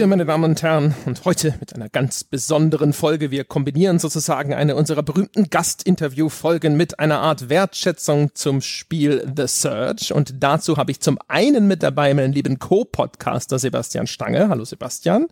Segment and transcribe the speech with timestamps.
[0.00, 3.30] wir, meine Damen und Herren, und heute mit einer ganz besonderen Folge.
[3.30, 10.12] Wir kombinieren sozusagen eine unserer berühmten Gastinterview-Folgen mit einer Art Wertschätzung zum Spiel The Search.
[10.12, 14.50] Und dazu habe ich zum einen mit dabei meinen lieben Co-Podcaster Sebastian Stange.
[14.50, 15.28] Hallo Sebastian.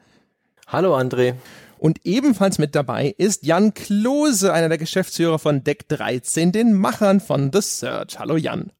[0.66, 1.34] Hallo André.
[1.76, 7.20] Und ebenfalls mit dabei ist Jan Klose, einer der Geschäftsführer von Deck 13, den Machern
[7.20, 8.18] von The Search.
[8.18, 8.72] Hallo Jan.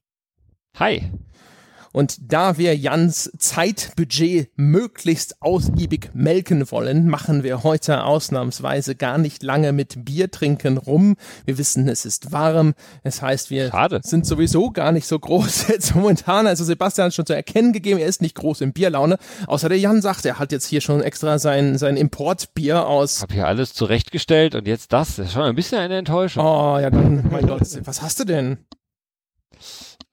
[0.79, 1.11] Hi.
[1.95, 9.43] Und da wir Jans Zeitbudget möglichst ausgiebig melken wollen, machen wir heute ausnahmsweise gar nicht
[9.43, 11.15] lange mit Bier trinken rum.
[11.45, 12.73] Wir wissen, es ist warm.
[13.03, 14.01] Es heißt, wir Schade.
[14.03, 16.47] sind sowieso gar nicht so groß jetzt momentan.
[16.47, 19.17] Also Sebastian hat schon zu erkennen gegeben, er ist nicht groß in Bierlaune.
[19.47, 23.21] Außer der Jan sagt, er hat jetzt hier schon extra sein, sein Importbier aus.
[23.21, 25.15] Hab hier alles zurechtgestellt und jetzt das.
[25.15, 26.43] Das ist schon ein bisschen eine Enttäuschung.
[26.45, 28.57] Oh, ja, dann, mein Gott, was hast du denn?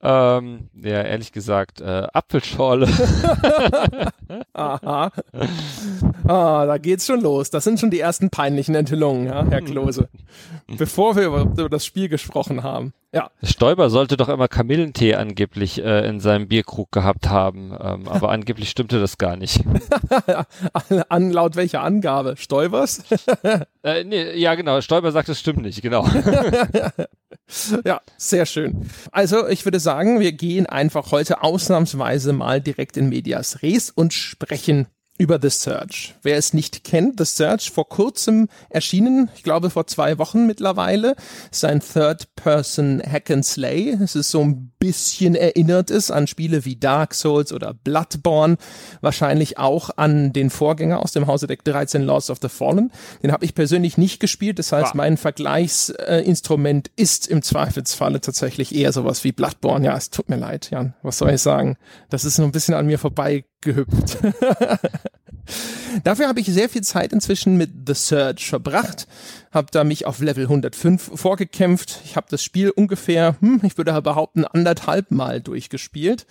[0.05, 2.87] Ähm, ja, ehrlich gesagt, äh, Apfelschorle.
[4.53, 5.11] Aha.
[6.27, 7.49] Ah, da geht's schon los.
[7.49, 10.09] Das sind schon die ersten peinlichen Enthüllungen, ja, Herr Klose.
[10.77, 12.93] Bevor wir über, über das Spiel gesprochen haben.
[13.13, 13.29] Ja.
[13.43, 18.71] Stoiber sollte doch immer Kamillentee angeblich äh, in seinem Bierkrug gehabt haben, ähm, aber angeblich
[18.71, 19.63] stimmte das gar nicht.
[21.09, 22.35] An, laut welcher Angabe?
[22.37, 23.03] Stoibers?
[23.83, 24.81] äh, nee, ja, genau.
[24.81, 26.07] Stoiber sagt, es stimmt nicht, genau.
[27.85, 28.89] ja, sehr schön.
[29.11, 34.13] Also, ich würde sagen, wir gehen einfach heute ausnahmsweise mal direkt in Medias Res und
[34.13, 36.15] sprechen über The Search.
[36.23, 41.15] Wer es nicht kennt, The Search vor kurzem erschienen, ich glaube vor zwei Wochen mittlerweile,
[41.51, 43.91] ist ein Third-Person Hack and Slay.
[43.91, 48.57] Es ist so ein bisschen erinnert es an Spiele wie Dark Souls oder Bloodborne,
[48.99, 52.91] wahrscheinlich auch an den Vorgänger aus dem Hause Deck 13 Lords of the Fallen.
[53.23, 58.91] Den habe ich persönlich nicht gespielt, das heißt, mein Vergleichsinstrument ist im Zweifelsfalle tatsächlich eher
[58.91, 59.85] sowas wie Bloodborne.
[59.85, 61.77] Ja, es tut mir leid, Jan, was soll ich sagen?
[62.09, 64.17] Das ist so ein bisschen an mir vorbei gehüpft.
[66.03, 69.07] Dafür habe ich sehr viel Zeit inzwischen mit The Search verbracht,
[69.53, 72.01] habe da mich auf Level 105 vorgekämpft.
[72.05, 76.25] Ich habe das Spiel ungefähr, hm, ich würde behaupten, anderthalb Mal durchgespielt.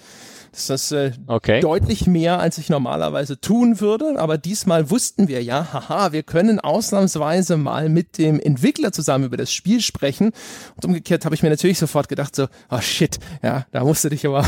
[0.50, 1.60] Das ist äh, okay.
[1.60, 4.19] deutlich mehr, als ich normalerweise tun würde.
[4.19, 9.39] Aber diesmal wussten wir ja, haha, wir können ausnahmsweise mal mit dem Entwickler zusammen über
[9.39, 10.33] das Spiel sprechen.
[10.77, 14.10] Und umgekehrt habe ich mir natürlich sofort gedacht, so, oh shit, ja, da musst du
[14.10, 14.44] dich aber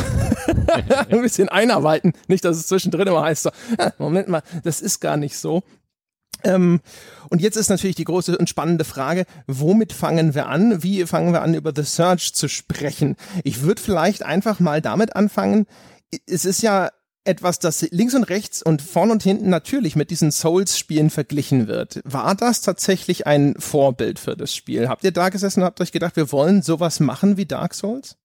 [1.08, 2.12] ein bisschen einarbeiten.
[2.28, 5.62] Nicht, dass es zwischendrin immer heißt, so, ja, Moment mal, das ist gar nicht so.
[6.44, 6.80] Ähm,
[7.30, 10.82] und jetzt ist natürlich die große und spannende Frage, womit fangen wir an?
[10.82, 13.16] Wie fangen wir an, über The Search zu sprechen?
[13.42, 15.66] Ich würde vielleicht einfach mal damit anfangen,
[16.26, 16.90] es ist ja
[17.24, 22.00] etwas, das links und rechts und vorn und hinten natürlich mit diesen Souls-Spielen verglichen wird.
[22.04, 24.88] War das tatsächlich ein Vorbild für das Spiel?
[24.88, 28.16] Habt ihr da gesessen und habt euch gedacht, wir wollen sowas machen wie Dark Souls?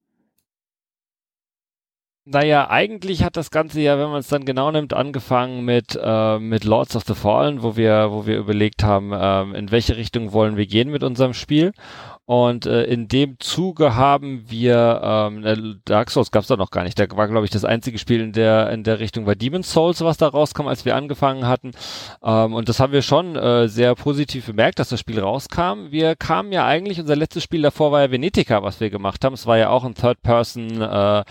[2.31, 6.37] Naja, eigentlich hat das Ganze ja, wenn man es dann genau nimmt, angefangen mit, äh,
[6.37, 10.31] mit Lords of the Fallen, wo wir, wo wir überlegt haben, äh, in welche Richtung
[10.31, 11.71] wollen wir gehen mit unserem Spiel.
[12.25, 16.69] Und äh, in dem Zuge haben wir, ähm, äh, Dark Souls gab es da noch
[16.69, 16.99] gar nicht.
[16.99, 20.01] Da war, glaube ich, das einzige Spiel in der in der Richtung war Demon's Souls,
[20.01, 21.71] was da rauskam, als wir angefangen hatten.
[22.21, 25.89] Ähm, und das haben wir schon äh, sehr positiv bemerkt, dass das Spiel rauskam.
[25.89, 29.33] Wir kamen ja eigentlich, unser letztes Spiel davor war ja Venetica, was wir gemacht haben.
[29.33, 31.23] Es war ja auch ein Third-Person äh,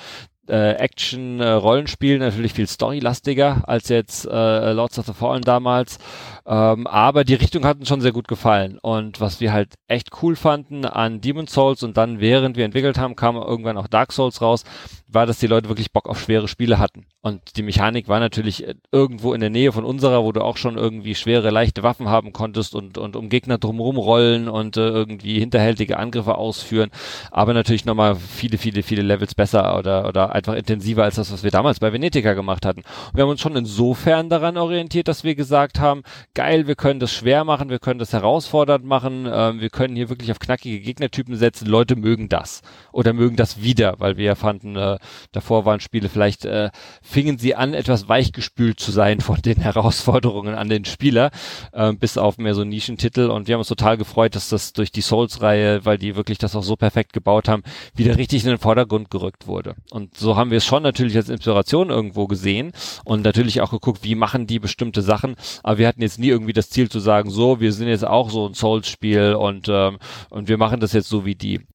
[0.49, 5.99] äh, Action-Rollenspiel, äh, natürlich viel storylastiger als jetzt äh, Lords of the Fallen damals.
[6.47, 8.79] Ähm, aber die Richtung hat uns schon sehr gut gefallen.
[8.81, 12.99] Und was wir halt echt cool fanden an Demon's Souls und dann während wir entwickelt
[12.99, 14.65] haben, kam irgendwann auch Dark Souls raus,
[15.09, 17.07] war, dass die Leute wirklich Bock auf schwere Spiele hatten.
[17.21, 20.57] Und die Mechanik war natürlich äh, irgendwo in der Nähe von unserer, wo du auch
[20.57, 24.89] schon irgendwie schwere, leichte Waffen haben konntest und, und um Gegner drumherum rollen und äh,
[24.89, 26.91] irgendwie hinterhältige Angriffe ausführen.
[27.31, 31.43] Aber natürlich nochmal viele, viele, viele Levels besser oder, oder einfach intensiver als das, was
[31.43, 32.81] wir damals bei Venetica gemacht hatten.
[32.81, 36.03] Und wir haben uns schon insofern daran orientiert, dass wir gesagt haben,
[36.34, 40.09] geil, wir können das schwer machen, wir können das herausfordernd machen, äh, wir können hier
[40.09, 42.62] wirklich auf knackige Gegnertypen setzen, Leute mögen das
[42.93, 44.99] oder mögen das wieder, weil wir ja fanden, äh,
[45.32, 46.70] davor waren Spiele vielleicht, äh,
[47.02, 51.31] fingen sie an, etwas weichgespült zu sein von den Herausforderungen an den Spieler,
[51.73, 54.93] äh, bis auf mehr so Nischentitel und wir haben uns total gefreut, dass das durch
[54.93, 57.62] die Souls-Reihe, weil die wirklich das auch so perfekt gebaut haben,
[57.94, 59.75] wieder richtig in den Vordergrund gerückt wurde.
[59.91, 62.73] Und so haben wir es schon natürlich als Inspiration irgendwo gesehen
[63.05, 66.33] und natürlich auch geguckt, wie machen die bestimmte Sachen, aber wir hatten jetzt nie nie
[66.33, 69.99] irgendwie das Ziel zu sagen, so, wir sind jetzt auch so ein Souls-Spiel und, ähm,
[70.31, 71.67] und wir machen das jetzt so wie die.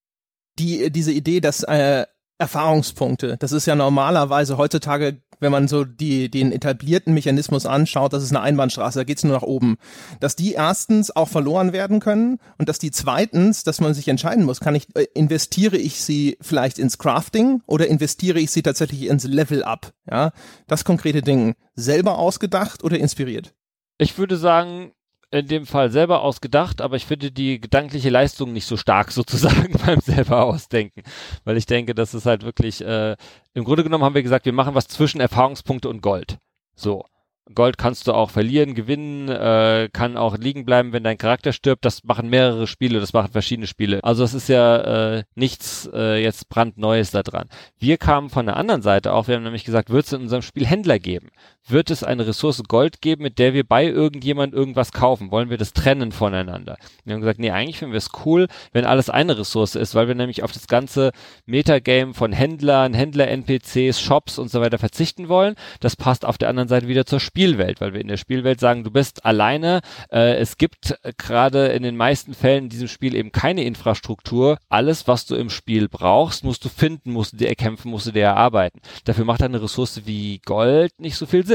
[0.59, 2.05] Die, diese Idee, dass äh,
[2.37, 8.23] Erfahrungspunkte, das ist ja normalerweise heutzutage wenn man so die, den etablierten Mechanismus anschaut, das
[8.23, 9.75] ist eine Einbahnstraße, da geht's nur nach oben.
[10.19, 14.45] Dass die erstens auch verloren werden können und dass die zweitens, dass man sich entscheiden
[14.45, 19.05] muss, kann ich, äh, investiere ich sie vielleicht ins Crafting oder investiere ich sie tatsächlich
[19.05, 19.93] ins Level-Up?
[20.09, 20.31] Ja,
[20.67, 21.53] das konkrete Ding.
[21.75, 23.53] Selber ausgedacht oder inspiriert?
[23.97, 24.93] Ich würde sagen,
[25.33, 29.73] in dem Fall selber ausgedacht, aber ich finde die gedankliche Leistung nicht so stark sozusagen
[29.85, 31.01] beim selber ausdenken,
[31.43, 33.15] weil ich denke, das ist halt wirklich, äh,
[33.53, 36.37] im Grunde genommen haben wir gesagt, wir machen was zwischen Erfahrungspunkte und Gold.
[36.75, 37.05] So.
[37.53, 41.83] Gold kannst du auch verlieren, gewinnen, äh, kann auch liegen bleiben, wenn dein Charakter stirbt.
[41.83, 44.01] Das machen mehrere Spiele, das machen verschiedene Spiele.
[44.01, 47.49] Also es ist ja äh, nichts äh, jetzt brandneues da dran.
[47.77, 50.41] Wir kamen von der anderen Seite auch, wir haben nämlich gesagt, wird es in unserem
[50.41, 51.31] Spiel Händler geben?
[51.67, 55.31] Wird es eine Ressource Gold geben, mit der wir bei irgendjemand irgendwas kaufen?
[55.31, 56.77] Wollen wir das trennen voneinander?
[57.05, 60.09] Wir haben gesagt, nee, eigentlich finden wir es cool, wenn alles eine Ressource ist, weil
[60.09, 61.11] wir nämlich auf das ganze
[61.45, 65.55] Metagame von Händlern, Händler-NPCs, Shops und so weiter verzichten wollen.
[65.79, 68.83] Das passt auf der anderen Seite wieder zur Spielwelt, weil wir in der Spielwelt sagen,
[68.83, 69.79] du bist alleine.
[70.11, 74.57] Äh, es gibt äh, gerade in den meisten Fällen in diesem Spiel eben keine Infrastruktur.
[74.67, 78.11] Alles, was du im Spiel brauchst, musst du finden, musst du dir erkämpfen, musst du
[78.11, 78.81] dir erarbeiten.
[79.05, 81.52] Dafür macht eine Ressource wie Gold nicht so viel Sinn.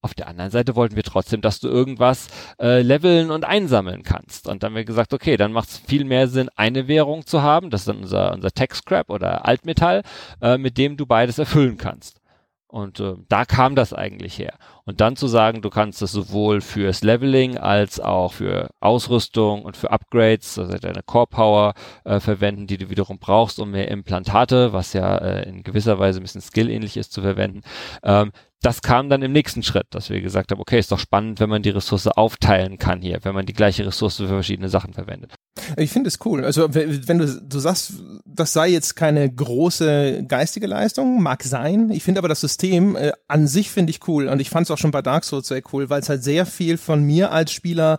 [0.00, 2.28] Auf der anderen Seite wollten wir trotzdem, dass du irgendwas
[2.60, 4.46] äh, leveln und einsammeln kannst.
[4.46, 7.42] Und dann haben wir gesagt, okay, dann macht es viel mehr Sinn, eine Währung zu
[7.42, 10.02] haben, das ist dann unser, unser Tech-Scrap oder Altmetall,
[10.40, 12.20] äh, mit dem du beides erfüllen kannst.
[12.68, 14.54] Und äh, da kam das eigentlich her.
[14.88, 19.76] Und dann zu sagen, du kannst es sowohl fürs Leveling als auch für Ausrüstung und
[19.76, 21.74] für Upgrades, also deine Core Power
[22.04, 26.20] äh, verwenden, die du wiederum brauchst, um mehr Implantate, was ja äh, in gewisser Weise
[26.20, 27.60] ein bisschen skillähnlich ist, zu verwenden.
[28.02, 28.32] Ähm,
[28.62, 31.48] das kam dann im nächsten Schritt, dass wir gesagt haben, okay, ist doch spannend, wenn
[31.48, 35.34] man die Ressource aufteilen kann hier, wenn man die gleiche Ressource für verschiedene Sachen verwendet.
[35.76, 36.44] Ich finde es cool.
[36.44, 37.92] Also wenn du, du sagst,
[38.24, 41.90] das sei jetzt keine große geistige Leistung, mag sein.
[41.90, 44.70] Ich finde aber das System äh, an sich finde ich cool und ich fand es
[44.72, 47.52] auch schon bei Dark Souls sehr cool, weil es halt sehr viel von mir als
[47.52, 47.98] Spieler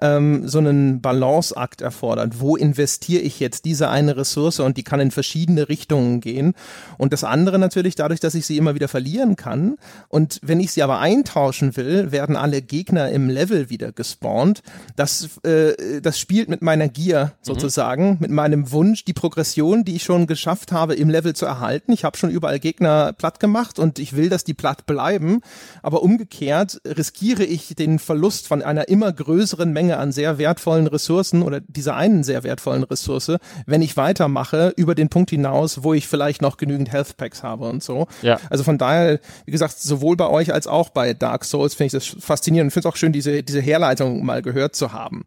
[0.00, 2.40] ähm, so einen Balanceakt erfordert.
[2.40, 6.54] Wo investiere ich jetzt diese eine Ressource und die kann in verschiedene Richtungen gehen.
[6.96, 9.76] Und das andere natürlich dadurch, dass ich sie immer wieder verlieren kann.
[10.08, 14.62] Und wenn ich sie aber eintauschen will, werden alle Gegner im Level wieder gespawnt.
[14.96, 17.30] Das, äh, das spielt mit meiner Gier mhm.
[17.42, 18.16] sozusagen, mhm.
[18.20, 21.92] mit meinem Wunsch, die Progression, die ich schon geschafft habe, im Level zu erhalten.
[21.92, 25.40] Ich habe schon überall Gegner platt gemacht und ich will, dass die platt bleiben.
[25.82, 31.42] Aber umgekehrt riskiere ich den Verlust von einer immer größeren Menge an sehr wertvollen Ressourcen
[31.42, 33.36] oder dieser einen sehr wertvollen Ressource,
[33.66, 37.68] wenn ich weitermache über den Punkt hinaus, wo ich vielleicht noch genügend Health Packs habe
[37.68, 38.08] und so.
[38.22, 38.40] Ja.
[38.50, 41.92] Also von daher, wie gesagt, sowohl bei euch als auch bei Dark Souls finde ich
[41.92, 45.24] das faszinierend und finde es auch schön, diese, diese Herleitung mal gehört zu haben.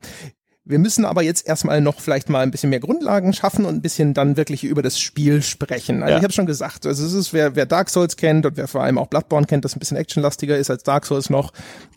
[0.64, 3.82] Wir müssen aber jetzt erstmal noch vielleicht mal ein bisschen mehr Grundlagen schaffen und ein
[3.82, 6.04] bisschen dann wirklich über das Spiel sprechen.
[6.04, 6.18] Also ja.
[6.18, 8.84] ich habe schon gesagt, also es ist, wer, wer Dark Souls kennt und wer vor
[8.84, 11.52] allem auch Bloodborne kennt, das ein bisschen actionlastiger ist als Dark Souls noch,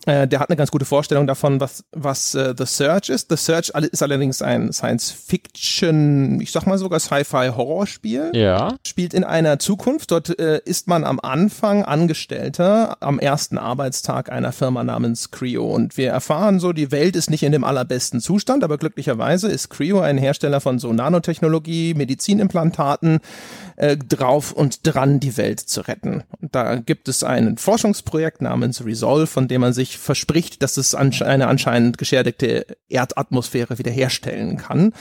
[0.06, 3.28] äh, der hat eine ganz gute Vorstellung davon, was, was äh, The Search ist.
[3.28, 8.30] The Search ist allerdings ein Science-Fiction, ich sag mal sogar Sci-Fi-Horrorspiel.
[8.32, 8.76] Ja.
[8.86, 10.10] Spielt in einer Zukunft.
[10.10, 15.66] Dort äh, ist man am Anfang Angestellter am ersten Arbeitstag einer Firma namens Creo.
[15.66, 19.48] Und wir erfahren so, die Welt ist nicht in dem allerbesten Zustand Zustand, aber glücklicherweise
[19.48, 23.18] ist Creo ein Hersteller von so Nanotechnologie, Medizinimplantaten,
[23.76, 26.22] äh, drauf und dran, die Welt zu retten.
[26.40, 30.94] Und da gibt es ein Forschungsprojekt namens Resolve, von dem man sich verspricht, dass es
[30.94, 34.92] ansche eine anscheinend geschädigte Erdatmosphäre wiederherstellen kann.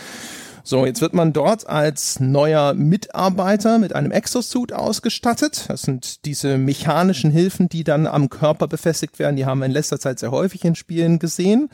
[0.64, 5.66] So, jetzt wird man dort als neuer Mitarbeiter mit einem Exosuit ausgestattet.
[5.68, 9.36] Das sind diese mechanischen Hilfen, die dann am Körper befestigt werden.
[9.36, 11.70] Die haben wir in letzter Zeit sehr häufig in Spielen gesehen.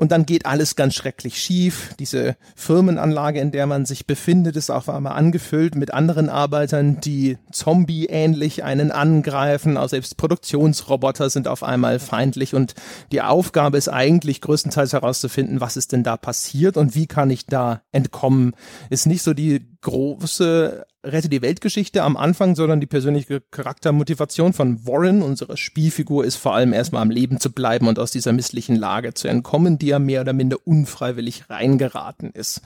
[0.00, 1.92] Und dann geht alles ganz schrecklich schief.
[1.98, 7.36] Diese Firmenanlage, in der man sich befindet, ist auf einmal angefüllt mit anderen Arbeitern, die
[7.50, 9.76] Zombie-ähnlich einen angreifen.
[9.76, 12.54] Auch selbst Produktionsroboter sind auf einmal feindlich.
[12.54, 12.76] Und
[13.10, 17.46] die Aufgabe ist eigentlich größtenteils herauszufinden, was ist denn da passiert und wie kann ich
[17.46, 18.54] da entkommen.
[18.90, 24.86] Ist nicht so die große Rette die Weltgeschichte am Anfang, sondern die persönliche Charaktermotivation von
[24.86, 28.76] Warren, unsere Spielfigur, ist vor allem erstmal am Leben zu bleiben und aus dieser misslichen
[28.76, 32.60] Lage zu entkommen, die er mehr oder minder unfreiwillig reingeraten ist.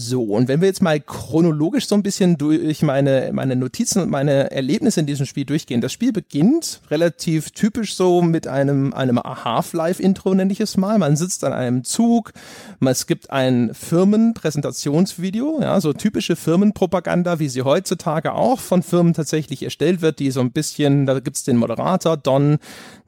[0.00, 4.10] So, und wenn wir jetzt mal chronologisch so ein bisschen durch meine, meine Notizen und
[4.10, 5.80] meine Erlebnisse in diesem Spiel durchgehen.
[5.80, 10.98] Das Spiel beginnt relativ typisch so mit einem, einem Half-Life-Intro, nenne ich es mal.
[10.98, 12.32] Man sitzt an einem Zug,
[12.80, 19.64] es gibt ein Firmenpräsentationsvideo, ja, so typische Firmenpropaganda, wie sie heutzutage auch von Firmen tatsächlich
[19.64, 22.58] erstellt wird, die so ein bisschen, da gibt's den Moderator, Don,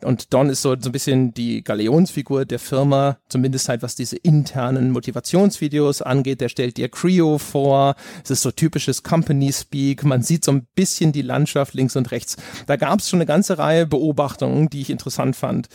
[0.03, 4.17] und Don ist so, so ein bisschen die Galeonsfigur der Firma, zumindest halt was diese
[4.17, 7.95] internen Motivationsvideos angeht, der stellt dir Creo vor.
[8.25, 10.05] Es ist so typisches Company Speak.
[10.05, 12.37] Man sieht so ein bisschen die Landschaft links und rechts.
[12.67, 15.69] Da gab es schon eine ganze Reihe Beobachtungen, die ich interessant fand.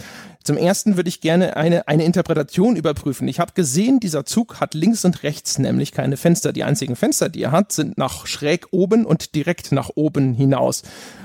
[0.43, 3.27] Zum ersten würde ich gerne eine, eine Interpretation überprüfen.
[3.27, 6.53] Ich habe gesehen, dieser Zug hat links und rechts nämlich keine Fenster.
[6.53, 10.83] Die einzigen Fenster, die er hat, sind nach schräg oben und direkt nach oben hinaus.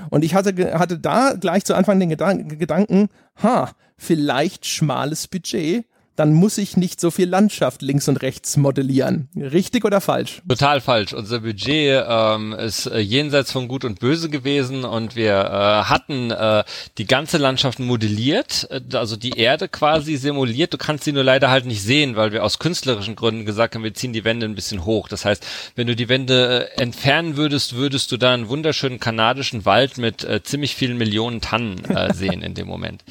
[0.09, 3.09] Und ich hatte, hatte da gleich zu Anfang den Gedanken,
[3.41, 5.85] ha, vielleicht schmales Budget
[6.15, 9.29] dann muss ich nicht so viel Landschaft links und rechts modellieren.
[9.35, 10.41] Richtig oder falsch?
[10.47, 11.13] Total falsch.
[11.13, 16.31] Unser Budget ähm, ist äh, jenseits von Gut und Böse gewesen und wir äh, hatten
[16.31, 16.63] äh,
[16.97, 20.73] die ganze Landschaft modelliert, äh, also die Erde quasi simuliert.
[20.73, 23.83] Du kannst sie nur leider halt nicht sehen, weil wir aus künstlerischen Gründen gesagt haben,
[23.83, 25.07] wir ziehen die Wände ein bisschen hoch.
[25.07, 29.65] Das heißt, wenn du die Wände äh, entfernen würdest, würdest du da einen wunderschönen kanadischen
[29.65, 33.03] Wald mit äh, ziemlich vielen Millionen Tannen äh, sehen in dem Moment.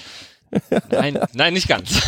[0.90, 2.00] Nein, nein, nicht ganz.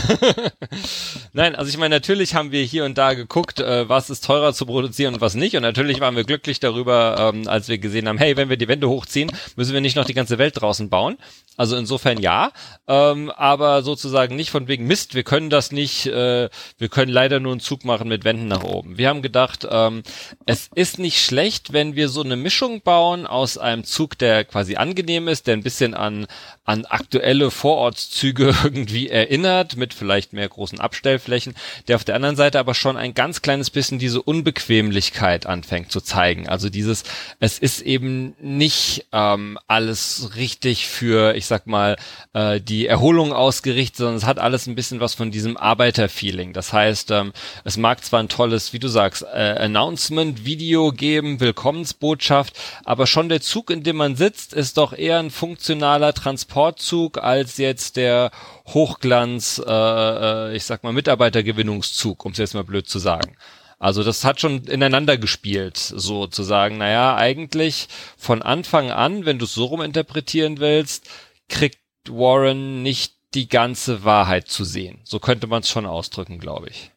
[1.33, 4.53] nein, also ich meine, natürlich haben wir hier und da geguckt, äh, was ist teurer
[4.53, 5.57] zu produzieren und was nicht.
[5.57, 8.69] Und natürlich waren wir glücklich darüber, ähm, als wir gesehen haben, hey, wenn wir die
[8.69, 11.17] Wände hochziehen, müssen wir nicht noch die ganze Welt draußen bauen.
[11.57, 12.51] Also insofern ja,
[12.89, 17.41] ähm, aber sozusagen nicht von wegen Mist, wir können das nicht, äh, wir können leider
[17.41, 18.97] nur einen Zug machen mit Wänden nach oben.
[18.97, 20.03] Wir haben gedacht, ähm,
[20.47, 24.77] es ist nicht schlecht, wenn wir so eine Mischung bauen aus einem Zug, der quasi
[24.77, 26.27] angenehm ist, der ein bisschen an,
[26.65, 31.55] an aktuelle Vorortszüge irgendwie erinnert, mit vielleicht mehr großen Abstellflächen,
[31.89, 36.01] der auf der anderen Seite aber schon ein ganz kleines bisschen diese Unbequemlichkeit anfängt zu
[36.01, 36.49] zeigen.
[36.49, 37.03] Also dieses,
[37.41, 41.97] es ist eben nicht ähm, alles richtig für, ich sag mal,
[42.33, 46.53] äh, die Erholung ausgerichtet, sondern es hat alles ein bisschen was von diesem Arbeiterfeeling.
[46.53, 47.33] Das heißt, ähm,
[47.65, 53.41] es mag zwar ein tolles, wie du sagst, äh, Announcement-Video geben, Willkommensbotschaft, aber schon der
[53.41, 56.13] Zug, in dem man sitzt, ist doch eher ein funktionaler
[56.53, 58.31] Transportzug als jetzt der
[58.69, 63.37] Hochglanz, äh, äh, ich sag mal, Mitarbeitergewinnungszug, um es jetzt mal blöd zu sagen.
[63.79, 66.79] Also das hat schon ineinander gespielt, sozusagen.
[66.79, 71.09] Naja, eigentlich von Anfang an, wenn du es so rum interpretieren willst,
[71.49, 71.79] kriegt
[72.09, 75.01] Warren nicht die ganze Wahrheit zu sehen.
[75.05, 76.91] So könnte man es schon ausdrücken, glaube ich.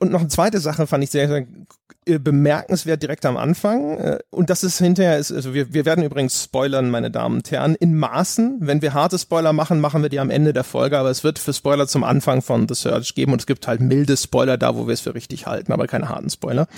[0.00, 1.46] Und noch eine zweite Sache fand ich sehr, sehr
[2.06, 3.98] äh, bemerkenswert direkt am Anfang.
[3.98, 7.50] Äh, und das ist hinterher, ist, also wir, wir werden übrigens spoilern, meine Damen und
[7.50, 8.58] Herren, in Maßen.
[8.60, 11.38] Wenn wir harte Spoiler machen, machen wir die am Ende der Folge, aber es wird
[11.38, 14.76] für Spoiler zum Anfang von The Search geben und es gibt halt milde Spoiler da,
[14.76, 16.68] wo wir es für richtig halten, aber keine harten Spoiler.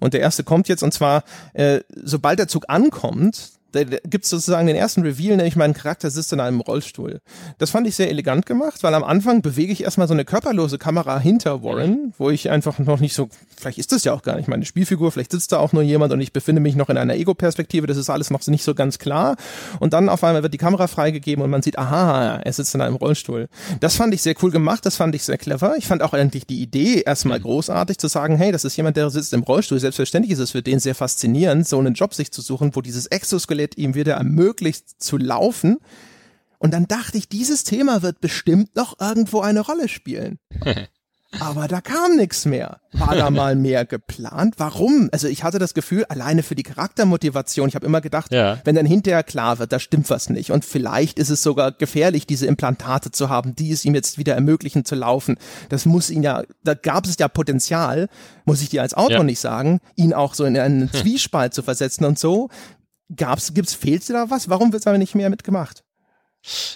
[0.00, 4.30] Und der erste kommt jetzt und zwar, äh, sobald der Zug ankommt, da gibt es
[4.30, 7.20] sozusagen den ersten Reveal, nämlich mein Charakter sitzt in einem Rollstuhl.
[7.58, 10.78] Das fand ich sehr elegant gemacht, weil am Anfang bewege ich erstmal so eine körperlose
[10.78, 14.36] Kamera hinter Warren, wo ich einfach noch nicht so, vielleicht ist das ja auch gar
[14.36, 16.98] nicht meine Spielfigur, vielleicht sitzt da auch nur jemand und ich befinde mich noch in
[16.98, 19.36] einer Ego-Perspektive, das ist alles noch nicht so ganz klar.
[19.80, 22.80] Und dann auf einmal wird die Kamera freigegeben und man sieht, aha, er sitzt in
[22.80, 23.48] einem Rollstuhl.
[23.80, 25.74] Das fand ich sehr cool gemacht, das fand ich sehr clever.
[25.78, 27.44] Ich fand auch eigentlich die Idee erstmal mhm.
[27.44, 29.78] großartig zu sagen, hey, das ist jemand, der sitzt im Rollstuhl.
[29.78, 33.06] Selbstverständlich ist es für den sehr faszinierend, so einen Job sich zu suchen, wo dieses
[33.06, 35.78] Exoskelett Skelett ihm wieder ermöglicht zu laufen.
[36.58, 40.38] Und dann dachte ich, dieses Thema wird bestimmt noch irgendwo eine Rolle spielen.
[41.40, 42.80] Aber da kam nichts mehr.
[42.92, 44.56] War da mal mehr geplant?
[44.58, 45.08] Warum?
[45.12, 48.58] Also ich hatte das Gefühl, alleine für die Charaktermotivation, ich habe immer gedacht, ja.
[48.64, 50.50] wenn dann hinterher klar wird, da stimmt was nicht.
[50.50, 54.34] Und vielleicht ist es sogar gefährlich, diese Implantate zu haben, die es ihm jetzt wieder
[54.34, 55.36] ermöglichen zu laufen.
[55.70, 58.08] Das muss ihn ja, da gab es ja Potenzial,
[58.44, 59.24] muss ich dir als Autor ja.
[59.24, 60.92] nicht sagen, ihn auch so in einen.
[61.02, 62.50] Zwiespalt zu versetzen und so.
[63.14, 64.48] Gab's, gibt's, fehlte da was?
[64.48, 65.84] Warum wird aber nicht mehr mitgemacht?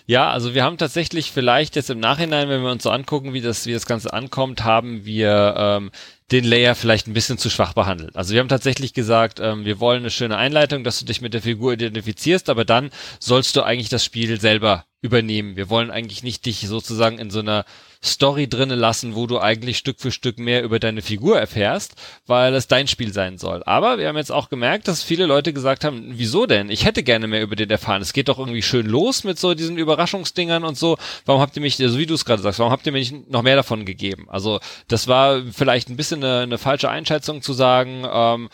[0.06, 3.40] Ja, also wir haben tatsächlich vielleicht jetzt im Nachhinein, wenn wir uns so angucken, wie
[3.40, 5.90] das, wie das Ganze ankommt, haben wir ähm,
[6.32, 8.16] den Layer vielleicht ein bisschen zu schwach behandelt.
[8.16, 11.34] Also wir haben tatsächlich gesagt, ähm, wir wollen eine schöne Einleitung, dass du dich mit
[11.34, 12.90] der Figur identifizierst, aber dann
[13.20, 15.56] sollst du eigentlich das Spiel selber übernehmen.
[15.56, 17.64] Wir wollen eigentlich nicht dich sozusagen in so einer
[18.04, 21.94] Story drinnen lassen, wo du eigentlich Stück für Stück mehr über deine Figur erfährst,
[22.26, 23.62] weil es dein Spiel sein soll.
[23.64, 26.70] Aber wir haben jetzt auch gemerkt, dass viele Leute gesagt haben, wieso denn?
[26.70, 28.02] Ich hätte gerne mehr über den erfahren.
[28.02, 30.98] Es geht doch irgendwie schön los mit so diesen Überraschungsdingern und so.
[31.24, 32.98] Warum habt ihr mich, so also wie du es gerade sagst, warum habt ihr mir
[32.98, 34.26] nicht noch mehr davon gegeben?
[34.28, 38.48] Also das war vielleicht ein bisschen eine, eine falsche Einschätzung zu sagen, ähm,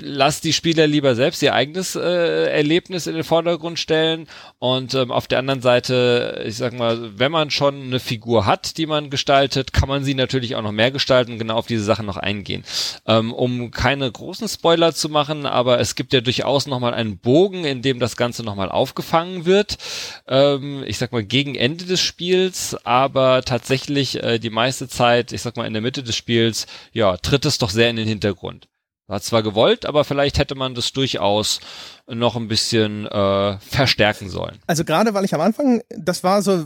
[0.00, 4.26] lass die Spieler lieber selbst ihr eigenes äh, Erlebnis in den Vordergrund stellen
[4.58, 8.78] und ähm, auf der anderen Seite, ich sag mal, wenn man schon eine Figur hat,
[8.78, 12.06] die man gestaltet, kann man sie natürlich auch noch mehr gestalten genau auf diese Sachen
[12.06, 12.64] noch eingehen.
[13.06, 17.64] Ähm, um keine großen Spoiler zu machen, aber es gibt ja durchaus nochmal einen Bogen,
[17.64, 19.78] in dem das Ganze nochmal aufgefangen wird.
[20.26, 25.42] Ähm, ich sag mal, gegen Ende des Spiels, aber tatsächlich äh, die meiste Zeit, ich
[25.42, 28.68] sag mal, in der Mitte des Spiels, ja, tritt es doch sehr in den Hintergrund.
[29.06, 31.60] war zwar gewollt, aber vielleicht hätte man das durchaus
[32.08, 34.58] noch ein bisschen äh, verstärken sollen.
[34.66, 36.64] Also gerade weil ich am Anfang, das war so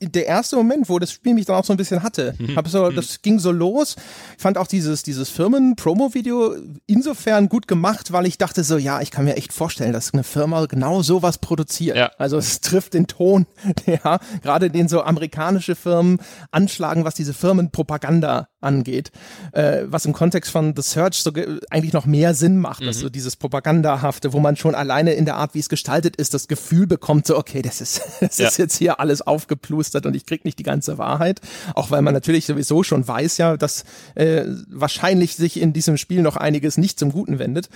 [0.00, 2.34] der erste Moment, wo das Spiel mich dann auch so ein bisschen hatte.
[2.38, 2.56] Mhm.
[2.56, 2.96] Hab so, mhm.
[2.96, 3.96] das ging so los.
[4.36, 9.10] Ich fand auch dieses, dieses Firmen-Promo-Video insofern gut gemacht, weil ich dachte so, ja, ich
[9.10, 11.96] kann mir echt vorstellen, dass eine Firma genau sowas produziert.
[11.96, 12.10] Ja.
[12.18, 13.46] Also es trifft den Ton,
[13.86, 16.18] ja, gerade den so amerikanische Firmen
[16.50, 19.10] anschlagen, was diese Firmenpropaganda angeht,
[19.52, 21.32] äh, was im Kontext von The Search so
[21.70, 22.88] eigentlich noch mehr Sinn macht, mhm.
[22.88, 26.48] also dieses Propagandahafte, wo man schon alleine in der Art, wie es gestaltet ist, das
[26.48, 28.48] Gefühl bekommt, so okay, das ist, das ja.
[28.48, 31.40] ist jetzt hier alles aufgeplustert und ich krieg nicht die ganze Wahrheit,
[31.74, 36.22] auch weil man natürlich sowieso schon weiß ja, dass äh, wahrscheinlich sich in diesem Spiel
[36.22, 37.68] noch einiges nicht zum Guten wendet.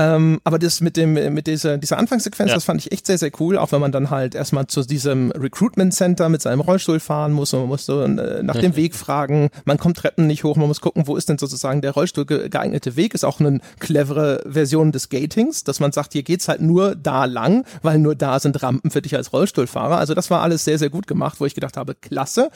[0.00, 2.54] Ähm, aber das mit dem, mit dieser, dieser Anfangssequenz, ja.
[2.54, 5.30] das fand ich echt sehr, sehr cool, auch wenn man dann halt erstmal zu diesem
[5.32, 8.94] Recruitment Center mit seinem Rollstuhl fahren muss und man muss so äh, nach dem Weg
[8.94, 9.50] fragen.
[9.66, 12.96] Man kommt Treppen nicht hoch, man muss gucken, wo ist denn sozusagen der Rollstuhl geeignete
[12.96, 13.12] Weg.
[13.12, 17.26] Ist auch eine clevere Version des Gatings, dass man sagt, hier geht's halt nur da
[17.26, 19.98] lang, weil nur da sind Rampen für dich als Rollstuhlfahrer.
[19.98, 22.48] Also das war alles sehr, sehr gut gemacht, wo ich gedacht habe, klasse.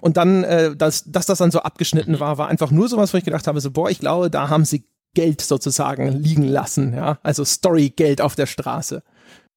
[0.00, 3.18] Und dann, äh, dass, dass das dann so abgeschnitten war, war einfach nur sowas, wo
[3.18, 4.82] ich gedacht habe, so, boah, ich glaube, da haben sie
[5.14, 9.02] Geld sozusagen liegen lassen, ja, also Story-Geld auf der Straße.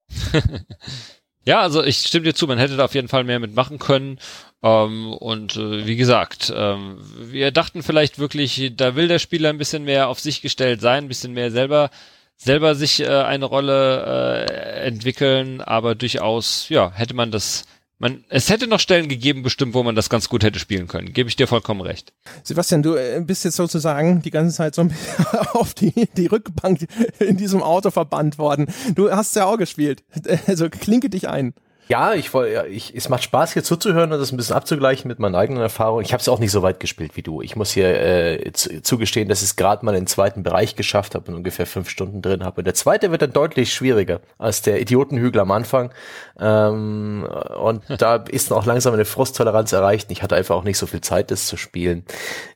[1.45, 4.19] ja, also ich stimme dir zu, man hätte da auf jeden Fall mehr mitmachen können.
[4.61, 9.57] Ähm, und äh, wie gesagt, ähm, wir dachten vielleicht wirklich, da will der Spieler ein
[9.57, 11.89] bisschen mehr auf sich gestellt sein, ein bisschen mehr selber
[12.37, 17.65] selber sich äh, eine Rolle äh, entwickeln, aber durchaus, ja, hätte man das
[17.99, 21.13] man, es hätte noch Stellen gegeben, bestimmt, wo man das ganz gut hätte spielen können.
[21.13, 22.13] Gebe ich dir vollkommen recht.
[22.43, 24.87] Sebastian, du äh, bist jetzt sozusagen die ganze Zeit so
[25.53, 26.87] auf die, die Rückbank
[27.19, 28.67] in diesem Auto verbannt worden.
[28.95, 30.03] Du hast ja auch gespielt.
[30.47, 31.53] Also klinke dich ein.
[31.89, 35.19] Ja, ich wollte, ich, es macht Spaß hier zuzuhören und das ein bisschen abzugleichen mit
[35.19, 36.05] meinen eigenen Erfahrungen.
[36.05, 37.41] Ich habe es auch nicht so weit gespielt wie du.
[37.41, 41.29] Ich muss hier äh, zugestehen, dass ich es gerade mal den zweiten Bereich geschafft habe
[41.29, 42.61] und ungefähr fünf Stunden drin habe.
[42.61, 45.91] Und der zweite wird dann deutlich schwieriger als der Idiotenhügel am Anfang.
[46.39, 47.27] Ähm,
[47.61, 50.09] und da ist auch langsam eine Frusttoleranz erreicht.
[50.11, 52.05] Ich hatte einfach auch nicht so viel Zeit, das zu spielen.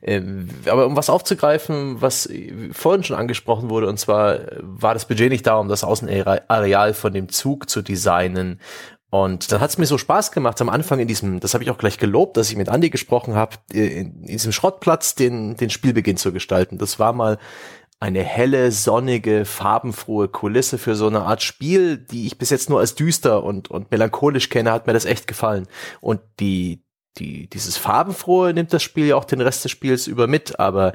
[0.00, 2.30] Ähm, aber um was aufzugreifen, was
[2.72, 7.12] vorhin schon angesprochen wurde, und zwar war das Budget nicht da, um das Außenareal von
[7.12, 8.58] dem Zug zu designen
[9.10, 11.70] und dann hat es mir so Spaß gemacht am Anfang in diesem, das habe ich
[11.70, 16.18] auch gleich gelobt, dass ich mit Andy gesprochen habe, in diesem Schrottplatz den, den Spielbeginn
[16.18, 16.76] zu gestalten.
[16.76, 17.38] Das war mal
[18.00, 22.80] eine helle, sonnige, farbenfrohe Kulisse für so eine Art Spiel, die ich bis jetzt nur
[22.80, 25.66] als düster und, und melancholisch kenne, hat mir das echt gefallen.
[26.00, 26.84] Und die,
[27.16, 30.92] die, dieses Farbenfrohe nimmt das Spiel ja auch den Rest des Spiels über mit, aber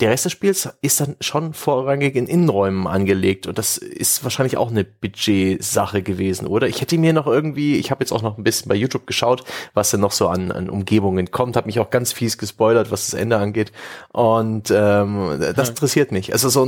[0.00, 4.58] der Rest des Spiels ist dann schon vorrangig in Innenräumen angelegt und das ist wahrscheinlich
[4.58, 6.66] auch eine Budgetsache gewesen, oder?
[6.66, 9.44] Ich hätte mir noch irgendwie, ich habe jetzt auch noch ein bisschen bei YouTube geschaut,
[9.72, 13.06] was denn noch so an, an Umgebungen kommt, habe mich auch ganz fies gespoilert, was
[13.06, 13.72] das Ende angeht
[14.12, 16.32] und ähm, das interessiert mich.
[16.32, 16.66] Also so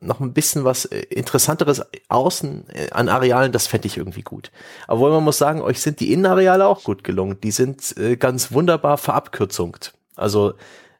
[0.00, 4.50] noch ein bisschen was interessanteres außen äh, an Arealen, das fände ich irgendwie gut.
[4.86, 7.40] Aber man muss sagen, euch sind die Innenareale auch gut gelungen.
[7.42, 9.94] Die sind äh, ganz wunderbar verabkürzungt.
[10.16, 10.54] Also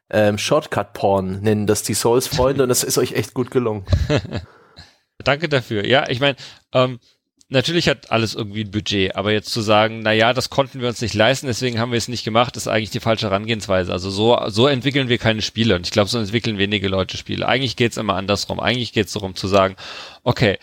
[0.09, 3.85] ähm, Shortcut-Porn nennen das die Souls-Freunde und das ist euch echt gut gelungen.
[5.23, 5.85] Danke dafür.
[5.85, 6.37] Ja, ich meine,
[6.73, 6.99] ähm,
[7.49, 10.87] natürlich hat alles irgendwie ein Budget, aber jetzt zu sagen, na ja, das konnten wir
[10.87, 13.91] uns nicht leisten, deswegen haben wir es nicht gemacht, ist eigentlich die falsche Herangehensweise.
[13.91, 17.47] Also so, so entwickeln wir keine Spiele und ich glaube, so entwickeln wenige Leute Spiele.
[17.47, 18.59] Eigentlich geht's immer andersrum.
[18.59, 19.75] Eigentlich geht's darum zu sagen,
[20.23, 20.57] okay,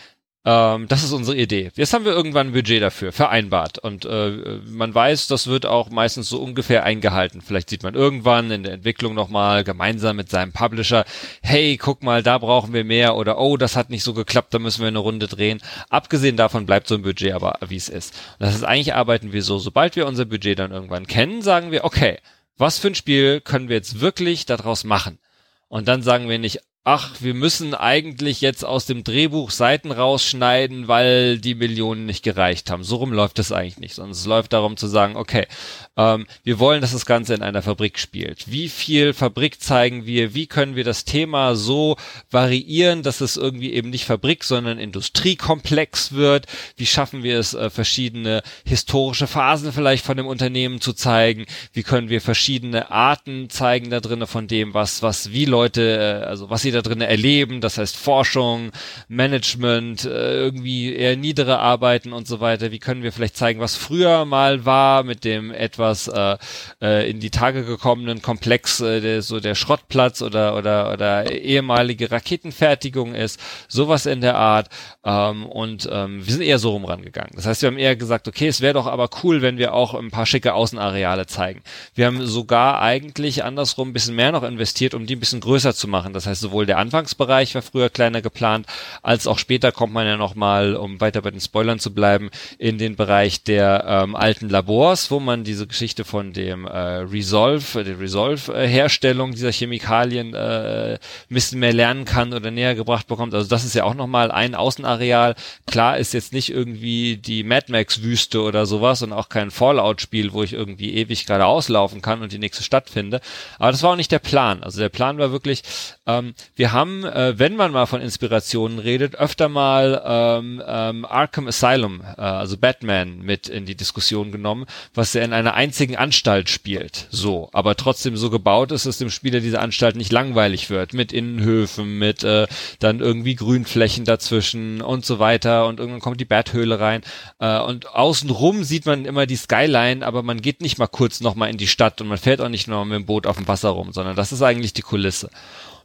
[0.47, 1.73] ähm, das ist unsere Idee.
[1.75, 3.81] Jetzt haben wir irgendwann ein Budget dafür, vereinbart.
[3.81, 7.43] Und äh, man weiß, das wird auch meistens so ungefähr eingehalten.
[7.43, 11.05] Vielleicht sieht man irgendwann in der Entwicklung nochmal gemeinsam mit seinem Publisher,
[11.43, 14.61] hey, guck mal, da brauchen wir mehr oder oh, das hat nicht so geklappt, da
[14.61, 15.61] müssen wir eine Runde drehen.
[15.91, 18.15] Abgesehen davon bleibt so ein Budget aber, wie es ist.
[18.39, 21.73] Und das ist eigentlich arbeiten wir so, sobald wir unser Budget dann irgendwann kennen, sagen
[21.73, 22.19] wir, okay,
[22.57, 25.19] was für ein Spiel können wir jetzt wirklich daraus machen?
[25.67, 30.87] Und dann sagen wir nicht, ach, wir müssen eigentlich jetzt aus dem Drehbuch Seiten rausschneiden,
[30.87, 32.85] weil die Millionen nicht gereicht haben.
[32.85, 35.49] So rum läuft es eigentlich nicht, sondern es läuft darum zu sagen, okay,
[35.97, 38.53] ähm, wir wollen, dass das Ganze in einer Fabrik spielt.
[38.53, 40.33] Wie viel Fabrik zeigen wir?
[40.35, 41.97] Wie können wir das Thema so
[42.31, 46.47] variieren, dass es irgendwie eben nicht Fabrik, sondern Industriekomplex wird?
[46.77, 51.47] Wie schaffen wir es, äh, verschiedene historische Phasen vielleicht von dem Unternehmen zu zeigen?
[51.73, 56.27] Wie können wir verschiedene Arten zeigen da drinnen von dem, was, was wie Leute, äh,
[56.27, 58.71] also was sie da drin erleben, das heißt Forschung,
[59.09, 62.71] Management, äh, irgendwie eher niedere Arbeiten und so weiter.
[62.71, 66.37] Wie können wir vielleicht zeigen, was früher mal war mit dem etwas äh,
[66.81, 72.11] äh, in die Tage gekommenen Komplex, äh, der, so der Schrottplatz oder oder oder ehemalige
[72.11, 74.69] Raketenfertigung ist, sowas in der Art.
[75.05, 77.33] Ähm, und ähm, wir sind eher so rum rangegangen.
[77.35, 79.95] Das heißt, wir haben eher gesagt, okay, es wäre doch aber cool, wenn wir auch
[79.95, 81.63] ein paar schicke Außenareale zeigen.
[81.95, 85.75] Wir haben sogar eigentlich andersrum ein bisschen mehr noch investiert, um die ein bisschen größer
[85.75, 86.13] zu machen.
[86.13, 88.67] Das heißt, sowohl sowohl der Anfangsbereich war früher kleiner geplant,
[89.03, 92.79] als auch später kommt man ja nochmal, um weiter bei den Spoilern zu bleiben, in
[92.79, 98.01] den Bereich der ähm, alten Labors, wo man diese Geschichte von dem äh, Resolve, der
[98.01, 103.35] Resolve-Herstellung dieser Chemikalien äh, ein bisschen mehr lernen kann oder näher gebracht bekommt.
[103.35, 105.35] Also das ist ja auch nochmal ein Außenareal.
[105.67, 110.43] Klar ist jetzt nicht irgendwie die Mad Max-Wüste oder sowas und auch kein Fallout-Spiel, wo
[110.43, 113.21] ich irgendwie ewig gerade auslaufen kann und die nächste Stadt finde.
[113.59, 114.63] Aber das war auch nicht der Plan.
[114.63, 115.63] Also der Plan war wirklich,
[116.07, 121.49] ähm, wir haben, äh, wenn man mal von Inspirationen redet, öfter mal ähm, ähm, Arkham
[121.49, 126.49] Asylum, äh, also Batman, mit in die Diskussion genommen, was ja in einer einzigen Anstalt
[126.49, 127.09] spielt.
[127.11, 131.13] So, aber trotzdem so gebaut ist, dass dem Spieler diese Anstalt nicht langweilig wird, mit
[131.13, 132.47] Innenhöfen, mit äh,
[132.79, 137.03] dann irgendwie Grünflächen dazwischen und so weiter und irgendwann kommt die Bathöhle rein
[137.41, 141.51] äh, und außenrum sieht man immer die Skyline, aber man geht nicht mal kurz nochmal
[141.51, 143.71] in die Stadt und man fährt auch nicht nur mit dem Boot auf dem Wasser
[143.71, 145.31] rum, sondern das ist eigentlich die Kulisse.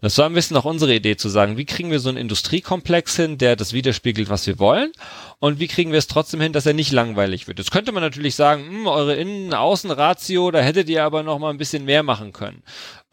[0.01, 3.15] Das war ein bisschen auch unsere Idee zu sagen, wie kriegen wir so einen Industriekomplex
[3.15, 4.91] hin, der das widerspiegelt, was wir wollen
[5.37, 7.59] und wie kriegen wir es trotzdem hin, dass er nicht langweilig wird.
[7.59, 11.59] Jetzt könnte man natürlich sagen, hm, eure Innen-Außen-Ratio, da hättet ihr aber noch mal ein
[11.59, 12.63] bisschen mehr machen können.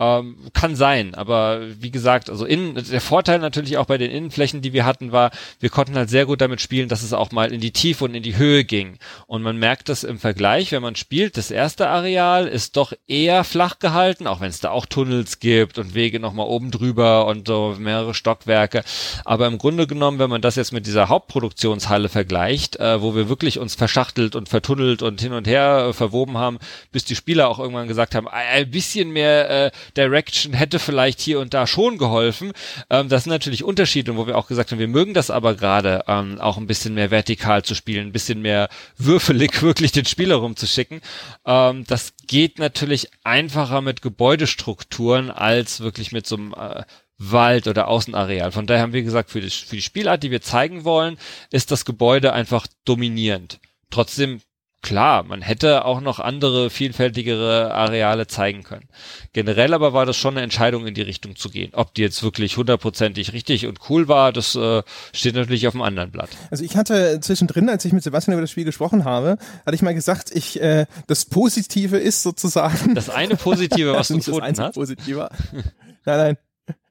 [0.01, 4.63] Ähm, kann sein, aber wie gesagt, also innen, der Vorteil natürlich auch bei den Innenflächen,
[4.63, 7.53] die wir hatten, war, wir konnten halt sehr gut damit spielen, dass es auch mal
[7.53, 8.99] in die Tiefe und in die Höhe ging.
[9.27, 13.43] Und man merkt das im Vergleich, wenn man spielt, das erste Areal ist doch eher
[13.43, 17.47] flach gehalten, auch wenn es da auch Tunnels gibt und Wege nochmal oben drüber und
[17.47, 18.83] so mehrere Stockwerke.
[19.25, 23.29] Aber im Grunde genommen, wenn man das jetzt mit dieser Hauptproduktionshalle vergleicht, äh, wo wir
[23.29, 26.59] wirklich uns verschachtelt und vertunnelt und hin und her äh, verwoben haben,
[26.93, 31.41] bis die Spieler auch irgendwann gesagt haben, ein bisschen mehr äh, Direction hätte vielleicht hier
[31.41, 32.53] und da schon geholfen.
[32.91, 36.05] Ähm, das sind natürlich Unterschiede, wo wir auch gesagt haben, wir mögen das aber gerade
[36.07, 40.37] ähm, auch ein bisschen mehr vertikal zu spielen, ein bisschen mehr würfelig wirklich den Spieler
[40.37, 41.01] rumzuschicken.
[41.47, 46.85] Ähm, das geht natürlich einfacher mit Gebäudestrukturen als wirklich mit so einem äh,
[47.19, 48.53] Wald oder Außenareal.
[48.53, 51.19] Von daher haben wir gesagt, für die, für die Spielart, die wir zeigen wollen,
[51.51, 53.59] ist das Gebäude einfach dominierend.
[53.91, 54.41] Trotzdem
[54.81, 58.89] Klar, man hätte auch noch andere, vielfältigere Areale zeigen können.
[59.33, 61.73] Generell aber war das schon eine Entscheidung, in die Richtung zu gehen.
[61.75, 65.83] Ob die jetzt wirklich hundertprozentig richtig und cool war, das äh, steht natürlich auf dem
[65.83, 66.31] anderen Blatt.
[66.53, 69.83] Also ich hatte zwischendrin, als ich mit Sebastian über das Spiel gesprochen habe, hatte ich
[69.83, 72.95] mal gesagt, ich äh, das Positive ist sozusagen.
[72.95, 74.75] Das eine Positive, was du gefunden hast.
[74.75, 75.29] Positive.
[75.53, 75.65] Nein,
[76.05, 76.37] nein.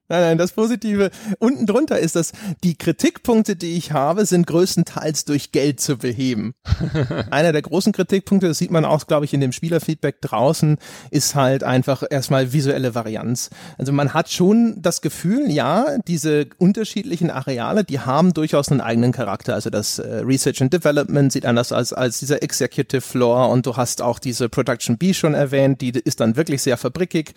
[0.09, 2.31] Nein, nein, das Positive unten drunter ist, dass
[2.63, 6.53] die Kritikpunkte, die ich habe, sind größtenteils durch Geld zu beheben.
[7.29, 10.77] Einer der großen Kritikpunkte, das sieht man auch, glaube ich, in dem Spielerfeedback draußen,
[11.11, 13.49] ist halt einfach erstmal visuelle Varianz.
[13.77, 19.11] Also man hat schon das Gefühl, ja, diese unterschiedlichen Areale, die haben durchaus einen eigenen
[19.11, 19.55] Charakter.
[19.55, 23.75] Also das äh, Research and Development sieht anders als, als dieser Executive Floor und du
[23.75, 27.33] hast auch diese Production B schon erwähnt, die ist dann wirklich sehr fabrikig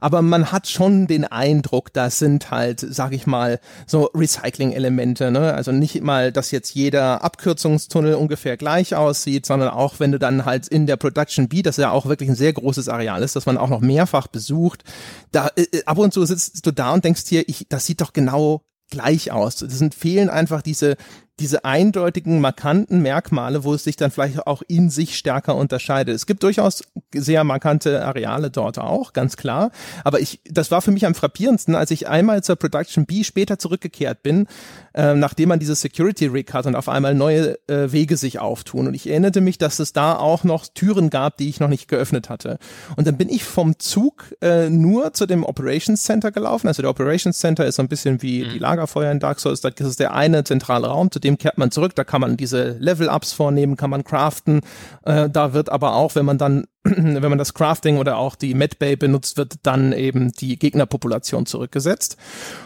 [0.00, 5.54] aber man hat schon den Eindruck, das sind halt, sag ich mal, so Recycling-Elemente, ne?
[5.54, 10.44] Also nicht mal, dass jetzt jeder Abkürzungstunnel ungefähr gleich aussieht, sondern auch wenn du dann
[10.44, 13.46] halt in der Production B, das ja auch wirklich ein sehr großes Areal ist, dass
[13.46, 14.82] man auch noch mehrfach besucht,
[15.30, 18.00] da äh, äh ab und zu sitzt du da und denkst dir, ich, das sieht
[18.00, 19.62] doch genau gleich aus.
[19.62, 20.96] Es sind fehlen einfach diese
[21.40, 26.14] diese eindeutigen, markanten Merkmale, wo es sich dann vielleicht auch in sich stärker unterscheidet.
[26.14, 26.82] Es gibt durchaus
[27.14, 29.70] sehr markante Areale dort auch, ganz klar.
[30.04, 33.58] Aber ich, das war für mich am frappierendsten, als ich einmal zur Production B später
[33.58, 34.46] zurückgekehrt bin,
[34.94, 38.86] äh, nachdem man diese Security Rig hat und auf einmal neue äh, Wege sich auftun.
[38.86, 41.88] Und ich erinnerte mich, dass es da auch noch Türen gab, die ich noch nicht
[41.88, 42.58] geöffnet hatte.
[42.96, 46.68] Und dann bin ich vom Zug äh, nur zu dem Operations Center gelaufen.
[46.68, 48.50] Also der Operations Center ist so ein bisschen wie mhm.
[48.50, 49.60] die Lagerfeuer in Dark Souls.
[49.60, 52.36] Das ist der eine zentrale Raum, zu dem dem kehrt man zurück, da kann man
[52.36, 54.60] diese Level-Ups vornehmen, kann man craften.
[55.04, 58.54] Äh, da wird aber auch, wenn man dann, wenn man das Crafting oder auch die
[58.54, 62.16] Medbay benutzt, wird dann eben die Gegnerpopulation zurückgesetzt.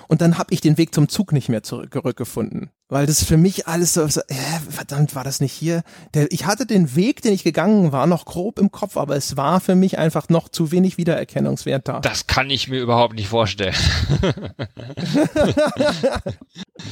[0.08, 2.70] Und dann habe ich den Weg zum Zug nicht mehr zurückgefunden.
[2.88, 4.34] Weil das für mich alles so, so äh,
[4.68, 5.82] verdammt, war das nicht hier?
[6.12, 9.36] Der, ich hatte den Weg, den ich gegangen war, noch grob im Kopf, aber es
[9.36, 12.00] war für mich einfach noch zu wenig Wiedererkennungswert da.
[12.00, 13.74] Das kann ich mir überhaupt nicht vorstellen.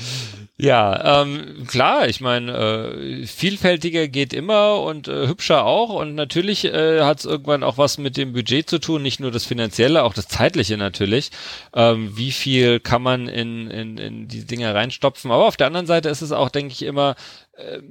[0.58, 6.66] Ja, ähm, klar, ich meine, äh, vielfältiger geht immer und äh, hübscher auch und natürlich
[6.66, 10.04] äh, hat es irgendwann auch was mit dem Budget zu tun, nicht nur das finanzielle,
[10.04, 11.30] auch das zeitliche natürlich.
[11.74, 15.30] Ähm, wie viel kann man in, in, in die Dinge reinstopfen?
[15.32, 17.16] Aber auf der anderen Seite ist es auch, denke ich, immer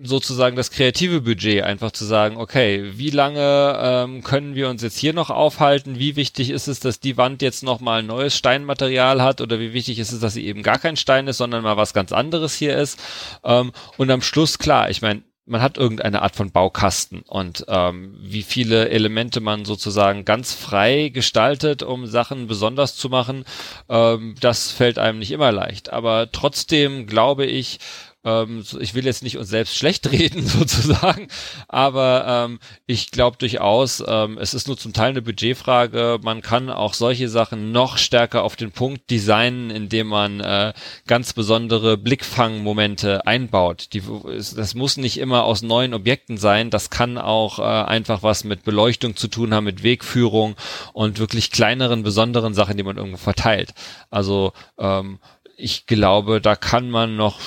[0.01, 4.97] sozusagen das kreative Budget, einfach zu sagen, okay, wie lange ähm, können wir uns jetzt
[4.97, 5.99] hier noch aufhalten?
[5.99, 9.99] Wie wichtig ist es, dass die Wand jetzt nochmal neues Steinmaterial hat oder wie wichtig
[9.99, 12.75] ist es, dass sie eben gar kein Stein ist, sondern mal was ganz anderes hier
[12.75, 12.99] ist?
[13.43, 18.15] Ähm, und am Schluss, klar, ich meine, man hat irgendeine Art von Baukasten und ähm,
[18.21, 23.45] wie viele Elemente man sozusagen ganz frei gestaltet, um Sachen besonders zu machen,
[23.89, 25.91] ähm, das fällt einem nicht immer leicht.
[25.91, 27.79] Aber trotzdem glaube ich,
[28.23, 31.27] ähm, ich will jetzt nicht uns selbst schlecht reden sozusagen,
[31.67, 36.19] aber ähm, ich glaube durchaus, ähm, es ist nur zum Teil eine Budgetfrage.
[36.21, 40.73] Man kann auch solche Sachen noch stärker auf den Punkt designen, indem man äh,
[41.07, 43.89] ganz besondere Blickfangmomente einbaut.
[43.93, 44.03] Die,
[44.33, 46.69] das muss nicht immer aus neuen Objekten sein.
[46.69, 50.55] Das kann auch äh, einfach was mit Beleuchtung zu tun haben, mit Wegführung
[50.93, 53.73] und wirklich kleineren, besonderen Sachen, die man irgendwo verteilt.
[54.09, 55.19] Also ähm,
[55.61, 57.39] ich glaube, da kann man noch,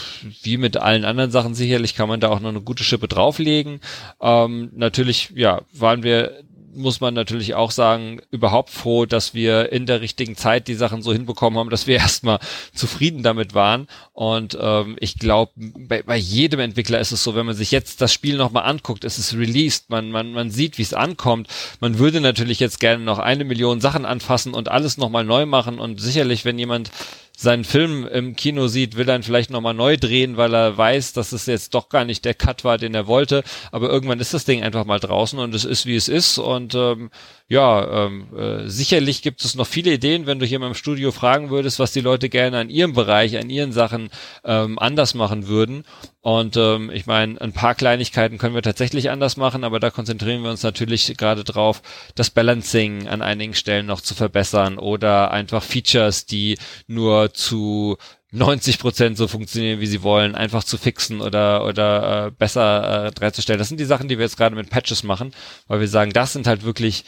[0.42, 3.81] wie mit allen anderen Sachen sicherlich, kann man da auch noch eine gute Schippe drauflegen.
[4.20, 6.44] Ähm, natürlich, ja, waren wir
[6.77, 11.03] muss man natürlich auch sagen, überhaupt froh, dass wir in der richtigen Zeit die Sachen
[11.03, 12.38] so hinbekommen haben, dass wir erstmal
[12.74, 13.87] zufrieden damit waren.
[14.12, 18.00] Und ähm, ich glaube, bei, bei jedem Entwickler ist es so, wenn man sich jetzt
[18.00, 21.48] das Spiel nochmal anguckt, es ist released, man, man, man sieht, wie es ankommt.
[21.81, 25.79] Man würde natürlich jetzt gerne noch eine Million Sachen anfassen und alles nochmal neu machen.
[25.79, 26.90] Und sicherlich, wenn jemand
[27.36, 31.32] seinen Film im Kino sieht, will er vielleicht nochmal neu drehen, weil er weiß, dass
[31.32, 33.42] es jetzt doch gar nicht der Cut war, den er wollte.
[33.72, 36.38] Aber irgendwann ist das Ding einfach mal draußen und es ist, wie es ist.
[36.38, 37.10] Und ähm,
[37.48, 41.10] ja, ähm, äh, sicherlich gibt es noch viele Ideen, wenn du hier mal im Studio
[41.10, 44.10] fragen würdest, was die Leute gerne an ihrem Bereich, an ihren Sachen
[44.44, 45.84] ähm, anders machen würden.
[46.24, 50.42] Und ähm, ich meine, ein paar Kleinigkeiten können wir tatsächlich anders machen, aber da konzentrieren
[50.42, 51.82] wir uns natürlich gerade drauf,
[52.14, 56.56] das Balancing an einigen Stellen noch zu verbessern oder einfach Features, die
[56.87, 57.98] nur zu
[58.30, 63.10] 90 Prozent so funktionieren, wie sie wollen, einfach zu fixen oder oder äh, besser äh,
[63.12, 63.58] dreizustellen.
[63.58, 65.34] Das sind die Sachen, die wir jetzt gerade mit Patches machen,
[65.66, 67.04] weil wir sagen, das sind halt wirklich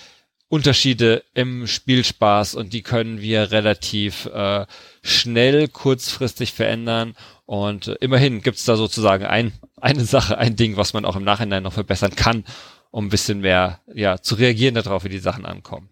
[0.48, 4.66] Unterschiede im Spielspaß und die können wir relativ äh,
[5.02, 7.16] schnell, kurzfristig verändern.
[7.46, 11.24] Und äh, immerhin gibt's da sozusagen ein, eine Sache, ein Ding, was man auch im
[11.24, 12.44] Nachhinein noch verbessern kann,
[12.90, 15.88] um ein bisschen mehr ja, zu reagieren darauf, wie die Sachen ankommen.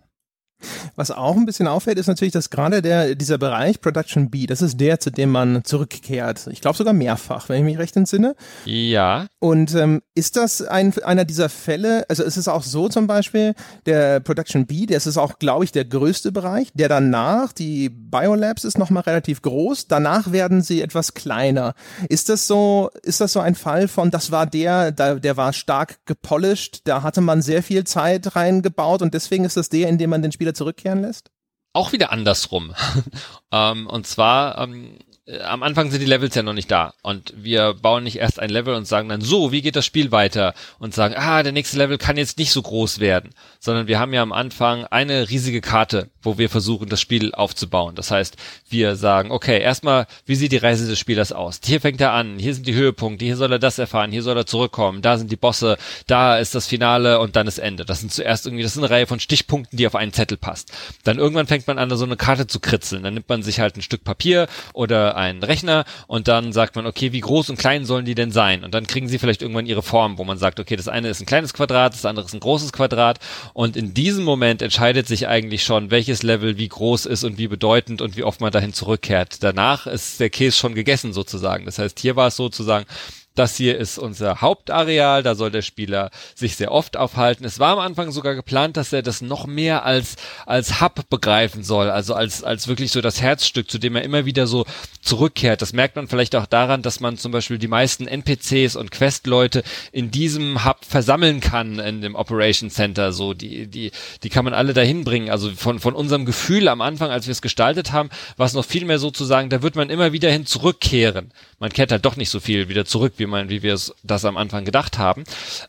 [0.97, 4.63] Was auch ein bisschen auffällt, ist natürlich, dass gerade der, dieser Bereich Production B, das
[4.63, 6.49] ist der, zu dem man zurückkehrt.
[6.51, 8.35] Ich glaube sogar mehrfach, wenn ich mich recht entsinne.
[8.65, 9.27] Ja.
[9.41, 13.55] Und ähm, ist das ein, einer dieser Fälle, also ist es auch so zum Beispiel,
[13.87, 18.65] der Production B, der ist auch, glaube ich, der größte Bereich, der danach, die Biolabs
[18.65, 21.75] ist nochmal relativ groß, danach werden sie etwas kleiner.
[22.09, 25.53] Ist das so, ist das so ein Fall von, das war der, der, der war
[25.53, 29.99] stark gepolished, da hatte man sehr viel Zeit reingebaut und deswegen ist das der, in
[29.99, 31.31] dem man den Spieler zurückkehren lässt?
[31.73, 32.75] Auch wieder andersrum.
[33.53, 37.33] ähm, und zwar ähm, äh, am Anfang sind die Levels ja noch nicht da und
[37.37, 40.55] wir bauen nicht erst ein Level und sagen dann so, wie geht das Spiel weiter
[40.79, 44.13] und sagen, ah, der nächste Level kann jetzt nicht so groß werden, sondern wir haben
[44.13, 47.95] ja am Anfang eine riesige Karte, wo wir versuchen, das Spiel aufzubauen.
[47.95, 48.37] Das heißt,
[48.69, 51.61] wir sagen, okay, erstmal, wie sieht die Reise des Spielers aus?
[51.65, 54.37] Hier fängt er an, hier sind die Höhepunkte, hier soll er das erfahren, hier soll
[54.37, 57.85] er zurückkommen, da sind die Bosse, da ist das Finale und dann ist Ende.
[57.85, 60.71] Das sind zuerst irgendwie, das ist eine Reihe von Stichpunkten, die auf einen Zettel passt.
[61.05, 63.05] Dann irgendwann fängt man an, so eine Karte zu kritzeln.
[63.05, 66.87] Dann nimmt man sich halt ein Stück Papier oder einen Rechner und dann sagt man,
[66.87, 68.65] okay, wie groß und klein sollen die denn sein?
[68.65, 71.21] Und dann kriegen sie vielleicht irgendwann ihre Form, wo man sagt, okay, das eine ist
[71.21, 73.19] ein kleines Quadrat, das andere ist ein großes Quadrat.
[73.53, 77.49] Und in diesem Moment entscheidet sich eigentlich schon, welches Level wie groß ist und wie
[77.49, 79.43] bedeutend und wie oft man dahin zurückkehrt.
[79.43, 81.65] Danach ist der Käse schon gegessen sozusagen.
[81.65, 82.87] Das heißt, hier war es sozusagen,
[83.35, 87.45] das hier ist unser Hauptareal, da soll der Spieler sich sehr oft aufhalten.
[87.45, 90.15] Es war am Anfang sogar geplant, dass er das noch mehr als,
[90.47, 94.25] als Hub begreifen soll, also als, als wirklich so das Herzstück, zu dem er immer
[94.25, 94.67] wieder so
[95.03, 95.63] zurückkehrt.
[95.63, 99.65] Das merkt man vielleicht auch daran, dass man zum Beispiel die meisten NPCs und Questleute
[99.91, 103.13] in diesem Hub versammeln kann in dem Operation Center.
[103.13, 103.91] So, die, die,
[104.23, 105.31] die kann man alle dahin bringen.
[105.31, 108.65] Also von, von unserem Gefühl am Anfang, als wir es gestaltet haben, war es noch
[108.65, 111.33] viel mehr sozusagen, da wird man immer wieder hin zurückkehren.
[111.59, 114.37] Man kehrt halt doch nicht so viel wieder zurück, wie man, wie wir das am
[114.37, 115.25] Anfang gedacht haben.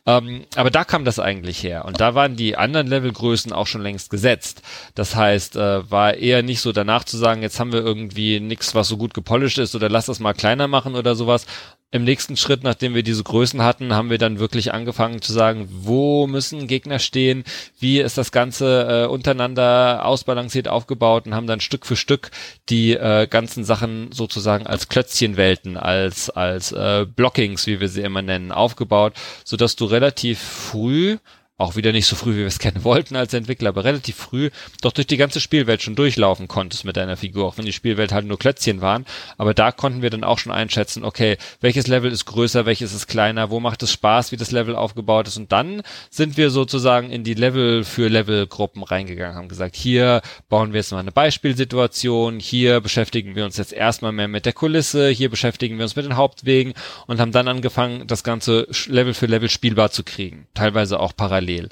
[0.06, 1.86] Ähm, aber da kam das eigentlich her.
[1.86, 4.62] Und da waren die anderen Levelgrößen auch schon längst gesetzt.
[4.96, 8.76] Das heißt, äh, war eher nicht so danach zu sagen, jetzt haben wir irgendwie nichts,
[8.76, 11.46] was so gut gepolished ist oder lass das mal kleiner machen oder sowas,
[11.92, 15.70] im nächsten Schritt, nachdem wir diese Größen hatten, haben wir dann wirklich angefangen zu sagen,
[15.72, 17.46] wo müssen Gegner stehen,
[17.80, 21.26] wie ist das Ganze äh, untereinander ausbalanciert aufgebaut?
[21.26, 22.32] Und haben dann Stück für Stück
[22.70, 28.22] die äh, ganzen Sachen sozusagen als Klötzchenwelten, als, als äh, Blockings, wie wir sie immer
[28.22, 29.14] nennen, aufgebaut,
[29.46, 31.18] so dass du relativ früh
[31.58, 34.50] auch wieder nicht so früh, wie wir es kennen wollten als Entwickler, aber relativ früh
[34.82, 38.12] doch durch die ganze Spielwelt schon durchlaufen konntest mit deiner Figur, auch wenn die Spielwelt
[38.12, 39.06] halt nur Klötzchen waren.
[39.38, 43.08] Aber da konnten wir dann auch schon einschätzen, okay, welches Level ist größer, welches ist
[43.08, 45.38] kleiner, wo macht es Spaß, wie das Level aufgebaut ist.
[45.38, 50.22] Und dann sind wir sozusagen in die Level für Level Gruppen reingegangen, haben gesagt, hier
[50.50, 54.54] bauen wir jetzt mal eine Beispielsituation, hier beschäftigen wir uns jetzt erstmal mehr mit der
[54.54, 56.74] Kulisse, hier beschäftigen wir uns mit den Hauptwegen
[57.08, 60.48] und haben dann angefangen, das ganze Level für Level spielbar zu kriegen.
[60.54, 61.70] Teilweise auch parallel parallel.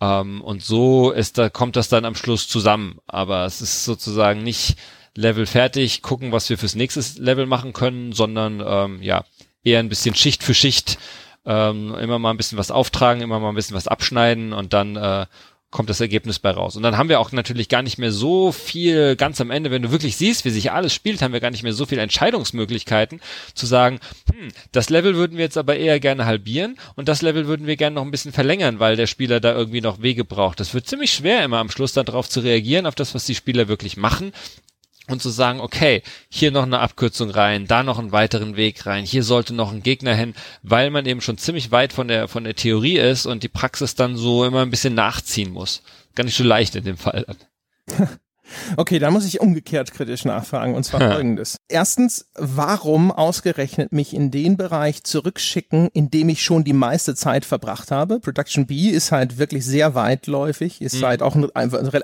[0.00, 2.98] Ähm, und so ist da, kommt das dann am Schluss zusammen.
[3.06, 4.76] Aber es ist sozusagen nicht
[5.14, 9.24] Level fertig, gucken, was wir fürs nächste Level machen können, sondern ähm, ja,
[9.64, 10.98] eher ein bisschen Schicht für Schicht,
[11.46, 14.96] ähm, immer mal ein bisschen was auftragen, immer mal ein bisschen was abschneiden und dann
[14.96, 15.26] äh,
[15.70, 16.76] kommt das Ergebnis bei raus.
[16.76, 19.82] Und dann haben wir auch natürlich gar nicht mehr so viel, ganz am Ende, wenn
[19.82, 23.20] du wirklich siehst, wie sich alles spielt, haben wir gar nicht mehr so viele Entscheidungsmöglichkeiten
[23.54, 23.98] zu sagen,
[24.32, 27.76] hm, das Level würden wir jetzt aber eher gerne halbieren und das Level würden wir
[27.76, 30.60] gerne noch ein bisschen verlängern, weil der Spieler da irgendwie noch Wege braucht.
[30.60, 33.68] Das wird ziemlich schwer immer am Schluss darauf zu reagieren, auf das, was die Spieler
[33.68, 34.32] wirklich machen
[35.08, 39.04] und zu sagen, okay, hier noch eine Abkürzung rein, da noch einen weiteren Weg rein,
[39.04, 42.44] hier sollte noch ein Gegner hin, weil man eben schon ziemlich weit von der, von
[42.44, 45.82] der Theorie ist und die Praxis dann so immer ein bisschen nachziehen muss.
[46.14, 47.26] Gar nicht so leicht in dem Fall.
[48.76, 51.56] Okay, da muss ich umgekehrt kritisch nachfragen und zwar folgendes.
[51.68, 57.44] Erstens, warum ausgerechnet mich in den Bereich zurückschicken, in dem ich schon die meiste Zeit
[57.44, 58.20] verbracht habe?
[58.20, 61.06] Production B ist halt wirklich sehr weitläufig, ist mhm.
[61.06, 61.50] halt auch ein,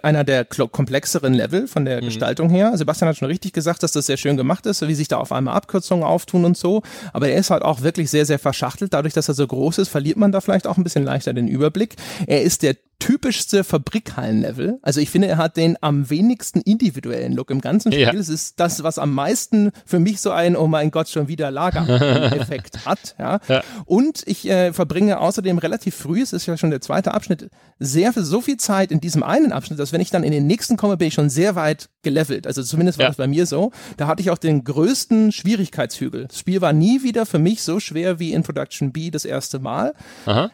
[0.02, 2.06] einer der komplexeren Level von der mhm.
[2.06, 2.76] Gestaltung her.
[2.76, 5.32] Sebastian hat schon richtig gesagt, dass das sehr schön gemacht ist, wie sich da auf
[5.32, 6.82] einmal Abkürzungen auftun und so.
[7.12, 8.92] Aber er ist halt auch wirklich sehr, sehr verschachtelt.
[8.92, 11.48] Dadurch, dass er so groß ist, verliert man da vielleicht auch ein bisschen leichter den
[11.48, 11.96] Überblick.
[12.26, 14.78] Er ist der typischste Fabrikhallen-Level.
[14.80, 18.04] Also ich finde, er hat den am wenigsten individuellen Look im ganzen Spiel.
[18.04, 18.12] Ja.
[18.12, 21.50] Es ist das, was am meisten für mich so ein, oh mein Gott, schon wieder
[21.50, 23.16] Lager-Effekt hat.
[23.18, 23.40] Ja.
[23.48, 23.62] ja.
[23.86, 28.12] Und ich äh, verbringe außerdem relativ früh, es ist ja schon der zweite Abschnitt, sehr
[28.12, 30.96] so viel Zeit in diesem einen Abschnitt, dass wenn ich dann in den nächsten komme,
[30.96, 32.46] bin ich schon sehr weit gelevelt.
[32.46, 33.10] Also zumindest war ja.
[33.10, 33.72] das bei mir so.
[33.96, 36.28] Da hatte ich auch den größten Schwierigkeitshügel.
[36.28, 39.58] Das Spiel war nie wieder für mich so schwer wie in Production B das erste
[39.58, 39.92] Mal.
[40.26, 40.52] Aha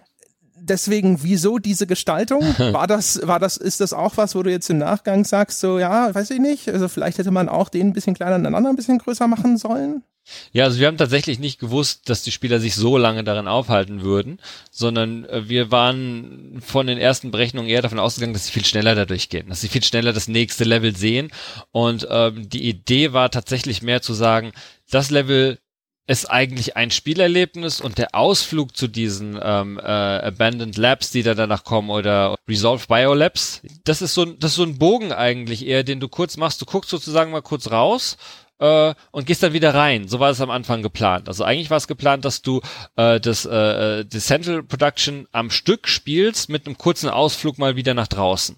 [0.68, 2.42] deswegen, wieso diese Gestaltung?
[2.58, 5.78] War das, war das, ist das auch was, wo du jetzt im Nachgang sagst, so,
[5.78, 8.54] ja, weiß ich nicht, also vielleicht hätte man auch den ein bisschen kleiner und den
[8.54, 10.02] anderen ein bisschen größer machen sollen?
[10.52, 14.02] Ja, also wir haben tatsächlich nicht gewusst, dass die Spieler sich so lange darin aufhalten
[14.02, 18.64] würden, sondern äh, wir waren von den ersten Berechnungen eher davon ausgegangen, dass sie viel
[18.64, 21.30] schneller dadurch gehen, dass sie viel schneller das nächste Level sehen.
[21.70, 24.52] Und ähm, die Idee war tatsächlich mehr zu sagen,
[24.90, 25.58] das Level
[26.08, 31.34] ist eigentlich ein Spielerlebnis und der Ausflug zu diesen ähm, äh, Abandoned Labs, die da
[31.34, 35.84] danach kommen oder Resolve Biolabs, das ist so das ist so ein Bogen eigentlich eher,
[35.84, 36.62] den du kurz machst.
[36.62, 38.16] Du guckst sozusagen mal kurz raus
[38.58, 40.08] äh, und gehst dann wieder rein.
[40.08, 41.28] So war es am Anfang geplant.
[41.28, 42.62] Also eigentlich war es geplant, dass du
[42.96, 47.92] äh, das äh, die Central Production am Stück spielst mit einem kurzen Ausflug mal wieder
[47.92, 48.56] nach draußen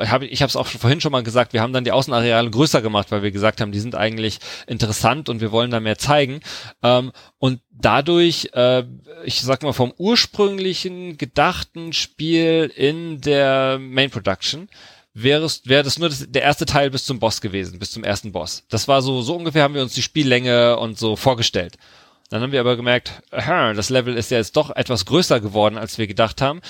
[0.00, 3.10] ich habe es auch vorhin schon mal gesagt, wir haben dann die Außenareale größer gemacht,
[3.10, 6.40] weil wir gesagt haben, die sind eigentlich interessant und wir wollen da mehr zeigen.
[6.82, 8.84] Ähm, und dadurch, äh,
[9.24, 14.68] ich sag mal, vom ursprünglichen gedachten Spiel in der Main Production
[15.14, 18.32] wäre wäre das nur das, der erste Teil bis zum Boss gewesen, bis zum ersten
[18.32, 18.64] Boss.
[18.68, 21.76] Das war so, so ungefähr haben wir uns die Spiellänge und so vorgestellt.
[22.28, 25.78] Dann haben wir aber gemerkt, aha, das Level ist ja jetzt doch etwas größer geworden,
[25.78, 26.60] als wir gedacht haben.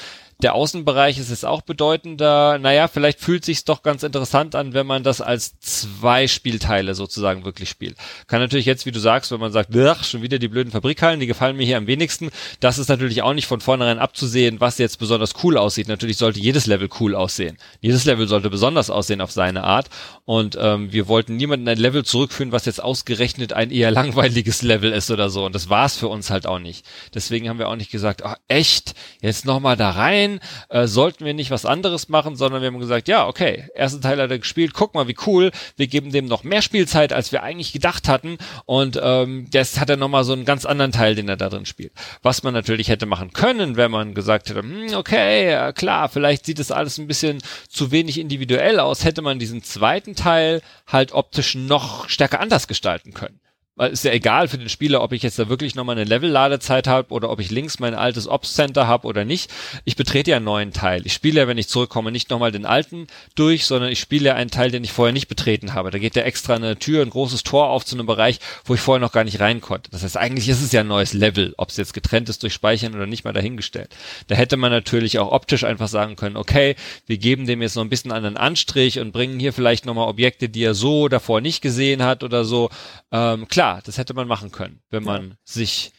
[0.42, 2.58] Der Außenbereich ist jetzt auch bedeutender.
[2.58, 7.46] Naja, vielleicht fühlt sich's doch ganz interessant an, wenn man das als zwei Spielteile sozusagen
[7.46, 7.96] wirklich spielt.
[8.26, 11.26] Kann natürlich jetzt, wie du sagst, wenn man sagt, schon wieder die blöden Fabrikhallen, die
[11.26, 12.30] gefallen mir hier am wenigsten.
[12.60, 15.88] Das ist natürlich auch nicht von vornherein abzusehen, was jetzt besonders cool aussieht.
[15.88, 17.56] Natürlich sollte jedes Level cool aussehen.
[17.80, 19.88] Jedes Level sollte besonders aussehen auf seine Art.
[20.26, 24.92] Und ähm, wir wollten niemanden ein Level zurückführen, was jetzt ausgerechnet ein eher langweiliges Level
[24.92, 25.46] ist oder so.
[25.46, 26.84] Und das war's für uns halt auch nicht.
[27.14, 31.24] Deswegen haben wir auch nicht gesagt, ach, echt, jetzt nochmal da rein nein, äh, sollten
[31.24, 34.38] wir nicht was anderes machen, sondern wir haben gesagt, ja, okay, ersten Teil hat er
[34.38, 38.08] gespielt, guck mal, wie cool, wir geben dem noch mehr Spielzeit, als wir eigentlich gedacht
[38.08, 41.48] hatten und ähm, jetzt hat er nochmal so einen ganz anderen Teil, den er da
[41.48, 41.92] drin spielt.
[42.22, 46.46] Was man natürlich hätte machen können, wenn man gesagt hätte, hm, okay, ja, klar, vielleicht
[46.46, 51.12] sieht es alles ein bisschen zu wenig individuell aus, hätte man diesen zweiten Teil halt
[51.12, 53.40] optisch noch stärker anders gestalten können
[53.84, 57.12] ist ja egal für den Spieler, ob ich jetzt da wirklich nochmal eine Level-Ladezeit habe
[57.12, 59.52] oder ob ich links mein altes Ops-Center habe oder nicht.
[59.84, 61.02] Ich betrete ja einen neuen Teil.
[61.04, 64.34] Ich spiele ja, wenn ich zurückkomme, nicht nochmal den alten durch, sondern ich spiele ja
[64.34, 65.90] einen Teil, den ich vorher nicht betreten habe.
[65.90, 68.80] Da geht ja extra eine Tür, ein großes Tor auf zu einem Bereich, wo ich
[68.80, 69.90] vorher noch gar nicht rein konnte.
[69.90, 72.54] Das heißt, eigentlich ist es ja ein neues Level, ob es jetzt getrennt ist durch
[72.54, 73.94] Speichern oder nicht mal dahingestellt.
[74.28, 77.84] Da hätte man natürlich auch optisch einfach sagen können, okay, wir geben dem jetzt noch
[77.84, 81.60] ein bisschen anderen Anstrich und bringen hier vielleicht nochmal Objekte, die er so davor nicht
[81.60, 82.70] gesehen hat oder so.
[83.12, 85.36] Ähm, klar, klar, das hätte man machen können, wenn man ja.
[85.44, 85.92] sich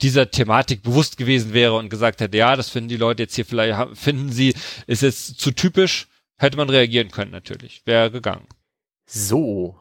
[0.00, 3.44] dieser Thematik bewusst gewesen wäre und gesagt hätte, ja, das finden die Leute jetzt hier
[3.46, 4.54] vielleicht, finden sie,
[4.86, 8.46] ist jetzt zu typisch, hätte man reagieren können natürlich, wäre gegangen.
[9.06, 9.76] So,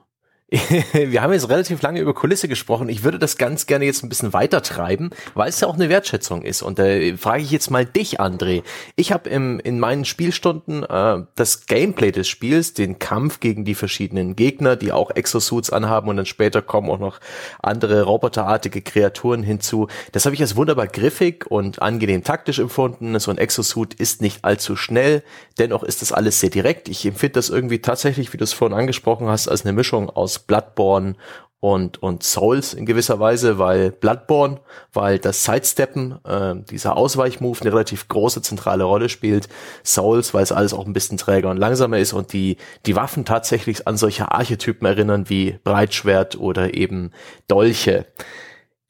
[0.93, 2.87] wir haben jetzt relativ lange über Kulisse gesprochen.
[2.87, 5.89] Ich würde das ganz gerne jetzt ein bisschen weiter treiben, weil es ja auch eine
[5.89, 6.61] Wertschätzung ist.
[6.61, 8.63] Und da äh, frage ich jetzt mal dich, André.
[8.95, 14.37] Ich habe in meinen Spielstunden äh, das Gameplay des Spiels, den Kampf gegen die verschiedenen
[14.37, 17.19] Gegner, die auch Exosuits anhaben und dann später kommen auch noch
[17.61, 19.89] andere roboterartige Kreaturen hinzu.
[20.13, 23.19] Das habe ich als wunderbar griffig und angenehm taktisch empfunden.
[23.19, 25.23] So ein Exosuit ist nicht allzu schnell,
[25.57, 26.87] dennoch ist das alles sehr direkt.
[26.87, 30.36] Ich empfinde das irgendwie tatsächlich, wie du es vorhin angesprochen hast, als eine Mischung aus
[30.39, 31.15] Bloodborne
[31.59, 34.59] und, und Souls in gewisser Weise, weil Bloodborne,
[34.93, 39.49] weil das Sidesteppen, äh, dieser Ausweichmove eine relativ große zentrale Rolle spielt.
[39.83, 43.25] Souls, weil es alles auch ein bisschen träger und langsamer ist und die, die Waffen
[43.25, 47.11] tatsächlich an solche Archetypen erinnern wie Breitschwert oder eben
[47.47, 48.05] Dolche.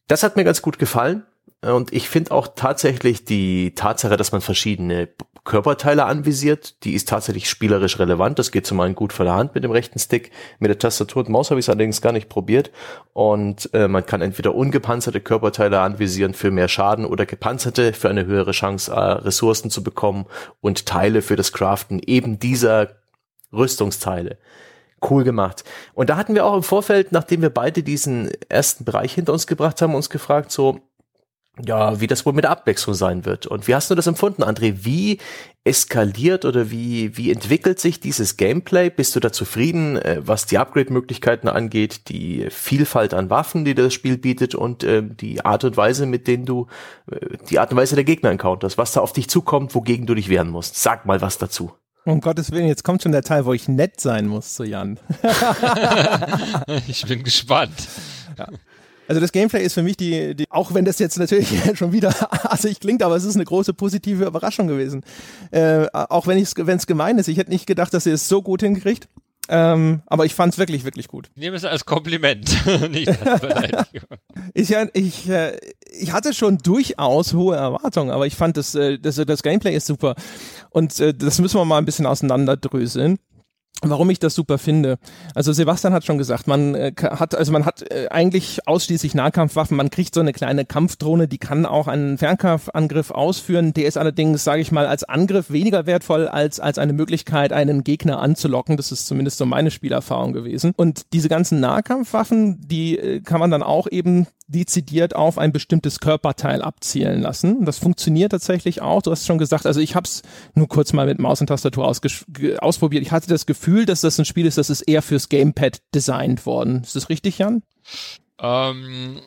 [0.08, 1.26] Das hat mir ganz gut gefallen.
[1.62, 5.10] Und ich finde auch tatsächlich die Tatsache, dass man verschiedene
[5.44, 8.38] Körperteile anvisiert, die ist tatsächlich spielerisch relevant.
[8.38, 10.32] Das geht zum einen gut von der Hand mit dem rechten Stick.
[10.60, 12.70] Mit der Tastatur und Maus habe ich es allerdings gar nicht probiert.
[13.14, 18.26] Und äh, man kann entweder ungepanzerte Körperteile anvisieren für mehr Schaden oder gepanzerte für eine
[18.26, 20.26] höhere Chance, äh, Ressourcen zu bekommen
[20.60, 22.98] und Teile für das Craften eben dieser
[23.54, 24.38] Rüstungsteile
[25.10, 25.64] cool gemacht.
[25.94, 29.48] Und da hatten wir auch im Vorfeld, nachdem wir beide diesen ersten Bereich hinter uns
[29.48, 30.82] gebracht haben, uns gefragt, so,
[31.66, 33.48] ja, wie das wohl mit der Abwechslung sein wird.
[33.48, 34.86] Und wie hast du das empfunden, André?
[34.86, 35.20] Wie
[35.64, 38.90] eskaliert oder wie, wie entwickelt sich dieses Gameplay?
[38.90, 43.94] Bist du da zufrieden, äh, was die Upgrade-Möglichkeiten angeht, die Vielfalt an Waffen, die das
[43.94, 46.68] Spiel bietet und äh, die Art und Weise, mit denen du,
[47.12, 50.16] äh, die Art und Weise der Gegner encounters, was da auf dich zukommt, wogegen du
[50.16, 50.76] dich wehren musst?
[50.82, 51.72] Sag mal was dazu.
[52.06, 54.98] Um Gottes Willen, jetzt kommt schon der Teil, wo ich nett sein muss zu Jan.
[56.88, 57.90] ich bin gespannt.
[58.38, 58.48] Ja.
[59.08, 62.14] Also das Gameplay ist für mich die, die auch wenn das jetzt natürlich schon wieder
[62.52, 65.04] assig klingt, aber es ist eine große positive Überraschung gewesen.
[65.52, 67.28] Äh, auch wenn es gemein ist.
[67.28, 69.08] Ich hätte nicht gedacht, dass ihr es so gut hinkriegt.
[69.50, 71.30] Ähm, aber ich fand es wirklich, wirklich gut.
[71.36, 72.50] Ich nehme es als Kompliment,
[72.92, 74.18] nicht als Beleidigung.
[74.54, 75.58] ich, ich, äh,
[75.90, 79.88] ich hatte schon durchaus hohe Erwartungen, aber ich fand das, äh, das, das Gameplay ist
[79.88, 80.16] super.
[80.70, 83.20] Und äh, das müssen wir mal ein bisschen auseinanderdröseln.
[83.84, 84.98] Warum ich das super finde.
[85.36, 89.78] Also Sebastian hat schon gesagt, man äh, hat also man hat äh, eigentlich ausschließlich Nahkampfwaffen.
[89.78, 93.74] Man kriegt so eine kleine Kampfdrohne, die kann auch einen Fernkampfangriff ausführen.
[93.74, 97.84] Der ist allerdings, sage ich mal, als Angriff weniger wertvoll als als eine Möglichkeit, einen
[97.84, 98.78] Gegner anzulocken.
[98.78, 100.74] Das ist zumindest so meine Spielerfahrung gewesen.
[100.76, 106.00] Und diese ganzen Nahkampfwaffen, die äh, kann man dann auch eben dezidiert auf ein bestimmtes
[106.00, 107.66] Körperteil abzielen lassen.
[107.66, 109.02] Das funktioniert tatsächlich auch.
[109.02, 110.24] Du hast schon gesagt, also ich habe es
[110.56, 113.04] nur kurz mal mit Maus und Tastatur ausprobiert.
[113.04, 116.46] Ich hatte das Gefühl, dass das ein Spiel ist, das ist eher fürs Gamepad designt
[116.46, 116.82] worden.
[116.84, 117.62] Ist das richtig, Jan?
[118.40, 119.20] Ähm,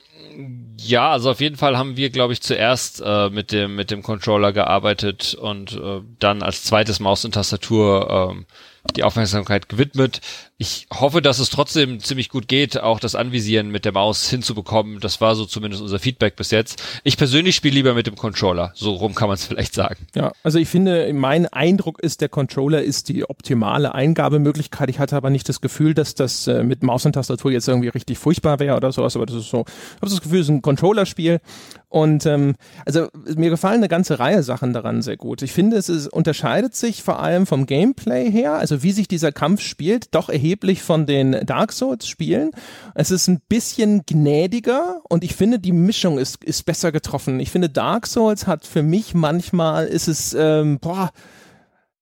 [0.78, 4.02] ja, also auf jeden Fall haben wir, glaube ich, zuerst äh, mit dem mit dem
[4.02, 8.46] Controller gearbeitet und äh, dann als zweites Maus und Tastatur ähm,
[8.94, 10.20] die Aufmerksamkeit gewidmet.
[10.62, 15.00] Ich hoffe, dass es trotzdem ziemlich gut geht, auch das Anvisieren mit der Maus hinzubekommen.
[15.00, 16.82] Das war so zumindest unser Feedback bis jetzt.
[17.02, 18.70] Ich persönlich spiele lieber mit dem Controller.
[18.74, 19.96] So rum kann man es vielleicht sagen.
[20.14, 24.90] Ja, also ich finde, mein Eindruck ist, der Controller ist die optimale Eingabemöglichkeit.
[24.90, 27.88] Ich hatte aber nicht das Gefühl, dass das äh, mit Maus und Tastatur jetzt irgendwie
[27.88, 29.16] richtig furchtbar wäre oder sowas.
[29.16, 31.40] Aber das ist so, ich habe das Gefühl, es ist ein Controllerspiel.
[31.88, 32.54] Und ähm,
[32.84, 35.40] also mir gefallen eine ganze Reihe Sachen daran sehr gut.
[35.42, 39.32] Ich finde, es ist, unterscheidet sich vor allem vom Gameplay her, also wie sich dieser
[39.32, 40.49] Kampf spielt, doch erheblich
[40.82, 42.50] von den Dark Souls Spielen.
[42.94, 47.40] Es ist ein bisschen gnädiger und ich finde, die Mischung ist, ist besser getroffen.
[47.40, 51.10] Ich finde, Dark Souls hat für mich manchmal ist es, ähm, boah,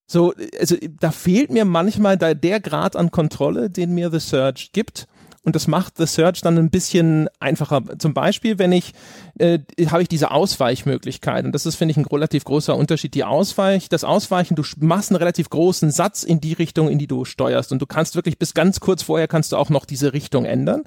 [0.06, 4.72] so, also da fehlt mir manchmal der, der Grad an Kontrolle, den mir The Search
[4.72, 5.06] gibt
[5.48, 7.82] und das macht The Search dann ein bisschen einfacher.
[7.98, 8.92] Zum Beispiel, wenn ich,
[9.38, 13.14] äh, habe ich diese Ausweichmöglichkeit und das ist, finde ich, ein relativ großer Unterschied.
[13.14, 17.06] Die Ausweich, das Ausweichen, du machst einen relativ großen Satz in die Richtung, in die
[17.06, 20.12] du steuerst und du kannst wirklich bis ganz kurz vorher kannst du auch noch diese
[20.12, 20.82] Richtung ändern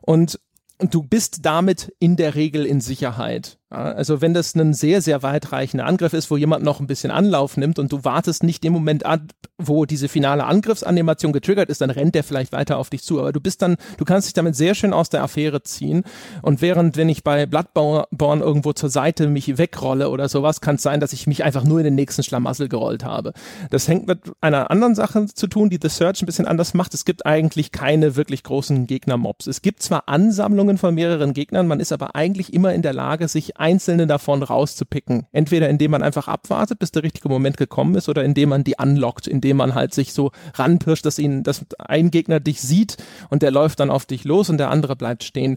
[0.00, 0.40] und
[0.80, 3.58] und du bist damit in der Regel in Sicherheit.
[3.70, 7.58] Also wenn das ein sehr, sehr weitreichender Angriff ist, wo jemand noch ein bisschen Anlauf
[7.58, 9.20] nimmt und du wartest nicht den Moment ab,
[9.58, 13.20] wo diese finale Angriffsanimation getriggert ist, dann rennt der vielleicht weiter auf dich zu.
[13.20, 16.04] Aber du bist dann, du kannst dich damit sehr schön aus der Affäre ziehen.
[16.40, 20.82] Und während, wenn ich bei Bloodborne irgendwo zur Seite mich wegrolle oder sowas, kann es
[20.82, 23.34] sein, dass ich mich einfach nur in den nächsten Schlamassel gerollt habe.
[23.70, 26.94] Das hängt mit einer anderen Sache zu tun, die The Search ein bisschen anders macht.
[26.94, 29.46] Es gibt eigentlich keine wirklich großen Gegnermobs.
[29.46, 33.28] Es gibt zwar Ansammlungen von mehreren Gegnern, man ist aber eigentlich immer in der Lage,
[33.28, 35.26] sich einzelne davon rauszupicken.
[35.32, 38.76] Entweder indem man einfach abwartet, bis der richtige Moment gekommen ist, oder indem man die
[38.80, 42.96] unlockt, indem man halt sich so ranpirscht, dass ihn, dass ein Gegner dich sieht
[43.30, 45.56] und der läuft dann auf dich los und der andere bleibt stehen.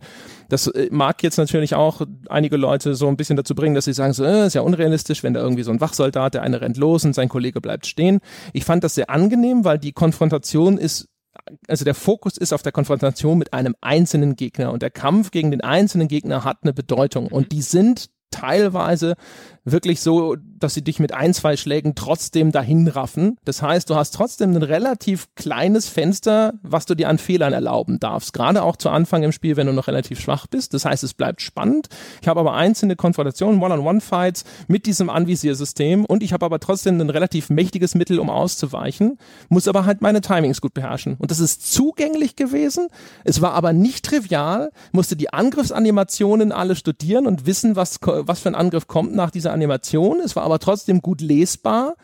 [0.49, 3.93] Das äh, mag jetzt natürlich auch einige Leute so ein bisschen dazu bringen, dass sie
[3.93, 6.77] sagen, so, äh, ist ja unrealistisch, wenn da irgendwie so ein Wachsoldat, der eine rennt
[6.77, 8.19] los und sein Kollege bleibt stehen.
[8.53, 11.10] Ich fand das sehr angenehm, weil die Konfrontation ist
[11.67, 14.71] also der Fokus ist auf der Konfrontation mit einem einzelnen Gegner.
[14.71, 17.27] Und der Kampf gegen den einzelnen Gegner hat eine Bedeutung.
[17.27, 19.15] Und die sind teilweise
[19.63, 23.37] wirklich so, dass sie dich mit ein, zwei Schlägen trotzdem dahin raffen.
[23.45, 27.99] Das heißt, du hast trotzdem ein relativ kleines Fenster, was du dir an Fehlern erlauben
[27.99, 28.33] darfst.
[28.33, 30.73] Gerade auch zu Anfang im Spiel, wenn du noch relativ schwach bist.
[30.73, 31.89] Das heißt, es bleibt spannend.
[32.21, 37.09] Ich habe aber einzelne Konfrontationen, One-on-One-Fights mit diesem Anvisiersystem und ich habe aber trotzdem ein
[37.09, 39.17] relativ mächtiges Mittel, um auszuweichen,
[39.49, 41.15] muss aber halt meine Timings gut beherrschen.
[41.17, 42.87] Und das ist zugänglich gewesen.
[43.23, 48.49] Es war aber nicht trivial, musste die Angriffsanimationen alle studieren und wissen, was, was für
[48.49, 50.19] ein Angriff kommt nach dieser Animation.
[50.19, 51.95] Es war aber trotzdem gut lesbar,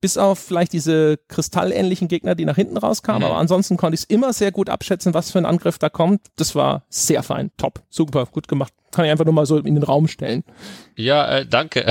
[0.00, 3.22] bis auf vielleicht diese kristallähnlichen Gegner, die nach hinten rauskamen.
[3.22, 3.26] Mhm.
[3.26, 6.20] Aber ansonsten konnte ich es immer sehr gut abschätzen, was für ein Angriff da kommt.
[6.36, 8.72] Das war sehr fein, top, super, gut gemacht.
[8.92, 10.44] Kann ich einfach nur mal so in den Raum stellen.
[10.94, 11.90] Ja, äh, danke.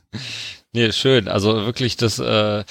[0.72, 1.26] nee, schön.
[1.26, 2.64] Also wirklich, das äh,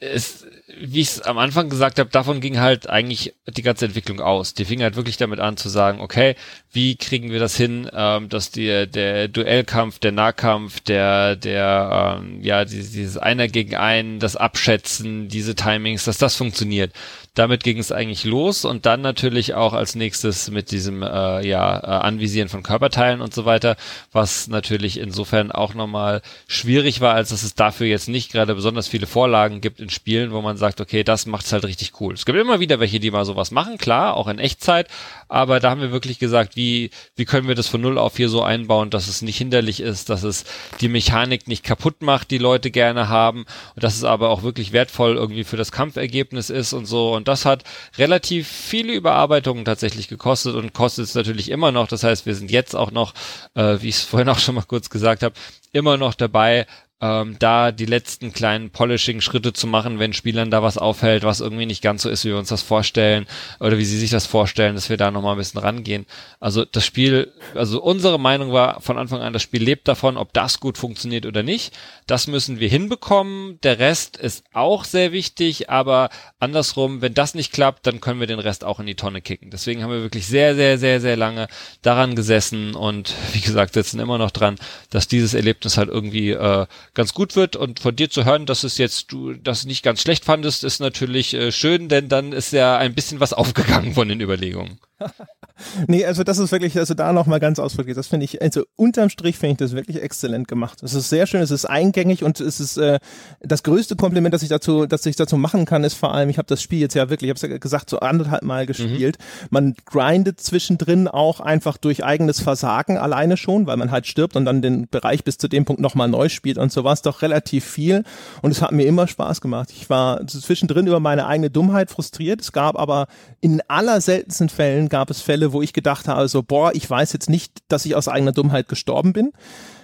[0.00, 0.46] ist
[0.78, 4.54] wie ich es am Anfang gesagt habe, davon ging halt eigentlich die ganze Entwicklung aus.
[4.54, 6.36] Die fing halt wirklich damit an zu sagen, okay,
[6.72, 12.42] wie kriegen wir das hin, ähm, dass die, der Duellkampf, der Nahkampf, der, der, ähm,
[12.42, 16.92] ja, dieses, dieses Einer gegen einen, das Abschätzen, diese Timings, dass das funktioniert
[17.34, 21.78] damit ging es eigentlich los und dann natürlich auch als nächstes mit diesem äh, ja
[21.78, 23.76] äh, Anvisieren von Körperteilen und so weiter,
[24.10, 28.88] was natürlich insofern auch nochmal schwierig war, als dass es dafür jetzt nicht gerade besonders
[28.88, 32.14] viele Vorlagen gibt in Spielen, wo man sagt, okay, das macht's halt richtig cool.
[32.14, 34.88] Es gibt immer wieder welche, die mal sowas machen, klar, auch in Echtzeit,
[35.28, 38.28] aber da haben wir wirklich gesagt, wie wie können wir das von null auf hier
[38.28, 40.44] so einbauen, dass es nicht hinderlich ist, dass es
[40.80, 43.44] die Mechanik nicht kaputt macht, die Leute gerne haben
[43.76, 47.19] und dass es aber auch wirklich wertvoll irgendwie für das Kampfergebnis ist und so und
[47.28, 47.64] das hat
[47.98, 51.88] relativ viele Überarbeitungen tatsächlich gekostet und kostet es natürlich immer noch.
[51.88, 53.14] Das heißt, wir sind jetzt auch noch,
[53.54, 55.34] äh, wie ich es vorhin auch schon mal kurz gesagt habe,
[55.72, 56.66] immer noch dabei,
[57.00, 61.66] ähm, da die letzten kleinen Polishing-Schritte zu machen, wenn Spielern da was aufhält, was irgendwie
[61.66, 63.26] nicht ganz so ist, wie wir uns das vorstellen
[63.58, 66.06] oder wie sie sich das vorstellen, dass wir da nochmal ein bisschen rangehen.
[66.40, 70.32] Also das Spiel, also unsere Meinung war von Anfang an, das Spiel lebt davon, ob
[70.34, 71.74] das gut funktioniert oder nicht.
[72.06, 73.58] Das müssen wir hinbekommen.
[73.62, 78.26] Der Rest ist auch sehr wichtig, aber andersrum, wenn das nicht klappt, dann können wir
[78.26, 79.50] den Rest auch in die Tonne kicken.
[79.50, 81.48] Deswegen haben wir wirklich sehr, sehr, sehr, sehr lange
[81.80, 84.56] daran gesessen und wie gesagt, sitzen immer noch dran,
[84.90, 88.64] dass dieses Erlebnis halt irgendwie äh, ganz gut wird und von dir zu hören, dass
[88.64, 92.52] es jetzt du das nicht ganz schlecht fandest, ist natürlich äh, schön, denn dann ist
[92.52, 94.80] ja ein bisschen was aufgegangen von den Überlegungen.
[95.86, 99.08] nee, also das ist wirklich, also da nochmal ganz ausdrücklich, das finde ich, also unterm
[99.08, 100.82] Strich finde ich das wirklich exzellent gemacht.
[100.82, 102.98] Es ist sehr schön, es ist eingängig und es ist äh,
[103.40, 106.38] das größte Kompliment, das ich dazu, dass ich dazu machen kann, ist vor allem, ich
[106.38, 109.18] habe das Spiel jetzt ja wirklich, ich habe es ja gesagt, so anderthalb Mal gespielt.
[109.18, 109.46] Mhm.
[109.50, 114.44] Man grindet zwischendrin auch einfach durch eigenes Versagen alleine schon, weil man halt stirbt und
[114.44, 117.22] dann den Bereich bis zu dem Punkt nochmal neu spielt und so war es doch
[117.22, 118.04] relativ viel
[118.42, 119.70] und es hat mir immer Spaß gemacht.
[119.70, 122.40] Ich war zwischendrin über meine eigene Dummheit frustriert.
[122.40, 123.06] Es gab aber
[123.40, 127.12] in aller seltensten Fällen gab es Fälle, wo ich gedacht habe, also, boah, ich weiß
[127.12, 129.32] jetzt nicht, dass ich aus eigener Dummheit gestorben bin.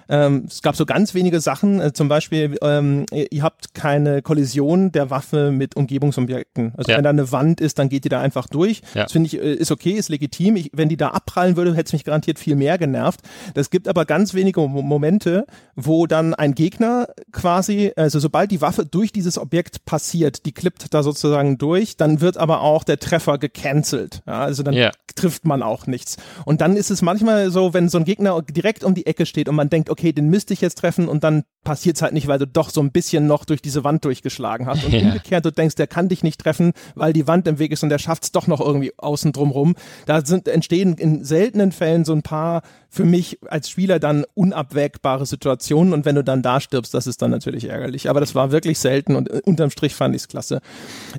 [0.08, 4.92] Ähm, es gab so ganz wenige Sachen, äh, zum Beispiel, ähm, ihr habt keine Kollision
[4.92, 6.72] der Waffe mit Umgebungsobjekten.
[6.76, 6.96] Also ja.
[6.96, 8.82] wenn da eine Wand ist, dann geht die da einfach durch.
[8.94, 9.04] Ja.
[9.04, 10.56] Das finde ich, äh, ist okay, ist legitim.
[10.56, 13.20] Ich, wenn die da abprallen würde, hätte es mich garantiert viel mehr genervt.
[13.54, 18.86] Das gibt aber ganz wenige Momente, wo dann ein Gegner quasi, also sobald die Waffe
[18.86, 23.38] durch dieses Objekt passiert, die klippt da sozusagen durch, dann wird aber auch der Treffer
[23.38, 24.22] gecancelt.
[24.26, 24.90] Ja, also dann ja.
[25.14, 26.16] trifft man auch nichts.
[26.44, 29.48] Und dann ist es manchmal so, wenn so ein Gegner direkt um die Ecke steht
[29.48, 32.28] und man denkt, okay, den müsste ich jetzt treffen und dann passiert es halt nicht,
[32.28, 34.84] weil du doch so ein bisschen noch durch diese Wand durchgeschlagen hast.
[34.84, 35.00] Und ja.
[35.00, 37.88] umgekehrt, du denkst, der kann dich nicht treffen, weil die Wand im Weg ist und
[37.88, 39.74] der schafft es doch noch irgendwie außen drum rum.
[40.06, 45.26] Da sind, entstehen in seltenen Fällen so ein paar für mich als Spieler dann unabwägbare
[45.26, 48.08] Situationen und wenn du dann da stirbst, das ist dann natürlich ärgerlich.
[48.08, 50.60] Aber das war wirklich selten und äh, unterm Strich fand ich es klasse.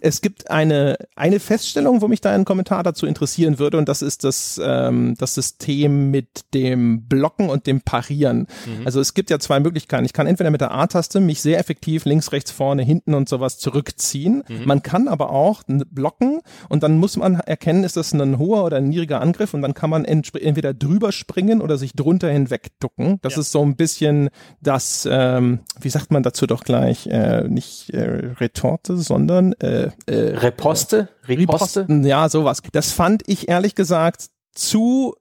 [0.01, 4.01] Es gibt eine, eine Feststellung, wo mich da ein Kommentar dazu interessieren würde und das
[4.01, 8.47] ist das, ähm, das System mit dem Blocken und dem Parieren.
[8.65, 8.85] Mhm.
[8.85, 10.05] Also es gibt ja zwei Möglichkeiten.
[10.05, 13.57] Ich kann entweder mit der A-Taste mich sehr effektiv links, rechts, vorne, hinten und sowas
[13.57, 14.43] zurückziehen.
[14.47, 14.65] Mhm.
[14.65, 18.77] Man kann aber auch blocken und dann muss man erkennen, ist das ein hoher oder
[18.77, 23.19] ein niedriger Angriff und dann kann man entweder drüber springen oder sich drunter hinweg ducken.
[23.21, 23.41] Das ja.
[23.41, 24.29] ist so ein bisschen
[24.61, 30.37] das, ähm, wie sagt man dazu doch gleich, äh, nicht äh, Retorte, sondern äh, äh,
[30.37, 31.09] Reposte?
[31.27, 31.87] Riposte?
[32.03, 32.61] Ja, sowas.
[32.71, 35.15] Das fand ich ehrlich gesagt zu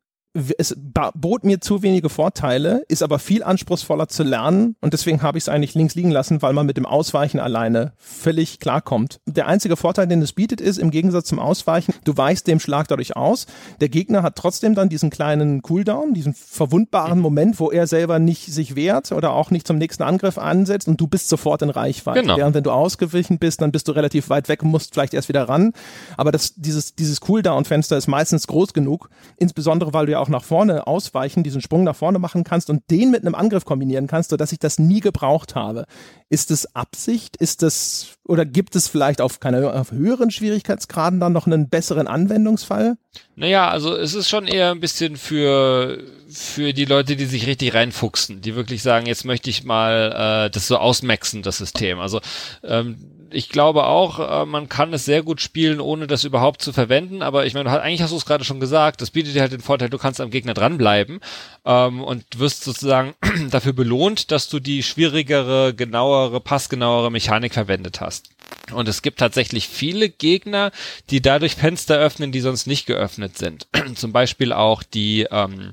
[0.59, 0.77] es
[1.15, 5.45] bot mir zu wenige Vorteile, ist aber viel anspruchsvoller zu lernen und deswegen habe ich
[5.45, 9.21] es eigentlich links liegen lassen, weil man mit dem Ausweichen alleine völlig klarkommt.
[9.27, 12.89] Der einzige Vorteil, den es bietet, ist im Gegensatz zum Ausweichen, du weichst dem Schlag
[12.89, 13.47] dadurch aus.
[13.81, 18.53] Der Gegner hat trotzdem dann diesen kleinen Cooldown, diesen verwundbaren Moment, wo er selber nicht
[18.53, 22.23] sich wehrt oder auch nicht zum nächsten Angriff ansetzt und du bist sofort in Reichweite.
[22.23, 22.37] Genau.
[22.37, 25.29] Während wenn du ausgewichen bist, dann bist du relativ weit weg und musst vielleicht erst
[25.29, 25.73] wieder ran.
[26.17, 30.45] Aber das, dieses, dieses Cooldown-Fenster ist meistens groß genug, insbesondere weil du ja auch nach
[30.45, 34.31] vorne ausweichen, diesen Sprung nach vorne machen kannst und den mit einem Angriff kombinieren kannst,
[34.31, 35.87] sodass ich das nie gebraucht habe.
[36.29, 37.37] Ist es Absicht?
[37.37, 42.07] Ist das, oder gibt es vielleicht auf keine, auf höheren Schwierigkeitsgraden dann noch einen besseren
[42.07, 42.97] Anwendungsfall?
[43.39, 47.75] Naja, also es ist schon eher ein bisschen für, für die Leute, die sich richtig
[47.75, 52.01] reinfuchsen, die wirklich sagen, jetzt möchte ich mal äh, das so ausmaxen, das System.
[52.01, 52.23] Also
[52.65, 52.97] ähm,
[53.31, 57.21] ich glaube auch, äh, man kann es sehr gut spielen, ohne das überhaupt zu verwenden.
[57.21, 59.61] Aber ich meine, eigentlich hast du es gerade schon gesagt, das bietet dir halt den
[59.61, 61.21] Vorteil, du kannst am Gegner dranbleiben
[61.67, 63.15] ähm, und wirst sozusagen
[63.51, 68.31] dafür belohnt, dass du die schwierigere, genauere, passgenauere Mechanik verwendet hast.
[68.73, 70.73] Und es gibt tatsächlich viele Gegner,
[71.11, 73.69] die dadurch Fenster öffnen, die sonst nicht geöffnet sind.
[73.95, 75.73] Zum Beispiel auch die ähm,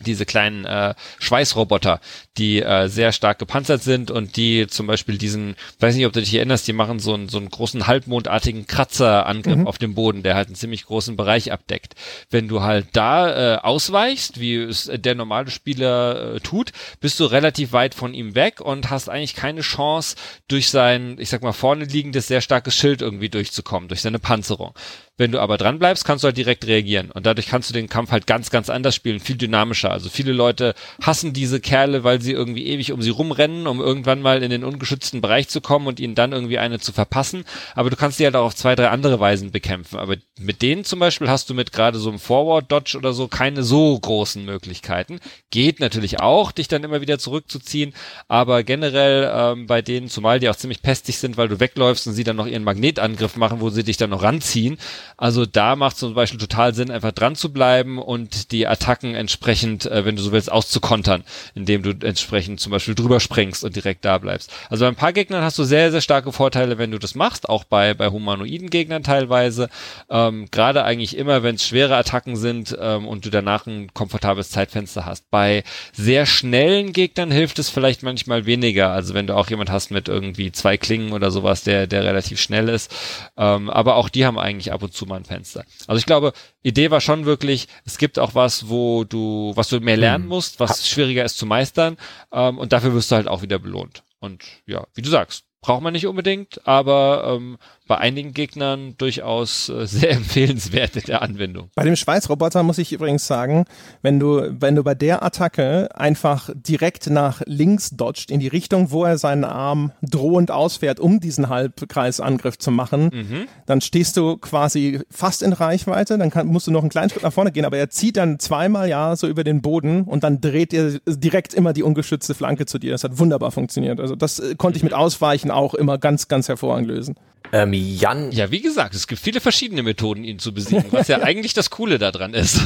[0.00, 2.00] diese kleinen äh, Schweißroboter,
[2.38, 6.20] die äh, sehr stark gepanzert sind und die zum Beispiel diesen, weiß nicht, ob du
[6.20, 9.66] dich erinnerst, die machen so einen, so einen großen halbmondartigen Kratzerangriff mhm.
[9.66, 11.94] auf dem Boden, der halt einen ziemlich großen Bereich abdeckt.
[12.30, 17.24] Wenn du halt da äh, ausweichst, wie es der normale Spieler äh, tut, bist du
[17.24, 20.16] relativ weit von ihm weg und hast eigentlich keine Chance,
[20.48, 24.74] durch sein, ich sag mal, vorne liegendes, sehr starkes Schild irgendwie durchzukommen, durch seine Panzerung.
[25.20, 27.10] Wenn du aber dran bleibst, kannst du halt direkt reagieren.
[27.10, 29.90] Und dadurch kannst du den Kampf halt ganz, ganz anders spielen, viel dynamischer.
[29.90, 34.22] Also viele Leute hassen diese Kerle, weil sie irgendwie ewig um sie rumrennen, um irgendwann
[34.22, 37.44] mal in den ungeschützten Bereich zu kommen und ihnen dann irgendwie eine zu verpassen.
[37.74, 39.98] Aber du kannst die halt auch auf zwei, drei andere Weisen bekämpfen.
[39.98, 43.62] Aber mit denen zum Beispiel hast du mit gerade so einem Forward-Dodge oder so keine
[43.62, 45.20] so großen Möglichkeiten.
[45.50, 47.92] Geht natürlich auch, dich dann immer wieder zurückzuziehen.
[48.28, 52.14] Aber generell ähm, bei denen, zumal die auch ziemlich pestig sind, weil du wegläufst und
[52.14, 54.78] sie dann noch ihren Magnetangriff machen, wo sie dich dann noch ranziehen,
[55.16, 59.86] also da macht zum Beispiel total Sinn, einfach dran zu bleiben und die Attacken entsprechend,
[59.86, 64.04] äh, wenn du so willst, auszukontern, indem du entsprechend zum Beispiel drüber springst und direkt
[64.04, 64.52] da bleibst.
[64.68, 67.48] Also bei ein paar Gegnern hast du sehr, sehr starke Vorteile, wenn du das machst,
[67.48, 69.68] auch bei, bei humanoiden Gegnern teilweise.
[70.08, 74.50] Ähm, Gerade eigentlich immer, wenn es schwere Attacken sind ähm, und du danach ein komfortables
[74.50, 75.30] Zeitfenster hast.
[75.30, 78.90] Bei sehr schnellen Gegnern hilft es vielleicht manchmal weniger.
[78.90, 82.40] Also wenn du auch jemand hast mit irgendwie zwei Klingen oder sowas, der, der relativ
[82.40, 82.92] schnell ist.
[83.36, 85.64] Ähm, aber auch die haben eigentlich ab und zu mal ein Fenster.
[85.86, 86.32] Also ich glaube,
[86.62, 90.28] Idee war schon wirklich, es gibt auch was, wo du, was du mehr lernen hm.
[90.28, 91.96] musst, was schwieriger ist zu meistern,
[92.32, 94.04] ähm, und dafür wirst du halt auch wieder belohnt.
[94.18, 97.58] Und ja, wie du sagst, braucht man nicht unbedingt, aber ähm,
[97.90, 101.70] bei einigen Gegnern durchaus äh, sehr empfehlenswert in der Anwendung.
[101.74, 103.64] Bei dem Schweißroboter muss ich übrigens sagen,
[104.00, 108.92] wenn du, wenn du bei der Attacke einfach direkt nach links dodgt, in die Richtung,
[108.92, 113.48] wo er seinen Arm drohend ausfährt, um diesen Halbkreisangriff zu machen, mhm.
[113.66, 117.24] dann stehst du quasi fast in Reichweite, dann kann, musst du noch einen kleinen Schritt
[117.24, 120.40] nach vorne gehen, aber er zieht dann zweimal ja so über den Boden und dann
[120.40, 122.92] dreht er direkt immer die ungeschützte Flanke zu dir.
[122.92, 123.98] Das hat wunderbar funktioniert.
[123.98, 127.16] Also das äh, konnte ich mit Ausweichen auch immer ganz, ganz hervorragend lösen.
[127.52, 128.32] Ähm, Jan.
[128.32, 131.70] Ja, wie gesagt, es gibt viele verschiedene Methoden, ihn zu besiegen, was ja eigentlich das
[131.70, 132.60] Coole daran ist.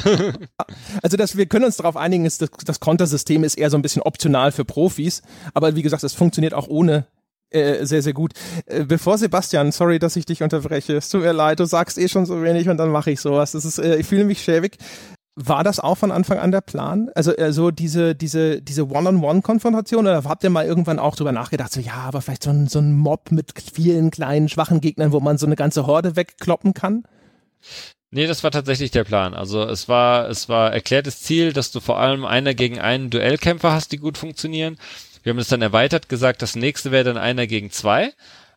[1.02, 3.82] also, dass wir können uns darauf einigen, ist, das, das Kontersystem ist eher so ein
[3.82, 5.22] bisschen optional für Profis,
[5.54, 7.06] aber wie gesagt, es funktioniert auch ohne
[7.50, 8.32] äh, sehr, sehr gut.
[8.66, 12.08] Äh, bevor Sebastian, sorry, dass ich dich unterbreche, es tut mir leid, du sagst eh
[12.08, 13.52] schon so wenig und dann mache ich sowas.
[13.52, 14.76] Das ist, äh, ich fühle mich schäbig.
[15.36, 17.10] War das auch von Anfang an der Plan?
[17.16, 21.80] Also, also diese, diese, diese One-on-One-Konfrontation oder habt ihr mal irgendwann auch drüber nachgedacht, so
[21.80, 25.36] ja, aber vielleicht so ein, so ein Mob mit vielen kleinen, schwachen Gegnern, wo man
[25.36, 27.02] so eine ganze Horde wegkloppen kann?
[28.12, 29.34] Nee, das war tatsächlich der Plan.
[29.34, 33.72] Also es war, es war erklärtes Ziel, dass du vor allem einer gegen einen Duellkämpfer
[33.72, 34.78] hast, die gut funktionieren.
[35.24, 38.12] Wir haben es dann erweitert, gesagt, das nächste wäre dann einer gegen zwei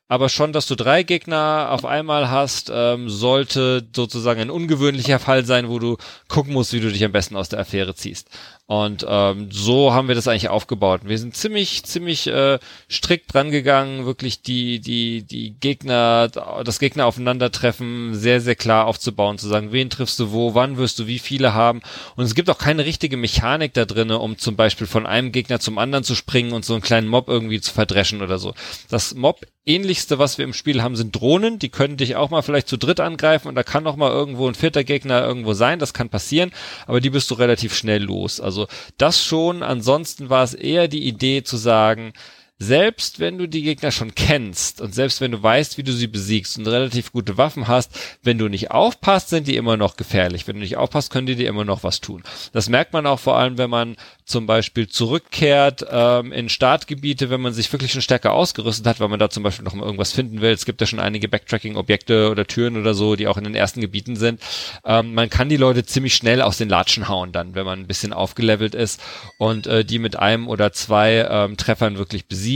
[0.07, 5.45] aber schon, dass du drei Gegner auf einmal hast, ähm, sollte sozusagen ein ungewöhnlicher Fall
[5.45, 5.97] sein, wo du
[6.27, 8.29] gucken musst, wie du dich am besten aus der Affäre ziehst.
[8.69, 11.01] Und ähm, so haben wir das eigentlich aufgebaut.
[11.05, 12.59] Wir sind ziemlich, ziemlich äh,
[12.91, 19.37] strikt dran gegangen, wirklich die, die, die Gegner, das Gegner aufeinandertreffen sehr, sehr klar aufzubauen,
[19.37, 21.81] zu sagen, wen triffst du wo, wann wirst du wie viele haben.
[22.17, 25.61] Und es gibt auch keine richtige Mechanik da drinne, um zum Beispiel von einem Gegner
[25.61, 28.53] zum anderen zu springen und so einen kleinen Mob irgendwie zu verdreschen oder so.
[28.89, 31.59] Das Mob ähnlichste, was wir im Spiel haben, sind Drohnen.
[31.59, 34.47] Die können dich auch mal vielleicht zu dritt angreifen und da kann auch mal irgendwo
[34.47, 35.77] ein vierter Gegner irgendwo sein.
[35.77, 36.51] Das kann passieren,
[36.87, 38.39] aber die bist du relativ schnell los.
[38.39, 39.63] Also also das schon.
[39.63, 42.13] Ansonsten war es eher die Idee zu sagen,
[42.59, 46.07] selbst wenn du die Gegner schon kennst und selbst wenn du weißt, wie du sie
[46.07, 50.47] besiegst und relativ gute Waffen hast, wenn du nicht aufpasst, sind die immer noch gefährlich.
[50.47, 52.23] Wenn du nicht aufpasst, können die dir immer noch was tun.
[52.53, 53.95] Das merkt man auch vor allem, wenn man
[54.25, 59.07] zum Beispiel zurückkehrt ähm, in Startgebiete, wenn man sich wirklich schon stärker ausgerüstet hat, weil
[59.07, 60.51] man da zum Beispiel noch mal irgendwas finden will.
[60.51, 63.81] Es gibt ja schon einige Backtracking-Objekte oder Türen oder so, die auch in den ersten
[63.81, 64.41] Gebieten sind.
[64.83, 67.87] Ähm, man kann die Leute ziemlich schnell aus den Latschen hauen dann, wenn man ein
[67.87, 69.01] bisschen aufgelevelt ist
[69.37, 72.46] und äh, die mit einem oder zwei ähm, Treffern wirklich besiegen.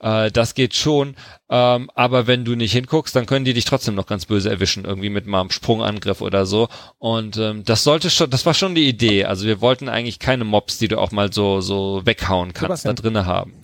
[0.00, 1.16] Äh, das geht schon.
[1.50, 4.84] Ähm, aber wenn du nicht hinguckst, dann können die dich trotzdem noch ganz böse erwischen,
[4.84, 6.68] irgendwie mit mal einem Sprungangriff oder so.
[6.98, 9.24] Und ähm, das sollte schon, das war schon die Idee.
[9.24, 12.92] Also wir wollten eigentlich keine Mobs, die du auch mal so, so weghauen kannst, da
[12.92, 13.62] drinnen haben.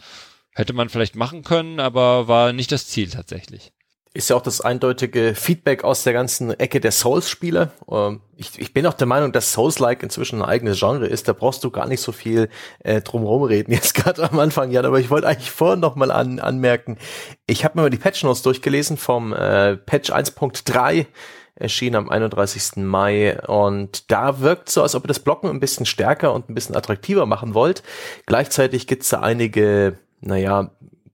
[0.52, 3.72] Hätte man vielleicht machen können, aber war nicht das Ziel tatsächlich
[4.20, 7.70] ist ja auch das eindeutige Feedback aus der ganzen Ecke der Souls-Spiele.
[7.90, 11.26] Ähm, ich, ich bin auch der Meinung, dass Souls-like inzwischen ein eigenes Genre ist.
[11.26, 12.50] Da brauchst du gar nicht so viel
[12.80, 13.72] äh, drumherum reden.
[13.72, 16.98] Jetzt gerade am Anfang, Jan, aber ich wollte eigentlich vorhin noch mal an, anmerken.
[17.46, 21.06] Ich habe mir mal die Patch Notes durchgelesen vom äh, Patch 1.3
[21.54, 22.76] erschien am 31.
[22.76, 26.54] Mai und da wirkt so, als ob ihr das Blocken ein bisschen stärker und ein
[26.54, 27.82] bisschen attraktiver machen wollt.
[28.26, 30.70] Gleichzeitig gibt's da einige, naja,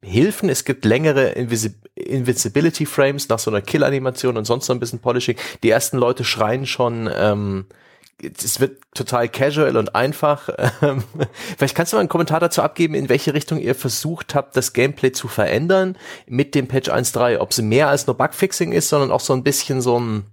[0.06, 0.48] Hilfen.
[0.48, 5.00] Es gibt längere Invisi Invincibility Frames nach so einer Kill-Animation und sonst noch ein bisschen
[5.00, 5.36] Polishing.
[5.62, 7.66] Die ersten Leute schreien schon, ähm,
[8.22, 10.48] es wird total casual und einfach.
[10.80, 11.02] Ähm,
[11.58, 14.72] vielleicht kannst du mal einen Kommentar dazu abgeben, in welche Richtung ihr versucht habt, das
[14.72, 17.38] Gameplay zu verändern mit dem Patch 1.3.
[17.38, 20.26] Ob es mehr als nur Bugfixing ist, sondern auch so ein bisschen so ein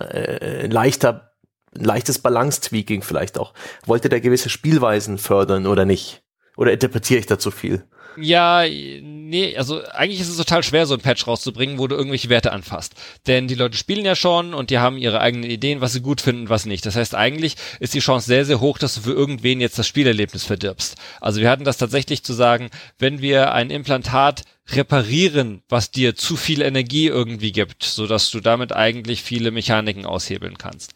[0.00, 1.32] äh, leichter,
[1.72, 3.52] leichtes Balance-Tweaking vielleicht auch.
[3.84, 6.22] Wollt ihr da gewisse Spielweisen fördern oder nicht?
[6.56, 7.84] Oder interpretiere ich da zu viel?
[8.20, 12.28] Ja, nee, also eigentlich ist es total schwer, so ein Patch rauszubringen, wo du irgendwelche
[12.28, 12.94] Werte anfasst.
[13.26, 16.20] Denn die Leute spielen ja schon und die haben ihre eigenen Ideen, was sie gut
[16.20, 16.86] finden und was nicht.
[16.86, 19.86] Das heißt, eigentlich ist die Chance sehr, sehr hoch, dass du für irgendwen jetzt das
[19.86, 20.96] Spielerlebnis verdirbst.
[21.20, 26.36] Also wir hatten das tatsächlich zu sagen, wenn wir ein Implantat reparieren, was dir zu
[26.36, 30.94] viel Energie irgendwie gibt, so dass du damit eigentlich viele Mechaniken aushebeln kannst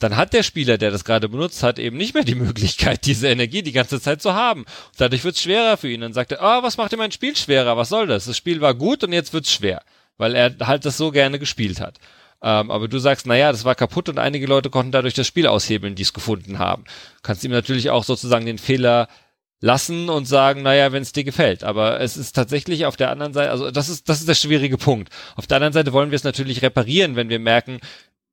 [0.00, 3.28] dann hat der Spieler, der das gerade benutzt hat, eben nicht mehr die Möglichkeit, diese
[3.28, 4.64] Energie die ganze Zeit zu haben.
[4.96, 6.00] dadurch wird es schwerer für ihn.
[6.00, 7.76] Dann sagt er, oh, was macht dir mein Spiel schwerer?
[7.76, 8.24] Was soll das?
[8.24, 9.82] Das Spiel war gut und jetzt wird's schwer,
[10.16, 11.98] weil er halt das so gerne gespielt hat.
[12.42, 15.46] Ähm, aber du sagst, naja, das war kaputt und einige Leute konnten dadurch das Spiel
[15.46, 16.84] aushebeln, die es gefunden haben.
[17.22, 19.08] Kannst ihm natürlich auch sozusagen den Fehler
[19.60, 21.64] lassen und sagen, naja, wenn es dir gefällt.
[21.64, 24.78] Aber es ist tatsächlich auf der anderen Seite, also das ist, das ist der schwierige
[24.78, 25.12] Punkt.
[25.36, 27.80] Auf der anderen Seite wollen wir es natürlich reparieren, wenn wir merken,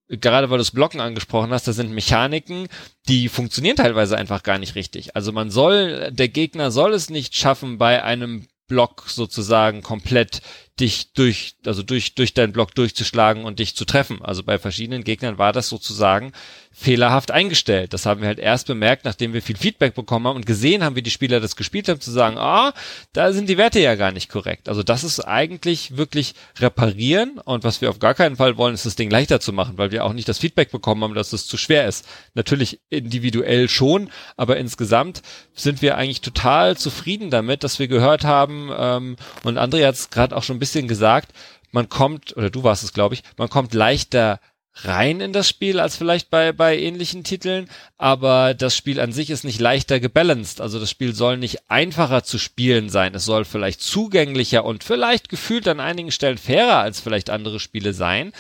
[0.10, 2.68] gerade weil du das Blocken angesprochen hast, da sind Mechaniken,
[3.08, 5.16] die funktionieren teilweise einfach gar nicht richtig.
[5.16, 10.42] Also man soll, der Gegner soll es nicht schaffen, bei einem Block sozusagen komplett
[10.80, 14.22] dich durch, also durch, durch deinen Block durchzuschlagen und dich zu treffen.
[14.22, 16.34] Also bei verschiedenen Gegnern war das sozusagen
[16.80, 17.92] fehlerhaft eingestellt.
[17.94, 20.96] Das haben wir halt erst bemerkt, nachdem wir viel Feedback bekommen haben und gesehen haben,
[20.96, 22.72] wie die Spieler das gespielt haben, zu sagen, ah,
[23.14, 24.70] da sind die Werte ja gar nicht korrekt.
[24.70, 28.86] Also das ist eigentlich wirklich reparieren und was wir auf gar keinen Fall wollen, ist
[28.86, 31.48] das Ding leichter zu machen, weil wir auch nicht das Feedback bekommen haben, dass es
[31.48, 32.08] zu schwer ist.
[32.36, 35.24] Natürlich individuell schon, aber insgesamt
[35.56, 40.12] sind wir eigentlich total zufrieden damit, dass wir gehört haben, ähm, und André hat es
[40.12, 41.34] gerade auch schon ein bisschen gesagt,
[41.72, 44.40] man kommt, oder du warst es, glaube ich, man kommt leichter
[44.84, 49.30] rein in das Spiel als vielleicht bei, bei ähnlichen Titeln, aber das Spiel an sich
[49.30, 50.62] ist nicht leichter gebalanced.
[50.62, 53.16] Also das Spiel soll nicht einfacher zu spielen sein.
[53.16, 57.94] Es soll vielleicht zugänglicher und vielleicht gefühlt an einigen Stellen fairer als vielleicht andere Spiele
[57.94, 58.34] sein.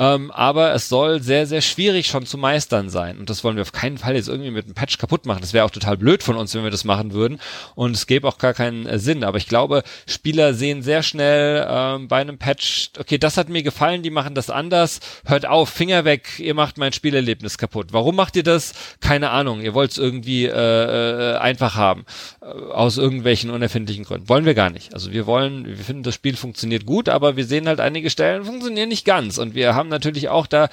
[0.00, 3.18] Ähm, aber es soll sehr, sehr schwierig schon zu meistern sein.
[3.18, 5.42] Und das wollen wir auf keinen Fall jetzt irgendwie mit einem Patch kaputt machen.
[5.42, 7.38] Das wäre auch total blöd von uns, wenn wir das machen würden.
[7.74, 9.24] Und es gäbe auch gar keinen äh, Sinn.
[9.24, 13.62] Aber ich glaube, Spieler sehen sehr schnell ähm, bei einem Patch, okay, das hat mir
[13.62, 15.00] gefallen, die machen das anders.
[15.26, 17.88] Hört auf, Finger weg, ihr macht mein Spielerlebnis kaputt.
[17.90, 18.72] Warum macht ihr das?
[19.00, 19.60] Keine Ahnung.
[19.60, 22.06] Ihr wollt es irgendwie äh, äh, einfach haben.
[22.40, 24.30] Äh, aus irgendwelchen unerfindlichen Gründen.
[24.30, 24.94] Wollen wir gar nicht.
[24.94, 28.44] Also wir wollen, wir finden, das Spiel funktioniert gut, aber wir sehen halt einige Stellen
[28.44, 29.36] funktionieren nicht ganz.
[29.36, 30.68] Und wir haben natürlich auch da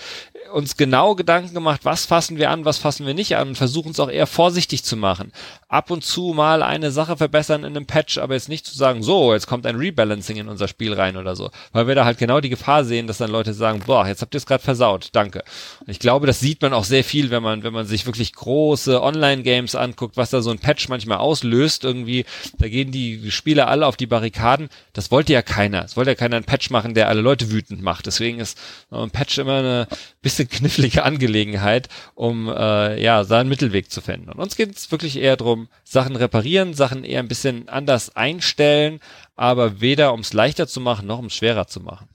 [0.53, 3.91] uns genau Gedanken gemacht, was fassen wir an, was fassen wir nicht an und versuchen
[3.91, 5.31] es auch eher vorsichtig zu machen.
[5.67, 9.03] Ab und zu mal eine Sache verbessern in einem Patch, aber jetzt nicht zu sagen,
[9.03, 11.51] so, jetzt kommt ein Rebalancing in unser Spiel rein oder so.
[11.73, 14.33] Weil wir da halt genau die Gefahr sehen, dass dann Leute sagen, boah, jetzt habt
[14.33, 15.43] ihr es gerade versaut, danke.
[15.81, 18.33] Und ich glaube, das sieht man auch sehr viel, wenn man, wenn man sich wirklich
[18.33, 22.25] große Online-Games anguckt, was da so ein Patch manchmal auslöst, irgendwie,
[22.57, 24.69] da gehen die Spieler alle auf die Barrikaden.
[24.93, 25.83] Das wollte ja keiner.
[25.83, 28.05] Es wollte ja keiner einen Patch machen, der alle Leute wütend macht.
[28.05, 28.57] Deswegen ist
[29.03, 29.87] ein Patch immer eine
[30.21, 34.29] bisschen knifflige Angelegenheit, um äh, ja seinen Mittelweg zu finden.
[34.29, 38.99] Und uns geht es wirklich eher darum, Sachen reparieren, Sachen eher ein bisschen anders einstellen,
[39.35, 42.07] aber weder um es leichter zu machen noch um es schwerer zu machen.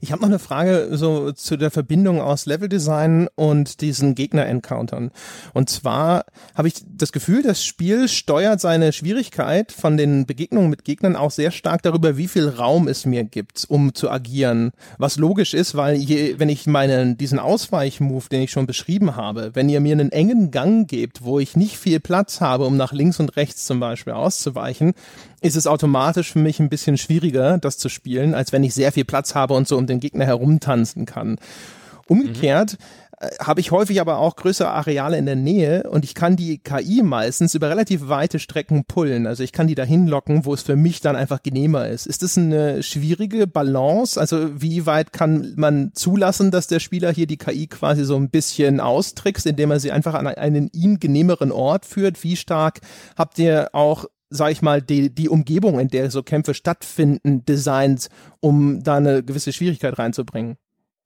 [0.00, 5.10] Ich habe noch eine Frage so zu der Verbindung aus Leveldesign und diesen Gegner-Encountern.
[5.54, 10.84] Und zwar habe ich das Gefühl, das Spiel steuert seine Schwierigkeit von den Begegnungen mit
[10.84, 14.72] Gegnern auch sehr stark darüber, wie viel Raum es mir gibt, um zu agieren.
[14.98, 19.50] Was logisch ist, weil je, wenn ich meinen, diesen Ausweichmove, den ich schon beschrieben habe,
[19.54, 22.92] wenn ihr mir einen engen Gang gebt, wo ich nicht viel Platz habe, um nach
[22.92, 24.94] links und rechts zum Beispiel auszuweichen,
[25.40, 28.92] ist es automatisch für mich ein bisschen schwieriger, das zu spielen, als wenn ich sehr
[28.92, 31.38] viel Platz habe und so um den Gegner herumtanzen kann.
[32.06, 32.78] Umgekehrt
[33.20, 33.44] mhm.
[33.44, 37.02] habe ich häufig aber auch größere Areale in der Nähe und ich kann die KI
[37.02, 39.26] meistens über relativ weite Strecken pullen.
[39.26, 42.06] Also ich kann die dahin locken, wo es für mich dann einfach genehmer ist.
[42.06, 44.18] Ist das eine schwierige Balance?
[44.18, 48.30] Also wie weit kann man zulassen, dass der Spieler hier die KI quasi so ein
[48.30, 52.24] bisschen austrickst, indem er sie einfach an einen ihm genehmeren Ort führt?
[52.24, 52.80] Wie stark
[53.16, 58.08] habt ihr auch sag ich mal, die, die Umgebung, in der so Kämpfe stattfinden, designt,
[58.40, 60.56] um da eine gewisse Schwierigkeit reinzubringen?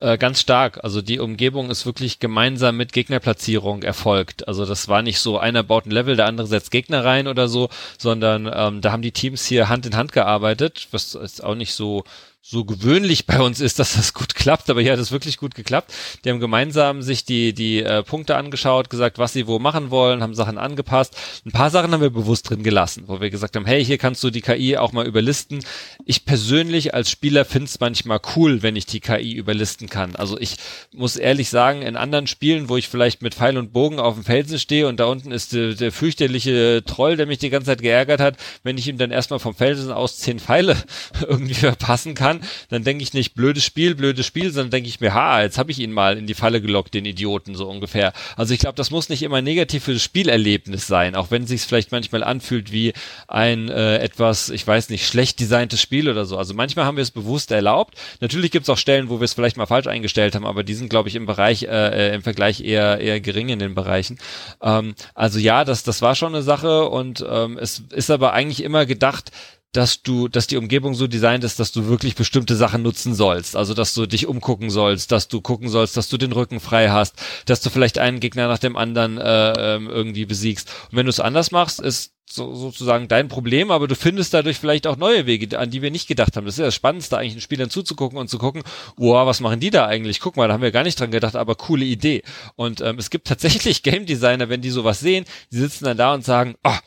[0.03, 0.83] Äh, ganz stark.
[0.83, 4.49] Also die Umgebung ist wirklich gemeinsam mit Gegnerplatzierung erfolgt.
[4.49, 7.47] Also das war nicht so, einer baut ein Level, der andere setzt Gegner rein oder
[7.47, 11.55] so, sondern ähm, da haben die Teams hier Hand in Hand gearbeitet, was ist auch
[11.55, 12.03] nicht so
[12.45, 15.55] so gewöhnlich bei uns ist, dass das gut klappt, aber hier hat es wirklich gut
[15.55, 15.93] geklappt.
[16.23, 20.21] Die haben gemeinsam sich die, die äh, Punkte angeschaut, gesagt, was sie wo machen wollen,
[20.21, 21.15] haben Sachen angepasst.
[21.45, 24.21] Ein paar Sachen haben wir bewusst drin gelassen, wo wir gesagt haben, hey, hier kannst
[24.25, 25.63] du die KI auch mal überlisten.
[26.03, 30.17] Ich persönlich als Spieler finde es manchmal cool, wenn ich die KI überlisten kann.
[30.17, 30.57] Also ich
[30.93, 34.25] muss ehrlich sagen, in anderen Spielen, wo ich vielleicht mit Pfeil und Bogen auf dem
[34.25, 37.81] Felsen stehe und da unten ist der, der fürchterliche Troll, der mich die ganze Zeit
[37.81, 40.75] geärgert hat, wenn ich ihm dann erstmal vom Felsen aus zehn Pfeile
[41.21, 44.99] irgendwie verpassen kann, kann, dann denke ich nicht blödes Spiel, blödes Spiel, sondern denke ich
[44.99, 48.13] mir, ha, jetzt habe ich ihn mal in die Falle gelockt, den Idioten so ungefähr.
[48.35, 51.49] Also ich glaube, das muss nicht immer negativ für das Spielerlebnis sein, auch wenn es
[51.49, 52.93] sich vielleicht manchmal anfühlt wie
[53.27, 56.37] ein äh, etwas, ich weiß nicht, schlecht designtes Spiel oder so.
[56.37, 57.95] Also manchmal haben wir es bewusst erlaubt.
[58.21, 60.73] Natürlich gibt es auch Stellen, wo wir es vielleicht mal falsch eingestellt haben, aber die
[60.73, 61.67] sind, glaube ich, im Bereich, äh,
[62.09, 64.17] äh, im Vergleich eher eher gering in den Bereichen.
[64.61, 68.63] Ähm, also ja, das das war schon eine Sache und ähm, es ist aber eigentlich
[68.63, 69.31] immer gedacht,
[69.73, 73.55] dass du, dass die Umgebung so designt ist, dass du wirklich bestimmte Sachen nutzen sollst.
[73.55, 76.89] Also, dass du dich umgucken sollst, dass du gucken sollst, dass du den Rücken frei
[76.89, 77.15] hast,
[77.45, 80.69] dass du vielleicht einen Gegner nach dem anderen äh, ähm, irgendwie besiegst.
[80.91, 84.57] Und wenn du es anders machst, ist so, sozusagen dein Problem, aber du findest dadurch
[84.57, 86.45] vielleicht auch neue Wege, an die wir nicht gedacht haben.
[86.45, 88.63] Das ist ja das Spannendste, eigentlich den Spielern zuzugucken und zu gucken,
[88.95, 90.19] wow, was machen die da eigentlich?
[90.19, 92.23] Guck mal, da haben wir gar nicht dran gedacht, aber coole Idee.
[92.55, 96.13] Und ähm, es gibt tatsächlich Game Designer, wenn die sowas sehen, die sitzen dann da
[96.13, 96.77] und sagen, oh,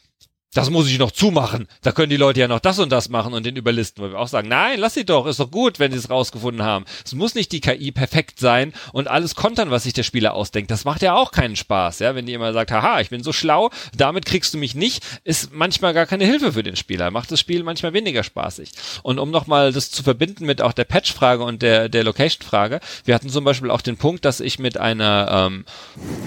[0.57, 1.69] das muss ich noch zumachen.
[1.83, 4.19] Da können die Leute ja noch das und das machen und den überlisten, weil wir
[4.19, 6.87] auch sagen, nein, lass sie doch, ist doch gut, wenn sie es rausgefunden haben.
[7.05, 10.71] Es muss nicht die KI perfekt sein und alles kontern, was sich der Spieler ausdenkt.
[10.71, 13.35] Das macht ja auch keinen Spaß, ja, wenn die immer sagt, haha, ich bin so
[13.35, 17.31] schlau, damit kriegst du mich nicht, ist manchmal gar keine Hilfe für den Spieler, macht
[17.31, 18.71] das Spiel manchmal weniger spaßig.
[19.03, 23.15] Und um nochmal das zu verbinden mit auch der Patch-Frage und der, der Location-Frage, wir
[23.15, 25.65] hatten zum Beispiel auch den Punkt, dass ich mit einer ähm,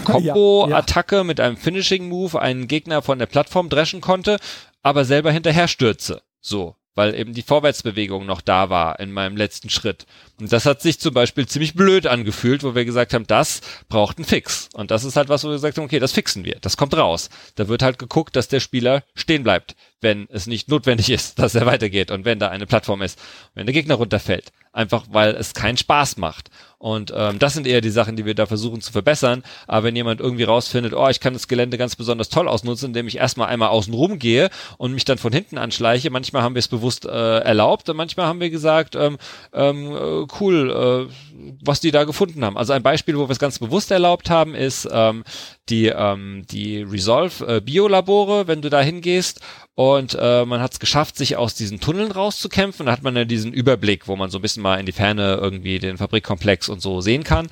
[0.04, 1.24] Combo-Attacke, ja, ja.
[1.24, 4.38] mit einem Finishing-Move einen Gegner von der Plattform dreschen konnte konnte,
[4.84, 6.22] aber selber hinterher stürze.
[6.42, 10.06] So, weil eben die Vorwärtsbewegung noch da war in meinem letzten Schritt.
[10.40, 14.18] Und das hat sich zum Beispiel ziemlich blöd angefühlt, wo wir gesagt haben, das braucht
[14.18, 14.70] einen Fix.
[14.74, 16.58] Und das ist halt was, wo wir gesagt haben, okay, das fixen wir.
[16.62, 17.30] Das kommt raus.
[17.56, 21.56] Da wird halt geguckt, dass der Spieler stehen bleibt, wenn es nicht notwendig ist, dass
[21.56, 23.20] er weitergeht und wenn da eine Plattform ist,
[23.54, 24.52] wenn der Gegner runterfällt.
[24.72, 26.50] Einfach weil es keinen Spaß macht.
[26.80, 29.44] Und ähm, das sind eher die Sachen, die wir da versuchen zu verbessern.
[29.68, 33.08] Aber wenn jemand irgendwie rausfindet, oh, ich kann das Gelände ganz besonders toll ausnutzen, indem
[33.08, 36.60] ich erstmal einmal außen rum gehe und mich dann von hinten anschleiche, manchmal haben wir
[36.60, 39.18] es bewusst äh, erlaubt und manchmal haben wir gesagt, ähm,
[39.52, 41.14] ähm, äh, cool, äh,
[41.62, 42.58] was die da gefunden haben.
[42.58, 45.26] Also ein Beispiel, wo wir es ganz bewusst erlaubt haben, ist ähm,
[45.68, 49.42] die, ähm, die Resolve äh, Biolabore, wenn du da hingehst
[49.80, 52.88] und äh, man hat es geschafft, sich aus diesen Tunneln rauszukämpfen.
[52.88, 55.40] Da hat man ja diesen Überblick, wo man so ein bisschen mal in die Ferne
[55.42, 57.48] irgendwie den Fabrikkomplex und so sehen kann.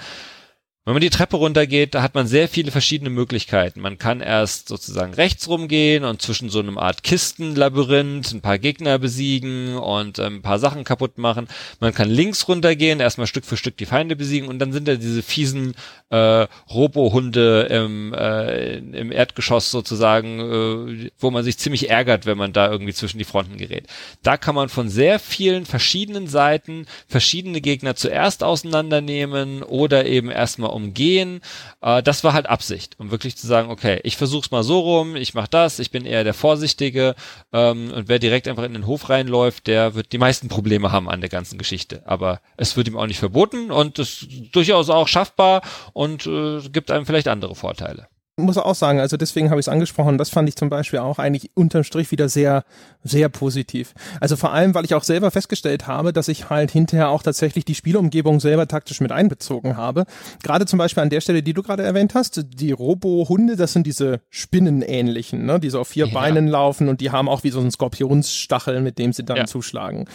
[0.87, 3.81] Wenn man die Treppe runtergeht, da hat man sehr viele verschiedene Möglichkeiten.
[3.81, 8.97] Man kann erst sozusagen rechts rumgehen und zwischen so einem Art Kistenlabyrinth ein paar Gegner
[8.97, 11.49] besiegen und ähm, ein paar Sachen kaputt machen.
[11.81, 14.95] Man kann links runtergehen, erstmal Stück für Stück die Feinde besiegen und dann sind da
[14.95, 15.75] diese fiesen
[16.09, 22.53] äh, Robohunde im, äh, im Erdgeschoss sozusagen, äh, wo man sich ziemlich ärgert, wenn man
[22.53, 23.87] da irgendwie zwischen die Fronten gerät.
[24.23, 30.76] Da kann man von sehr vielen verschiedenen Seiten verschiedene Gegner zuerst auseinandernehmen oder eben erstmal
[30.77, 31.41] umgehen.
[31.81, 35.15] Äh, das war halt Absicht, um wirklich zu sagen, okay, ich versuch's mal so rum,
[35.15, 37.15] ich mach das, ich bin eher der Vorsichtige
[37.51, 41.09] ähm, und wer direkt einfach in den Hof reinläuft, der wird die meisten Probleme haben
[41.09, 42.03] an der ganzen Geschichte.
[42.05, 45.61] Aber es wird ihm auch nicht verboten und es ist durchaus auch schaffbar
[45.93, 48.07] und äh, gibt einem vielleicht andere Vorteile.
[48.45, 51.17] Muss auch sagen, also deswegen habe ich es angesprochen, das fand ich zum Beispiel auch
[51.17, 52.65] eigentlich unterm Strich wieder sehr,
[53.03, 53.95] sehr positiv.
[54.21, 57.65] Also vor allem, weil ich auch selber festgestellt habe, dass ich halt hinterher auch tatsächlich
[57.65, 60.05] die Spielumgebung selber taktisch mit einbezogen habe.
[60.43, 63.87] Gerade zum Beispiel an der Stelle, die du gerade erwähnt hast, die Robo-Hunde, das sind
[63.87, 66.13] diese Spinnenähnlichen, ne, die so auf vier ja.
[66.13, 69.45] Beinen laufen und die haben auch wie so einen Skorpionsstachel, mit dem sie dann ja.
[69.45, 70.05] zuschlagen.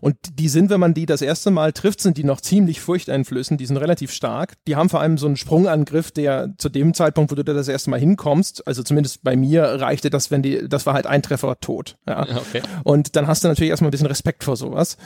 [0.00, 3.60] Und die sind, wenn man die das erste Mal trifft, sind die noch ziemlich furchteinflößend,
[3.60, 4.54] die sind relativ stark.
[4.68, 7.90] Die haben vor allem so einen Sprungangriff, der zu dem Zeitpunkt, wo du das erste
[7.90, 11.58] Mal hinkommst, also zumindest bei mir reichte das, wenn die, das war halt ein Treffer
[11.60, 11.96] tot.
[12.08, 12.22] Ja.
[12.22, 12.62] Okay.
[12.84, 14.96] Und dann hast du natürlich erstmal ein bisschen Respekt vor sowas.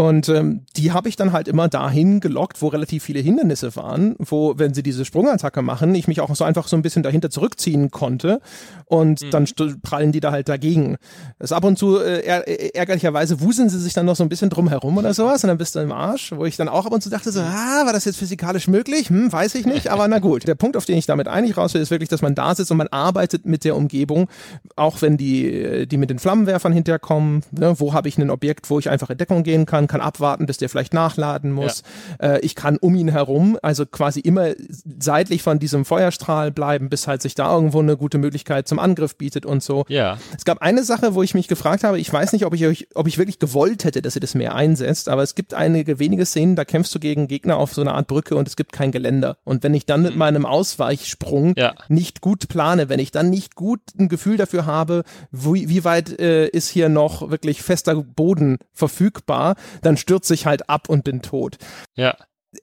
[0.00, 4.16] Und ähm, die habe ich dann halt immer dahin gelockt, wo relativ viele Hindernisse waren,
[4.18, 7.28] wo, wenn sie diese Sprungattacke machen, ich mich auch so einfach so ein bisschen dahinter
[7.28, 8.40] zurückziehen konnte
[8.86, 9.30] und mhm.
[9.30, 9.46] dann
[9.82, 10.96] prallen die da halt dagegen.
[11.38, 14.70] Das ab und zu äh, ärgerlicherweise wuseln sie sich dann noch so ein bisschen drum
[14.70, 17.02] herum oder sowas und dann bist du im Arsch, wo ich dann auch ab und
[17.02, 19.10] zu dachte so, ah, war das jetzt physikalisch möglich?
[19.10, 20.48] Hm, weiß ich nicht, aber na gut.
[20.48, 22.70] Der Punkt, auf den ich damit eigentlich raus will, ist wirklich, dass man da sitzt
[22.70, 24.28] und man arbeitet mit der Umgebung,
[24.76, 28.78] auch wenn die, die mit den Flammenwerfern hinterkommen, ne, wo habe ich ein Objekt, wo
[28.78, 31.82] ich einfach in Deckung gehen kann, kann abwarten, bis der vielleicht nachladen muss.
[32.20, 32.34] Ja.
[32.34, 34.50] Äh, ich kann um ihn herum, also quasi immer
[34.98, 39.16] seitlich von diesem Feuerstrahl bleiben, bis halt sich da irgendwo eine gute Möglichkeit zum Angriff
[39.16, 39.84] bietet und so.
[39.88, 40.18] Ja.
[40.36, 42.88] Es gab eine Sache, wo ich mich gefragt habe, ich weiß nicht, ob ich euch,
[42.94, 46.26] ob ich wirklich gewollt hätte, dass ihr das mehr einsetzt, aber es gibt einige wenige
[46.26, 48.92] Szenen, da kämpfst du gegen Gegner auf so einer Art Brücke und es gibt kein
[48.92, 49.36] Geländer.
[49.44, 50.18] Und wenn ich dann mit mhm.
[50.18, 51.74] meinem Ausweichsprung ja.
[51.90, 56.18] Nicht gut plane, wenn ich dann nicht gut ein Gefühl dafür habe, wie, wie weit
[56.18, 61.22] äh, ist hier noch wirklich fester Boden verfügbar, dann stürze ich halt ab und bin
[61.22, 61.58] tot.
[61.94, 62.16] Ja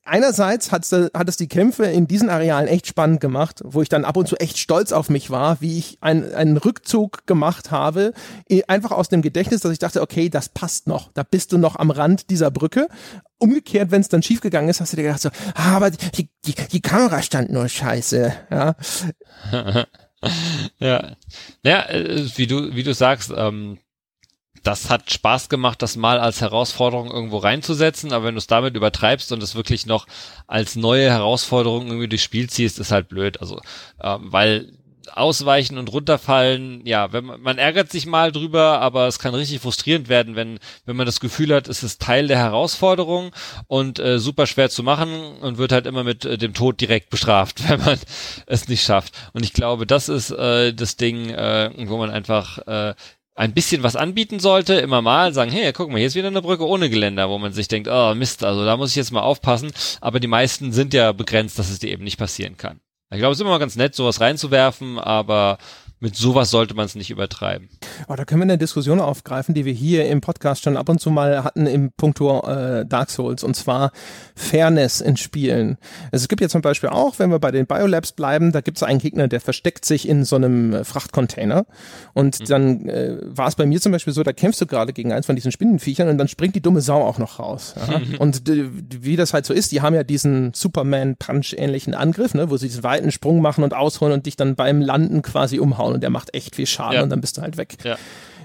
[0.04, 4.18] einerseits hat es die Kämpfe in diesen Arealen echt spannend gemacht, wo ich dann ab
[4.18, 8.14] und zu echt stolz auf mich war, wie ich ein, einen Rückzug gemacht habe,
[8.68, 11.78] einfach aus dem Gedächtnis, dass ich dachte, okay, das passt noch, da bist du noch
[11.78, 12.88] am Rand dieser Brücke.
[13.40, 16.56] Umgekehrt, wenn es dann schiefgegangen ist, hast du dir gedacht so, ah, aber die, die,
[16.72, 18.76] die Kamera stand nur scheiße, ja.
[20.80, 21.16] ja,
[21.64, 23.78] ja, äh, wie du, wie du sagst, ähm,
[24.68, 28.76] das hat Spaß gemacht, das mal als Herausforderung irgendwo reinzusetzen, aber wenn du es damit
[28.76, 30.08] übertreibst und es wirklich noch
[30.46, 33.40] als neue Herausforderung irgendwie durchs Spiel ziehst, ist halt blöd.
[33.40, 33.62] Also,
[34.02, 34.74] ähm, weil
[35.14, 39.62] ausweichen und runterfallen, ja, wenn man, man ärgert sich mal drüber, aber es kann richtig
[39.62, 43.32] frustrierend werden, wenn, wenn man das Gefühl hat, es ist Teil der Herausforderung
[43.68, 47.10] und äh, super schwer zu machen und wird halt immer mit äh, dem Tod direkt
[47.10, 48.00] bestraft, wenn man
[48.48, 49.14] es nicht schafft.
[49.34, 52.94] Und ich glaube, das ist äh, das Ding, äh, wo man einfach äh,
[53.38, 56.42] ein bisschen was anbieten sollte, immer mal sagen, hey, guck mal, hier ist wieder eine
[56.42, 59.22] Brücke ohne Geländer, wo man sich denkt, oh Mist, also da muss ich jetzt mal
[59.22, 59.72] aufpassen.
[60.02, 62.80] Aber die meisten sind ja begrenzt, dass es dir eben nicht passieren kann.
[63.12, 65.60] Ich glaube, es ist immer mal ganz nett, sowas reinzuwerfen, aber
[66.00, 67.70] mit sowas sollte man es nicht übertreiben.
[68.08, 71.02] Oh, da können wir eine Diskussion aufgreifen, die wir hier im Podcast schon ab und
[71.02, 73.92] zu mal hatten im Punkto äh, Dark Souls, und zwar
[74.36, 75.78] Fairness in Spielen.
[76.12, 78.78] Also es gibt ja zum Beispiel auch, wenn wir bei den Biolabs bleiben, da gibt
[78.78, 81.66] es einen Gegner, der versteckt sich in so einem äh, Frachtcontainer.
[82.14, 82.46] Und mhm.
[82.46, 85.26] dann äh, war es bei mir zum Beispiel so, da kämpfst du gerade gegen eins
[85.26, 87.74] von diesen Spinnenviechern und dann springt die dumme Sau auch noch raus.
[87.76, 88.02] Ja?
[88.20, 92.58] und äh, wie das halt so ist, die haben ja diesen Superman-Punch-ähnlichen Angriff, ne, wo
[92.58, 95.96] sie diesen weiten Sprung machen und ausholen und dich dann beim Landen quasi umhauen hauen
[95.96, 97.04] und der macht echt viel Schaden ja.
[97.04, 97.78] und dann bist du halt weg.
[97.84, 97.98] Ja.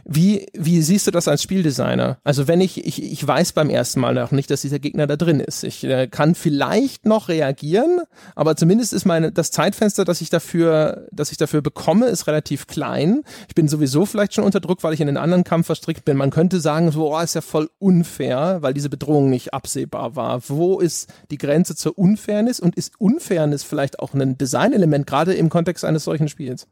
[0.04, 2.18] Wie, wie siehst du das als Spieldesigner?
[2.24, 5.16] Also wenn ich, ich, ich weiß beim ersten Mal noch nicht, dass dieser Gegner da
[5.16, 5.62] drin ist.
[5.62, 8.00] Ich äh, kann vielleicht noch reagieren,
[8.34, 12.66] aber zumindest ist meine, das Zeitfenster, das ich dafür, das ich dafür bekomme, ist relativ
[12.66, 13.22] klein.
[13.48, 16.16] Ich bin sowieso vielleicht schon unter Druck, weil ich in einen anderen Kampf verstrickt bin.
[16.16, 20.42] Man könnte sagen, so, oh, ist ja voll unfair, weil diese Bedrohung nicht absehbar war.
[20.48, 25.48] Wo ist die Grenze zur Unfairness und ist Unfairness vielleicht auch ein Designelement, gerade im
[25.48, 26.66] Kontext eines solchen Spiels?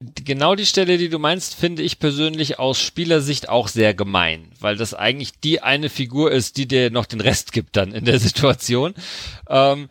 [0.00, 4.76] Genau die Stelle, die du meinst, finde ich persönlich aus Spielersicht auch sehr gemein, weil
[4.76, 8.18] das eigentlich die eine Figur ist, die dir noch den Rest gibt dann in der
[8.20, 8.94] Situation.
[9.48, 9.88] Ähm,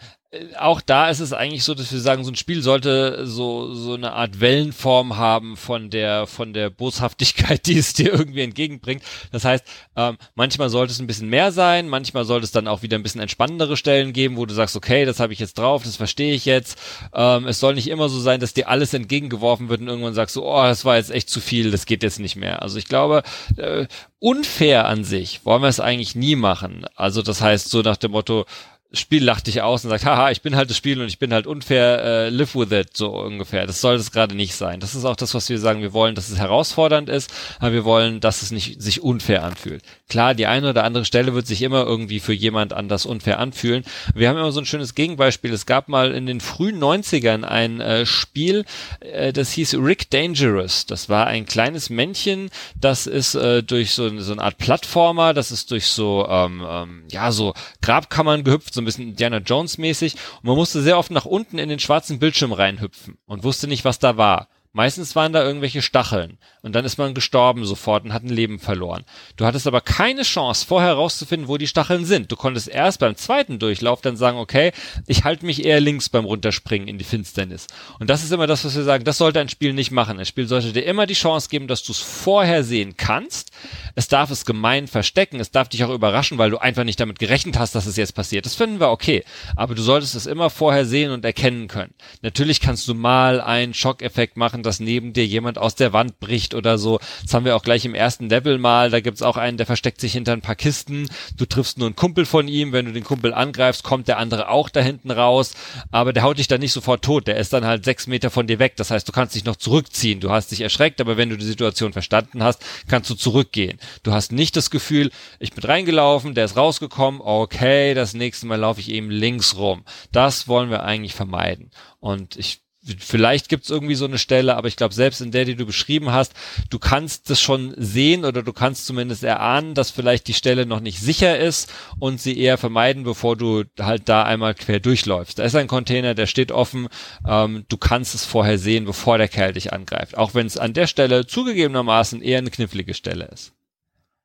[0.60, 3.94] auch da ist es eigentlich so, dass wir sagen, so ein Spiel sollte so so
[3.94, 9.04] eine Art Wellenform haben von der von der Boshaftigkeit, die es dir irgendwie entgegenbringt.
[9.32, 9.64] Das heißt,
[9.96, 13.04] ähm, manchmal sollte es ein bisschen mehr sein, manchmal sollte es dann auch wieder ein
[13.04, 16.34] bisschen entspannendere Stellen geben, wo du sagst, okay, das habe ich jetzt drauf, das verstehe
[16.34, 16.78] ich jetzt.
[17.14, 20.36] Ähm, es soll nicht immer so sein, dass dir alles entgegengeworfen wird und irgendwann sagst
[20.36, 22.62] du, oh, das war jetzt echt zu viel, das geht jetzt nicht mehr.
[22.62, 23.24] Also ich glaube,
[23.56, 23.88] äh,
[24.20, 26.86] unfair an sich wollen wir es eigentlich nie machen.
[26.96, 28.46] Also das heißt so nach dem Motto
[28.94, 31.34] Spiel lacht dich aus und sagt, haha, ich bin halt das Spiel und ich bin
[31.34, 33.68] halt unfair, äh, live with it, so ungefähr.
[33.68, 34.80] Das soll es gerade nicht sein.
[34.80, 35.82] Das ist auch das, was wir sagen.
[35.82, 39.84] Wir wollen, dass es herausfordernd ist, aber wir wollen, dass es nicht sich unfair anfühlt.
[40.08, 43.84] Klar, die eine oder andere Stelle wird sich immer irgendwie für jemand anders unfair anfühlen.
[44.16, 45.52] Wir haben immer so ein schönes Gegenbeispiel.
[45.52, 48.64] Es gab mal in den frühen 90ern ein äh, Spiel,
[49.02, 50.86] äh, das hieß Rick Dangerous.
[50.86, 55.52] Das war ein kleines Männchen, das ist äh, durch so, so eine Art Plattformer, das
[55.52, 60.14] ist durch so, ähm, ähm, ja, so Grabkammern gehüpft, so ein bisschen Indiana Jones mäßig
[60.14, 63.84] und man musste sehr oft nach unten in den schwarzen Bildschirm reinhüpfen und wusste nicht,
[63.84, 64.48] was da war.
[64.74, 68.59] Meistens waren da irgendwelche Stacheln und dann ist man gestorben sofort und hat ein Leben
[68.59, 69.05] verloren.
[69.36, 72.32] Du hattest aber keine Chance, vorher herauszufinden, wo die Stacheln sind.
[72.32, 74.72] Du konntest erst beim zweiten Durchlauf dann sagen, okay,
[75.07, 77.68] ich halte mich eher links beim Runterspringen in die Finsternis.
[77.99, 80.20] Und das ist immer das, was wir sagen, das sollte ein Spiel nicht machen.
[80.20, 83.51] Ein Spiel sollte dir immer die Chance geben, dass du es vorher sehen kannst.
[83.95, 87.18] Es darf es gemein verstecken, es darf dich auch überraschen, weil du einfach nicht damit
[87.18, 88.45] gerechnet hast, dass es jetzt passiert.
[88.45, 89.24] Das finden wir okay.
[89.55, 91.93] Aber du solltest es immer vorher sehen und erkennen können.
[92.22, 96.53] Natürlich kannst du mal einen Schockeffekt machen, dass neben dir jemand aus der Wand bricht
[96.53, 96.99] oder so.
[97.24, 98.91] Das haben wir auch gleich im ersten Level mal.
[98.91, 101.09] Da gibt's auch einen, der versteckt sich hinter ein paar Kisten.
[101.36, 102.74] Du triffst nur einen Kumpel von ihm.
[102.74, 105.53] Wenn du den Kumpel angreifst, kommt der andere auch da hinten raus.
[105.91, 107.28] Aber der haut dich dann nicht sofort tot.
[107.28, 108.76] Der ist dann halt sechs Meter von dir weg.
[108.76, 110.20] Das heißt, du kannst dich noch zurückziehen.
[110.20, 113.80] Du hast dich erschreckt, aber wenn du die Situation verstanden hast, kannst du zurückgehen.
[114.03, 118.59] Du hast nicht das Gefühl, ich bin reingelaufen, der ist rausgekommen, okay, das nächste Mal
[118.59, 119.84] laufe ich eben links rum.
[120.11, 121.72] Das wollen wir eigentlich vermeiden.
[121.99, 122.61] Und ich
[123.00, 126.12] vielleicht gibt's irgendwie so eine Stelle, aber ich glaube, selbst in der, die du beschrieben
[126.12, 126.34] hast,
[126.70, 130.80] du kannst das schon sehen oder du kannst zumindest erahnen, dass vielleicht die Stelle noch
[130.80, 135.40] nicht sicher ist und sie eher vermeiden, bevor du halt da einmal quer durchläufst.
[135.40, 136.88] Da ist ein Container, der steht offen,
[137.28, 140.18] ähm, du kannst es vorher sehen, bevor der Kerl dich angreift.
[140.18, 143.54] Auch wenn es an der Stelle zugegebenermaßen eher eine knifflige Stelle ist.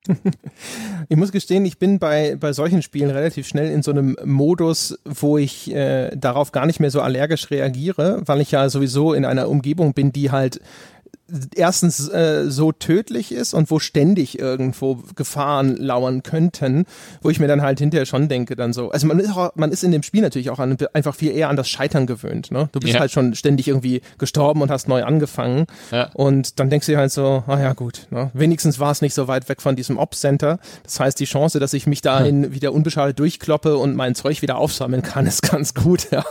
[1.08, 4.98] ich muss gestehen, ich bin bei, bei solchen Spielen relativ schnell in so einem Modus,
[5.04, 9.24] wo ich äh, darauf gar nicht mehr so allergisch reagiere, weil ich ja sowieso in
[9.24, 10.60] einer Umgebung bin, die halt
[11.54, 16.84] erstens äh, so tödlich ist und wo ständig irgendwo Gefahren lauern könnten,
[17.22, 18.90] wo ich mir dann halt hinterher schon denke, dann so.
[18.90, 21.48] Also man ist, auch, man ist in dem Spiel natürlich auch an, einfach viel eher
[21.48, 22.50] an das Scheitern gewöhnt.
[22.50, 22.68] Ne?
[22.72, 23.00] Du bist ja.
[23.00, 25.66] halt schon ständig irgendwie gestorben und hast neu angefangen.
[25.90, 26.10] Ja.
[26.14, 28.30] Und dann denkst du dir halt so, ah ja gut, ne?
[28.34, 30.58] wenigstens war es nicht so weit weg von diesem Op-Center.
[30.82, 34.42] Das heißt, die Chance, dass ich mich da in, wieder unbeschadet durchkloppe und mein Zeug
[34.42, 36.10] wieder aufsammeln kann, ist ganz gut.
[36.10, 36.24] Ja.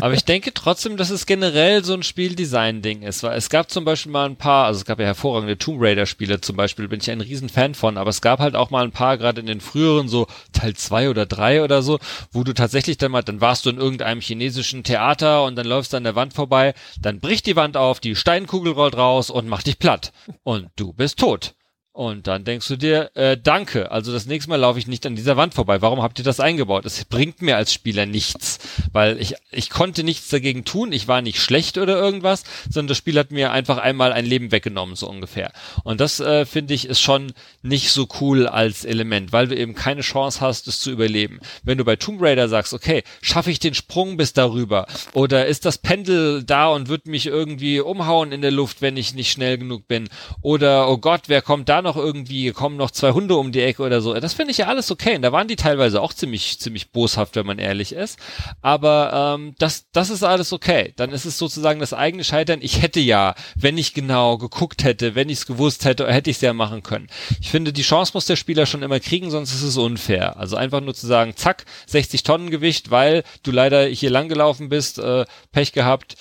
[0.00, 3.84] Aber ich denke trotzdem, dass es generell so ein Spieldesign-Ding ist, weil es gab zum
[3.84, 7.00] Beispiel mal ein paar, also es gab ja hervorragende Tomb Raider Spiele zum Beispiel, bin
[7.00, 9.46] ich ein riesen Fan von, aber es gab halt auch mal ein paar, gerade in
[9.46, 12.00] den früheren, so Teil zwei oder drei oder so,
[12.32, 15.92] wo du tatsächlich dann mal, dann warst du in irgendeinem chinesischen Theater und dann läufst
[15.92, 19.46] du an der Wand vorbei, dann bricht die Wand auf, die Steinkugel rollt raus und
[19.46, 20.12] macht dich platt.
[20.42, 21.54] Und du bist tot.
[21.94, 25.14] Und dann denkst du dir, äh, danke, also das nächste Mal laufe ich nicht an
[25.14, 25.82] dieser Wand vorbei.
[25.82, 26.86] Warum habt ihr das eingebaut?
[26.86, 28.60] Es bringt mir als Spieler nichts,
[28.92, 32.96] weil ich, ich konnte nichts dagegen tun, ich war nicht schlecht oder irgendwas, sondern das
[32.96, 35.52] Spiel hat mir einfach einmal ein Leben weggenommen, so ungefähr.
[35.84, 39.74] Und das, äh, finde ich, ist schon nicht so cool als Element, weil du eben
[39.74, 41.40] keine Chance hast, es zu überleben.
[41.62, 44.86] Wenn du bei Tomb Raider sagst, okay, schaffe ich den Sprung bis darüber?
[45.12, 49.12] Oder ist das Pendel da und wird mich irgendwie umhauen in der Luft, wenn ich
[49.12, 50.08] nicht schnell genug bin?
[50.40, 53.82] Oder, oh Gott, wer kommt da noch irgendwie, kommen noch zwei Hunde um die Ecke
[53.82, 54.14] oder so.
[54.14, 55.16] Das finde ich ja alles okay.
[55.16, 58.18] Und da waren die teilweise auch ziemlich, ziemlich boshaft, wenn man ehrlich ist.
[58.60, 60.92] Aber ähm, das, das ist alles okay.
[60.96, 62.60] Dann ist es sozusagen das eigene Scheitern.
[62.62, 66.36] Ich hätte ja, wenn ich genau geguckt hätte, wenn ich es gewusst hätte, hätte ich
[66.36, 67.08] es ja machen können.
[67.40, 70.36] Ich finde, die Chance muss der Spieler schon immer kriegen, sonst ist es unfair.
[70.38, 74.68] Also einfach nur zu sagen, zack, 60 Tonnen Gewicht, weil du leider hier lang gelaufen
[74.68, 76.16] bist, äh, Pech gehabt,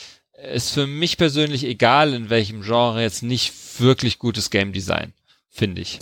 [0.53, 5.13] ist für mich persönlich egal, in welchem Genre jetzt nicht wirklich gutes Game Design
[5.51, 5.99] finde ich.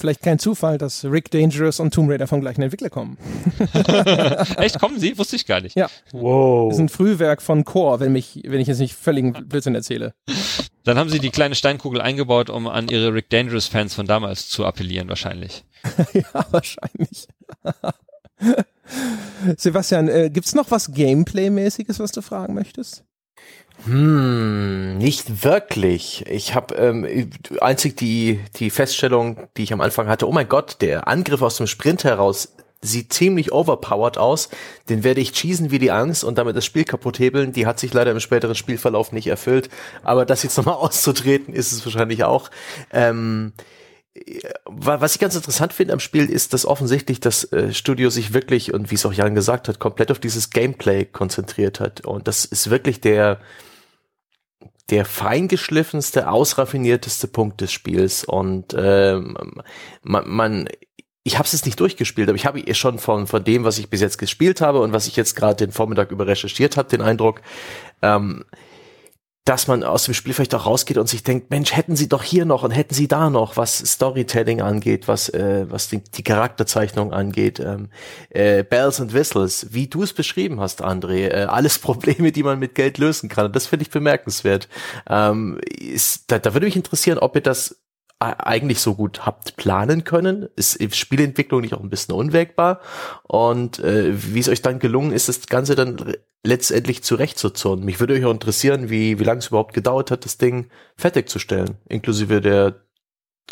[0.00, 3.18] Vielleicht kein Zufall, dass Rick Dangerous und Tomb Raider vom gleichen Entwickler kommen.
[4.56, 5.18] Echt, kommen sie?
[5.18, 5.76] Wusste ich gar nicht.
[5.76, 5.90] Ja.
[6.12, 6.70] Wow.
[6.70, 10.14] Das ist ein Frühwerk von Core, wenn, mich, wenn ich jetzt nicht völligen Blödsinn erzähle.
[10.84, 14.64] Dann haben sie die kleine Steinkugel eingebaut, um an ihre Rick Dangerous-Fans von damals zu
[14.64, 15.64] appellieren, wahrscheinlich.
[16.14, 17.28] ja, wahrscheinlich.
[19.58, 23.04] Sebastian, äh, gibt's noch was Gameplay-mäßiges, was du fragen möchtest?
[23.84, 26.24] Hm, nicht wirklich.
[26.28, 30.28] Ich habe ähm, einzig die die Feststellung, die ich am Anfang hatte.
[30.28, 34.48] Oh mein Gott, der Angriff aus dem Sprint heraus sieht ziemlich overpowered aus.
[34.88, 37.52] Den werde ich cheesen wie die Angst und damit das Spiel kaputt hebeln.
[37.52, 39.68] Die hat sich leider im späteren Spielverlauf nicht erfüllt.
[40.02, 42.50] Aber das jetzt nochmal auszutreten, ist es wahrscheinlich auch.
[42.92, 43.52] Ähm,
[44.64, 48.74] was ich ganz interessant finde am Spiel ist, dass offensichtlich das äh, Studio sich wirklich,
[48.74, 52.04] und wie es auch Jan gesagt hat, komplett auf dieses Gameplay konzentriert hat.
[52.04, 53.40] Und das ist wirklich der,
[54.90, 58.24] der feingeschliffenste, ausraffinierteste Punkt des Spiels.
[58.24, 59.36] Und ähm,
[60.02, 60.68] man, man
[61.22, 63.90] ich habe es jetzt nicht durchgespielt, aber ich habe schon von, von dem, was ich
[63.90, 67.02] bis jetzt gespielt habe und was ich jetzt gerade den Vormittag über recherchiert habe, den
[67.02, 67.42] Eindruck,
[68.02, 68.44] ähm,
[69.50, 72.22] dass man aus dem Spiel vielleicht auch rausgeht und sich denkt, Mensch, hätten sie doch
[72.22, 76.22] hier noch und hätten sie da noch, was Storytelling angeht, was äh, was die, die
[76.22, 77.88] Charakterzeichnung angeht, ähm,
[78.28, 82.60] äh, Bells and Whistles, wie du es beschrieben hast, André, äh, alles Probleme, die man
[82.60, 83.46] mit Geld lösen kann.
[83.46, 84.68] Und das finde ich bemerkenswert.
[85.08, 87.74] Ähm, ist, da, da würde mich interessieren, ob ihr das
[88.20, 90.48] eigentlich so gut habt planen können?
[90.54, 92.80] Ist Spielentwicklung nicht auch ein bisschen unwägbar?
[93.22, 96.14] Und äh, wie es euch dann gelungen ist, das Ganze dann
[96.44, 97.82] letztendlich zurechtzuzurren?
[97.82, 101.78] Mich würde euch auch interessieren, wie, wie lange es überhaupt gedauert hat, das Ding fertigzustellen,
[101.88, 102.82] inklusive der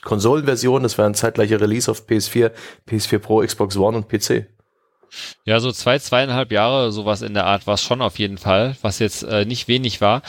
[0.03, 0.83] Konsolenversion.
[0.83, 2.53] Das war ein zeitgleicher Release auf PS4,
[2.89, 4.47] PS4 Pro, Xbox One und PC.
[5.45, 8.77] Ja, so zwei, zweieinhalb Jahre, sowas in der Art war es schon auf jeden Fall,
[8.83, 10.21] was jetzt äh, nicht wenig war.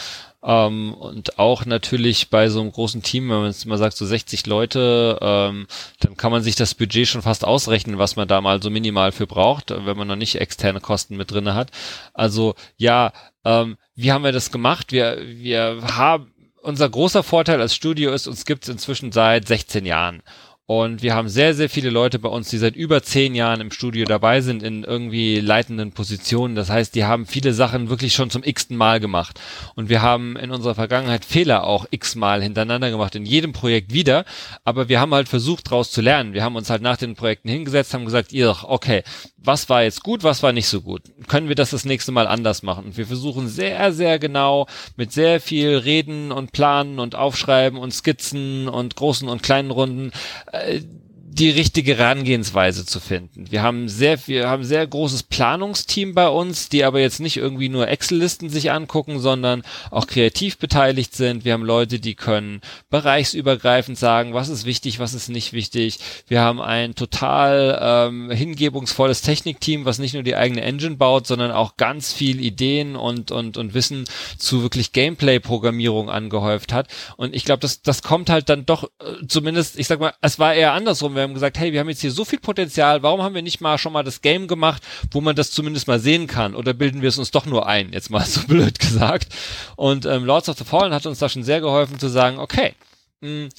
[0.42, 4.06] Ähm, und auch natürlich bei so einem großen Team, wenn man jetzt mal sagt, so
[4.06, 5.68] 60 Leute, ähm,
[6.00, 9.12] dann kann man sich das Budget schon fast ausrechnen, was man da mal so minimal
[9.12, 11.72] für braucht, wenn man noch nicht externe Kosten mit drinne hat.
[12.14, 13.12] Also ja,
[13.44, 14.92] ähm, wie haben wir das gemacht?
[14.92, 19.86] Wir, wir haben, unser großer Vorteil als Studio ist, uns gibt es inzwischen seit 16
[19.86, 20.22] Jahren.
[20.70, 23.72] Und wir haben sehr, sehr viele Leute bei uns, die seit über zehn Jahren im
[23.72, 26.54] Studio dabei sind, in irgendwie leitenden Positionen.
[26.54, 29.40] Das heißt, die haben viele Sachen wirklich schon zum x-ten Mal gemacht.
[29.74, 34.26] Und wir haben in unserer Vergangenheit Fehler auch x-mal hintereinander gemacht, in jedem Projekt wieder.
[34.64, 36.34] Aber wir haben halt versucht, daraus zu lernen.
[36.34, 39.02] Wir haben uns halt nach den Projekten hingesetzt, haben gesagt, ihr, okay,
[39.44, 41.02] was war jetzt gut, was war nicht so gut?
[41.28, 42.98] Können wir das das nächste Mal anders machen?
[42.98, 48.68] Wir versuchen sehr, sehr genau mit sehr viel Reden und Planen und Aufschreiben und Skizzen
[48.68, 50.12] und großen und kleinen Runden
[50.52, 50.82] äh,
[51.32, 53.52] die richtige Herangehensweise zu finden.
[53.52, 57.70] Wir haben sehr, wir haben sehr großes Planungsteam bei uns, die aber jetzt nicht irgendwie
[57.70, 59.62] nur Excel-Listen sich angucken, sondern
[59.92, 61.46] auch kreativ beteiligt sind.
[61.46, 66.00] Wir haben Leute, die können bereichsübergreifend sagen, was ist wichtig, was ist nicht wichtig.
[66.28, 71.52] Wir haben ein total ähm, hingebungsvolles Technikteam, was nicht nur die eigene Engine baut, sondern
[71.52, 74.06] auch ganz viel Ideen und und und Wissen
[74.40, 76.88] zu wirklich Gameplay-Programmierung angehäuft hat.
[77.18, 80.40] Und ich glaube, das das kommt halt dann doch äh, zumindest, ich sag mal, es
[80.40, 83.22] war eher andersrum wir haben gesagt, hey, wir haben jetzt hier so viel Potenzial, warum
[83.22, 84.82] haben wir nicht mal schon mal das Game gemacht,
[85.12, 86.56] wo man das zumindest mal sehen kann?
[86.56, 89.28] Oder bilden wir es uns doch nur ein, jetzt mal so blöd gesagt.
[89.76, 92.74] Und ähm, Lords of the Fallen hat uns da schon sehr geholfen zu sagen, okay,
[93.22, 93.50] mh, hm,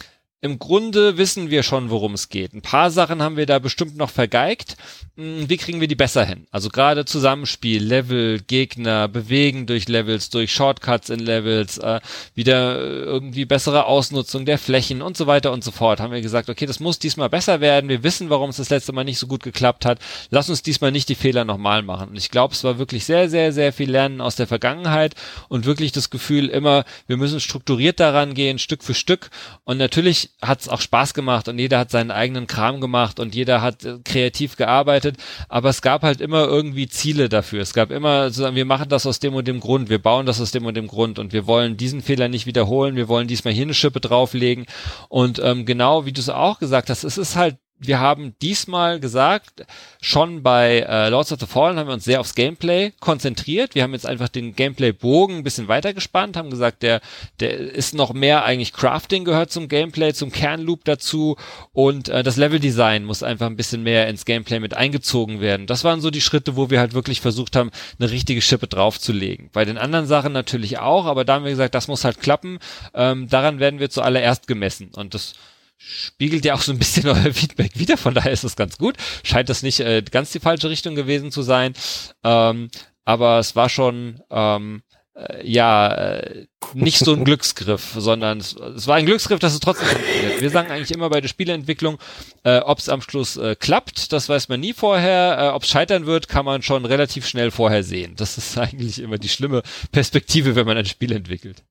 [0.42, 2.54] im Grunde wissen wir schon, worum es geht.
[2.54, 4.78] Ein paar Sachen haben wir da bestimmt noch vergeigt.
[5.16, 6.46] Hm, wie kriegen wir die besser hin?
[6.50, 12.00] Also gerade Zusammenspiel, Level, Gegner, Bewegen durch Levels, durch Shortcuts in Levels, äh,
[12.34, 16.00] wieder irgendwie bessere Ausnutzung der Flächen und so weiter und so fort.
[16.00, 17.90] Haben wir gesagt, okay, das muss diesmal besser werden.
[17.90, 19.98] Wir wissen, warum es das letzte Mal nicht so gut geklappt hat.
[20.30, 22.08] Lass uns diesmal nicht die Fehler nochmal machen.
[22.10, 25.14] Und ich glaube, es war wirklich sehr, sehr, sehr viel Lernen aus der Vergangenheit
[25.50, 29.28] und wirklich das Gefühl immer, wir müssen strukturiert daran gehen, Stück für Stück.
[29.64, 33.34] Und natürlich hat es auch Spaß gemacht und jeder hat seinen eigenen Kram gemacht und
[33.34, 35.16] jeder hat äh, kreativ gearbeitet,
[35.48, 37.60] aber es gab halt immer irgendwie Ziele dafür.
[37.60, 40.40] Es gab immer sozusagen, wir machen das aus dem und dem Grund, wir bauen das
[40.40, 43.52] aus dem und dem Grund und wir wollen diesen Fehler nicht wiederholen, wir wollen diesmal
[43.54, 44.66] hier eine Schippe drauflegen
[45.08, 49.00] und ähm, genau wie du es auch gesagt hast, es ist halt wir haben diesmal
[49.00, 49.64] gesagt,
[50.02, 53.74] schon bei äh, Lords of the Fallen haben wir uns sehr aufs Gameplay konzentriert.
[53.74, 57.00] Wir haben jetzt einfach den Gameplay-Bogen ein bisschen weitergespannt, haben gesagt, der,
[57.40, 61.36] der ist noch mehr eigentlich Crafting gehört zum Gameplay, zum Kernloop dazu
[61.72, 65.66] und äh, das Level-Design muss einfach ein bisschen mehr ins Gameplay mit eingezogen werden.
[65.66, 69.48] Das waren so die Schritte, wo wir halt wirklich versucht haben, eine richtige Schippe draufzulegen.
[69.54, 72.58] Bei den anderen Sachen natürlich auch, aber da haben wir gesagt, das muss halt klappen.
[72.92, 75.32] Ähm, daran werden wir zuallererst gemessen und das
[75.80, 78.96] spiegelt ja auch so ein bisschen euer Feedback wieder, von daher ist es ganz gut.
[79.24, 81.74] Scheint das nicht äh, ganz die falsche Richtung gewesen zu sein.
[82.22, 82.68] Ähm,
[83.04, 84.82] aber es war schon ähm,
[85.14, 89.60] äh, ja äh, nicht so ein Glücksgriff, sondern es, es, war ein Glücksgriff, dass es
[89.60, 90.40] trotzdem funktioniert.
[90.40, 91.98] Wir sagen eigentlich immer bei der Spieleentwicklung,
[92.44, 95.38] äh, ob es am Schluss äh, klappt, das weiß man nie vorher.
[95.38, 98.14] Äh, ob es scheitern wird, kann man schon relativ schnell vorher sehen.
[98.16, 99.62] Das ist eigentlich immer die schlimme
[99.92, 101.64] Perspektive, wenn man ein Spiel entwickelt.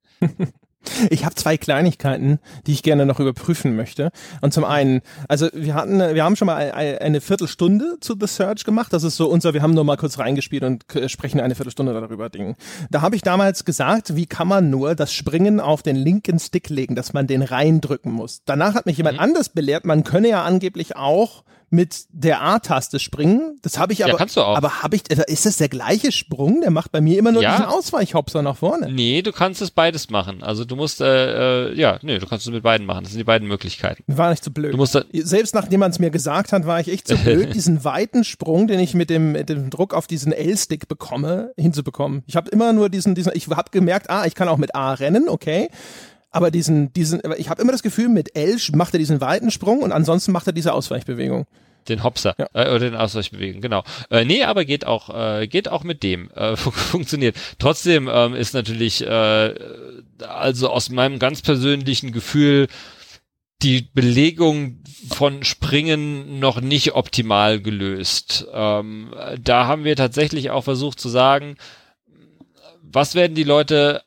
[1.09, 4.11] Ich habe zwei Kleinigkeiten, die ich gerne noch überprüfen möchte.
[4.41, 8.63] Und zum einen, also wir hatten, wir haben schon mal eine Viertelstunde zu The Search
[8.63, 8.93] gemacht.
[8.93, 12.29] Das ist so unser, wir haben nur mal kurz reingespielt und sprechen eine Viertelstunde darüber
[12.29, 12.55] Ding.
[12.89, 16.69] Da habe ich damals gesagt, wie kann man nur das Springen auf den linken Stick
[16.69, 18.41] legen, dass man den reindrücken muss.
[18.45, 19.23] Danach hat mich jemand mhm.
[19.23, 23.59] anders belehrt, man könne ja angeblich auch mit der A-Taste springen.
[23.61, 24.13] Das habe ich aber.
[24.13, 24.57] Ja, kannst du auch.
[24.57, 26.61] Aber habe ich, ist das der gleiche Sprung?
[26.61, 27.51] Der macht bei mir immer nur ja.
[27.51, 28.91] diesen Ausweichhopser nach vorne.
[28.91, 30.43] Nee, du kannst es beides machen.
[30.43, 33.03] Also du musst, äh, äh, ja, nee, du kannst es mit beiden machen.
[33.03, 34.03] Das sind die beiden Möglichkeiten.
[34.07, 34.73] War nicht zu blöd.
[34.73, 37.83] Du musst Selbst nachdem man es mir gesagt hat, war ich echt zu blöd, diesen
[37.83, 42.23] weiten Sprung, den ich mit dem, mit dem Druck auf diesen L-Stick bekomme, hinzubekommen.
[42.27, 44.93] Ich habe immer nur diesen, diesen, ich habe gemerkt, ah, ich kann auch mit A
[44.93, 45.69] rennen, okay.
[46.31, 49.81] Aber diesen, diesen, ich habe immer das Gefühl, mit L macht er diesen weiten Sprung
[49.81, 51.47] und ansonsten macht er diese Ausweichbewegung.
[51.87, 52.47] Den Hopser ja.
[52.53, 53.83] äh, oder den Ausweichbewegung, genau.
[54.11, 56.29] Äh, nee, aber geht auch, äh, geht auch mit dem.
[56.31, 57.35] Äh, funktioniert.
[57.57, 59.55] Trotzdem ähm, ist natürlich, äh,
[60.19, 62.67] also aus meinem ganz persönlichen Gefühl,
[63.61, 68.47] die Belegung von Springen noch nicht optimal gelöst.
[68.53, 71.57] Ähm, da haben wir tatsächlich auch versucht zu sagen,
[72.81, 74.01] was werden die Leute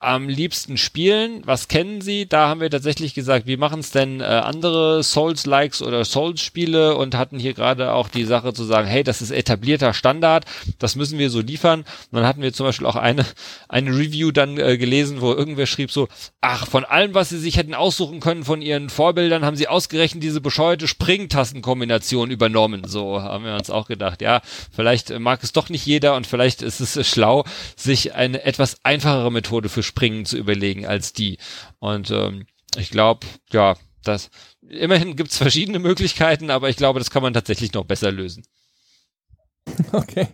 [0.00, 1.42] am liebsten spielen?
[1.44, 2.28] Was kennen Sie?
[2.28, 7.16] Da haben wir tatsächlich gesagt, wie machen es denn äh, andere Souls-Likes oder Souls-Spiele und
[7.16, 10.44] hatten hier gerade auch die Sache zu sagen, hey, das ist etablierter Standard,
[10.78, 11.80] das müssen wir so liefern.
[11.80, 13.26] Und dann hatten wir zum Beispiel auch eine,
[13.68, 16.06] eine Review dann äh, gelesen, wo irgendwer schrieb so,
[16.40, 20.22] ach, von allem, was Sie sich hätten aussuchen können von Ihren Vorbildern, haben Sie ausgerechnet
[20.22, 22.82] diese bescheuerte Springtastenkombination übernommen.
[22.86, 26.62] So haben wir uns auch gedacht, ja, vielleicht mag es doch nicht jeder und vielleicht
[26.62, 27.44] ist es schlau,
[27.74, 31.38] sich eine etwas einfachere Methode für Springen zu überlegen als die.
[31.80, 32.46] Und ähm,
[32.76, 34.30] ich glaube, ja, das
[34.68, 38.44] immerhin gibt es verschiedene Möglichkeiten, aber ich glaube, das kann man tatsächlich noch besser lösen.
[39.92, 40.28] Okay.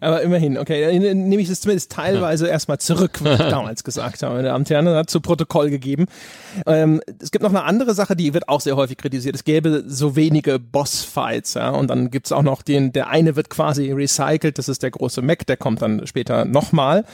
[0.00, 4.22] Aber immerhin, okay, dann nehme ich das zumindest teilweise erstmal zurück, was ich damals gesagt
[4.22, 4.42] habe.
[4.42, 6.06] Der Amterne hat zu Protokoll gegeben.
[6.66, 9.34] Ähm, es gibt noch eine andere Sache, die wird auch sehr häufig kritisiert.
[9.34, 13.48] Es gäbe so wenige Bossfights, ja, und dann gibt's auch noch den, der eine wird
[13.48, 17.04] quasi recycelt, das ist der große Mac, der kommt dann später nochmal.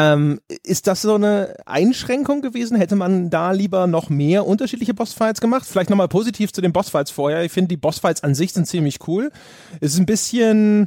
[0.00, 2.76] Ähm, ist das so eine Einschränkung gewesen?
[2.76, 5.66] Hätte man da lieber noch mehr unterschiedliche Bossfights gemacht?
[5.66, 7.42] Vielleicht nochmal positiv zu den Bossfights vorher.
[7.42, 9.32] Ich finde, die Bossfights an sich sind ziemlich cool.
[9.80, 10.86] Es ist ein bisschen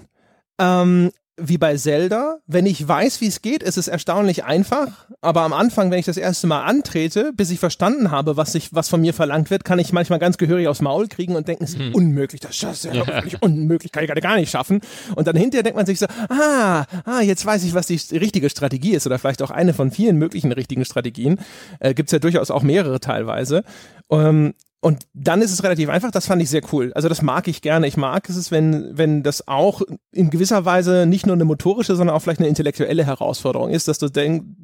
[0.60, 2.40] ähm, wie bei Zelda.
[2.46, 5.08] Wenn ich weiß, wie es geht, ist es erstaunlich einfach.
[5.22, 8.74] Aber am Anfang, wenn ich das erste Mal antrete, bis ich verstanden habe, was ich,
[8.74, 11.64] was von mir verlangt wird, kann ich manchmal ganz gehörig aufs Maul kriegen und denken,
[11.64, 11.96] es ist hm.
[11.96, 13.24] unmöglich, das ist ja, ja.
[13.40, 14.82] unmöglich, kann ich gerade gar nicht schaffen.
[15.16, 18.50] Und dann hinterher denkt man sich so, ah, ah, jetzt weiß ich, was die richtige
[18.50, 21.40] Strategie ist oder vielleicht auch eine von vielen möglichen richtigen Strategien.
[21.80, 23.64] Äh, Gibt ja durchaus auch mehrere teilweise.
[24.10, 24.54] Ähm,
[24.84, 26.92] und dann ist es relativ einfach, das fand ich sehr cool.
[26.96, 27.86] Also das mag ich gerne.
[27.86, 32.16] Ich mag es, wenn, wenn das auch in gewisser Weise nicht nur eine motorische, sondern
[32.16, 34.10] auch vielleicht eine intellektuelle Herausforderung ist, dass du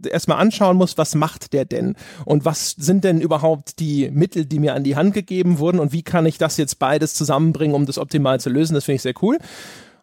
[0.09, 1.95] erstmal anschauen musst, was macht der denn?
[2.25, 5.79] Und was sind denn überhaupt die Mittel, die mir an die Hand gegeben wurden?
[5.79, 8.73] Und wie kann ich das jetzt beides zusammenbringen, um das optimal zu lösen?
[8.73, 9.37] Das finde ich sehr cool.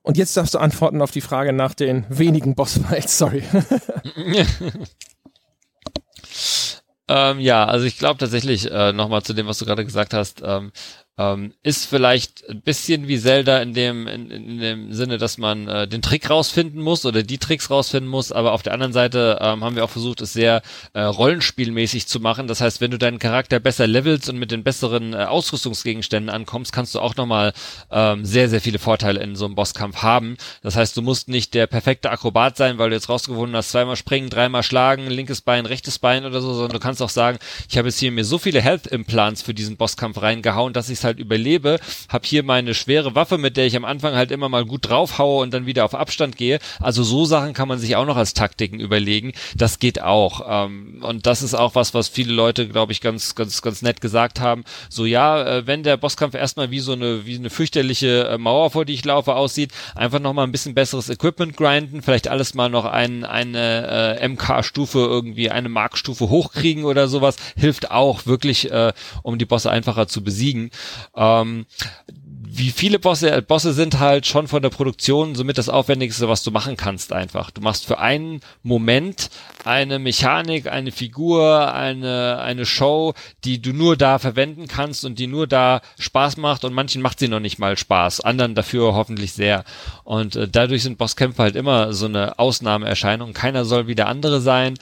[0.02, 3.18] Und jetzt darfst du antworten auf die Frage nach den wenigen Bossfights.
[3.18, 3.42] Sorry.
[7.08, 10.40] Ähm, ja, also ich glaube tatsächlich, äh, nochmal zu dem, was du gerade gesagt hast,
[10.44, 10.72] ähm,
[11.16, 15.68] ähm, ist vielleicht ein bisschen wie Zelda in dem, in, in dem Sinne, dass man
[15.68, 19.38] äh, den Trick rausfinden muss oder die Tricks rausfinden muss, aber auf der anderen Seite
[19.40, 20.62] ähm, haben wir auch versucht, es sehr
[20.92, 22.48] äh, rollenspielmäßig zu machen.
[22.48, 26.72] Das heißt, wenn du deinen Charakter besser levelst und mit den besseren äh, Ausrüstungsgegenständen ankommst,
[26.72, 27.52] kannst du auch nochmal
[27.92, 30.36] ähm, sehr, sehr viele Vorteile in so einem Bosskampf haben.
[30.62, 33.96] Das heißt, du musst nicht der perfekte Akrobat sein, weil du jetzt rausgefunden hast, zweimal
[33.96, 37.38] springen, dreimal schlagen, linkes Bein, rechtes Bein oder so, sondern du kannst auch sagen,
[37.68, 41.03] ich habe jetzt hier mir so viele Health Implants für diesen Bosskampf reingehauen, dass ich
[41.04, 41.78] halt überlebe,
[42.08, 45.42] habe hier meine schwere Waffe, mit der ich am Anfang halt immer mal gut draufhaue
[45.42, 46.58] und dann wieder auf Abstand gehe.
[46.80, 49.32] Also so Sachen kann man sich auch noch als Taktiken überlegen.
[49.56, 50.42] Das geht auch.
[50.48, 54.00] Ähm, und das ist auch was, was viele Leute, glaube ich, ganz, ganz, ganz nett
[54.00, 54.64] gesagt haben.
[54.88, 58.70] So ja, äh, wenn der Bosskampf erstmal wie so eine, wie eine fürchterliche äh, Mauer,
[58.70, 62.68] vor die ich laufe, aussieht, einfach nochmal ein bisschen besseres Equipment grinden, vielleicht alles mal
[62.68, 68.92] noch ein, eine äh, MK-Stufe irgendwie, eine Markstufe hochkriegen oder sowas, hilft auch wirklich, äh,
[69.22, 70.70] um die Bosse einfacher zu besiegen.
[71.16, 71.66] Ähm,
[72.56, 76.50] wie viele Bosse, Bosse sind halt schon von der Produktion somit das Aufwendigste, was du
[76.50, 77.50] machen kannst einfach.
[77.50, 79.30] Du machst für einen Moment
[79.64, 83.14] eine Mechanik, eine Figur, eine, eine Show,
[83.44, 87.18] die du nur da verwenden kannst und die nur da Spaß macht und manchen macht
[87.18, 89.64] sie noch nicht mal Spaß, anderen dafür hoffentlich sehr.
[90.04, 93.32] Und äh, dadurch sind Bosskämpfe halt immer so eine Ausnahmeerscheinung.
[93.32, 94.74] Keiner soll wie der andere sein.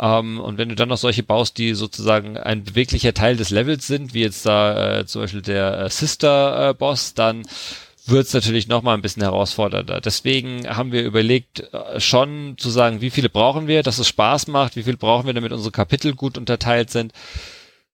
[0.00, 3.86] Ähm, und wenn du dann noch solche baust, die sozusagen ein beweglicher Teil des Levels
[3.86, 7.44] sind, wie jetzt da äh, zum Beispiel der äh, Sister-Boss, dann
[8.06, 10.00] wird es natürlich nochmal ein bisschen herausfordernder.
[10.00, 14.48] Deswegen haben wir überlegt, äh, schon zu sagen, wie viele brauchen wir, dass es Spaß
[14.48, 17.12] macht, wie viel brauchen wir, damit unsere Kapitel gut unterteilt sind.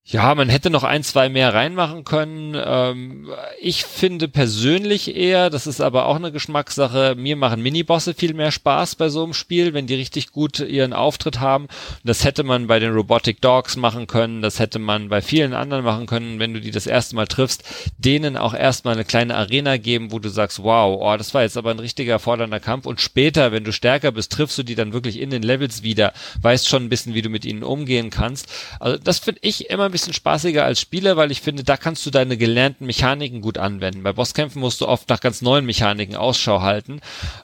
[0.09, 2.57] Ja, man hätte noch ein, zwei mehr reinmachen können.
[2.65, 3.29] Ähm,
[3.61, 8.53] ich finde persönlich eher, das ist aber auch eine Geschmackssache, mir machen Minibosse viel mehr
[8.53, 11.67] Spaß bei so einem Spiel, wenn die richtig gut ihren Auftritt haben.
[12.05, 15.83] Das hätte man bei den Robotic Dogs machen können, das hätte man bei vielen anderen
[15.83, 17.65] machen können, wenn du die das erste Mal triffst,
[17.99, 21.57] denen auch erstmal eine kleine Arena geben, wo du sagst, wow, oh, das war jetzt
[21.57, 24.93] aber ein richtiger fordernder Kampf und später, wenn du stärker bist, triffst du die dann
[24.93, 26.13] wirklich in den Levels wieder,
[26.43, 28.47] weißt schon ein bisschen, wie du mit ihnen umgehen kannst.
[28.79, 32.11] Also das finde ich immer bisschen spaßiger als Spieler, weil ich finde, da kannst du
[32.11, 34.03] deine gelernten Mechaniken gut anwenden.
[34.03, 37.01] Bei Bosskämpfen musst du oft nach ganz neuen Mechaniken Ausschau halten.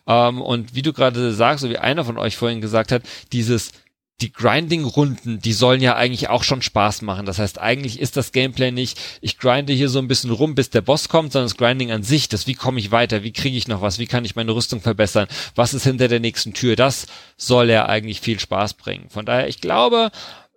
[0.07, 3.73] Ähm, und wie du gerade sagst, so wie einer von euch vorhin gesagt hat, dieses
[4.21, 7.27] die Grinding-Runden, die sollen ja eigentlich auch schon Spaß machen.
[7.27, 10.71] Das heißt, eigentlich ist das Gameplay nicht, ich grinde hier so ein bisschen rum, bis
[10.71, 13.57] der Boss kommt, sondern das Grinding an sich, das wie komme ich weiter, wie kriege
[13.57, 15.27] ich noch was, wie kann ich meine Rüstung verbessern,
[15.57, 17.07] was ist hinter der nächsten Tür, das
[17.37, 19.07] soll ja eigentlich viel Spaß bringen.
[19.09, 20.13] Von daher, ich glaube,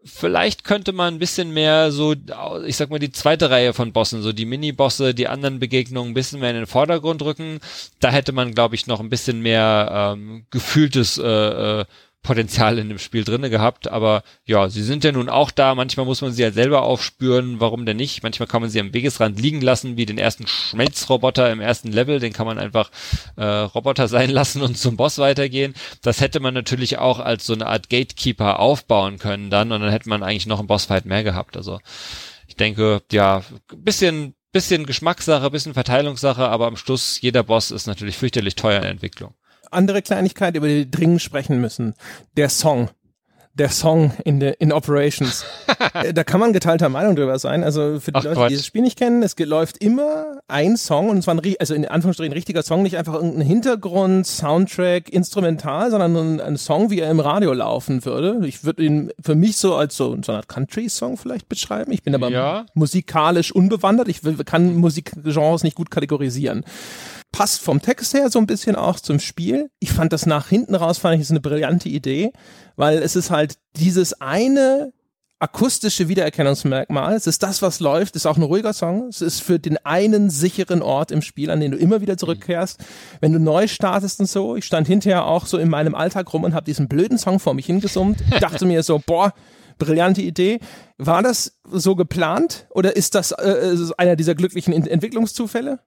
[0.05, 2.13] vielleicht könnte man ein bisschen mehr so,
[2.65, 6.13] ich sag mal, die zweite Reihe von Bossen, so die Mini-Bosse, die anderen Begegnungen ein
[6.13, 7.59] bisschen mehr in den Vordergrund rücken.
[7.99, 11.85] Da hätte man, glaube ich, noch ein bisschen mehr ähm, gefühltes äh, äh,
[12.25, 15.75] Potenzial in dem Spiel drinne gehabt, aber ja, sie sind ja nun auch da.
[15.75, 18.23] Manchmal muss man sie ja halt selber aufspüren, warum denn nicht?
[18.23, 22.19] Manchmal kann man sie am Wegesrand liegen lassen, wie den ersten Schmelzroboter im ersten Level,
[22.19, 22.89] den kann man einfach
[23.37, 25.75] äh, Roboter sein lassen und zum Boss weitergehen.
[26.01, 29.91] Das hätte man natürlich auch als so eine Art Gatekeeper aufbauen können dann und dann
[29.91, 31.55] hätte man eigentlich noch einen Bossfight mehr gehabt.
[31.55, 31.79] Also
[32.47, 33.43] ich denke, ja,
[33.77, 38.83] bisschen bisschen Geschmackssache, bisschen Verteilungssache, aber am Schluss jeder Boss ist natürlich fürchterlich teuer in
[38.83, 39.35] der Entwicklung
[39.75, 41.93] andere Kleinigkeit, über die wir dringend sprechen müssen.
[42.37, 42.89] Der Song.
[43.53, 45.45] Der Song in, the, in Operations.
[45.93, 47.63] Äh, da kann man geteilter Meinung drüber sein.
[47.63, 48.49] Also für die Ach, Leute, Quatsch.
[48.49, 51.85] die das Spiel nicht kennen, es läuft immer ein Song und zwar ein, also in
[51.85, 56.99] Anführungsstrichen ein richtiger Song, nicht einfach irgendein Hintergrund, Soundtrack, Instrumental, sondern ein, ein Song, wie
[56.99, 58.45] er im Radio laufen würde.
[58.45, 61.91] Ich würde ihn für mich so als so, so eine Art Country-Song vielleicht beschreiben.
[61.91, 62.65] Ich bin aber ja.
[62.73, 64.07] musikalisch unbewandert.
[64.07, 66.65] Ich kann Musikgenres nicht gut kategorisieren
[67.35, 69.69] passt vom Text her so ein bisschen auch zum Spiel.
[69.79, 72.31] Ich fand das nach hinten raus, fand ich, ist eine brillante Idee,
[72.77, 74.93] weil es ist halt dieses eine
[75.39, 77.13] akustische Wiedererkennungsmerkmal.
[77.13, 78.15] Es ist das, was läuft.
[78.15, 79.09] Ist auch ein ruhiger Song.
[79.09, 82.79] Es ist für den einen sicheren Ort im Spiel, an den du immer wieder zurückkehrst.
[83.19, 84.55] Wenn du neu startest und so.
[84.55, 87.53] Ich stand hinterher auch so in meinem Alltag rum und habe diesen blöden Song vor
[87.53, 88.23] mich hingesummt.
[88.31, 89.33] Ich dachte mir so, boah,
[89.77, 90.61] brillante Idee.
[90.97, 95.81] War das so geplant oder ist das äh, einer dieser glücklichen Entwicklungszufälle?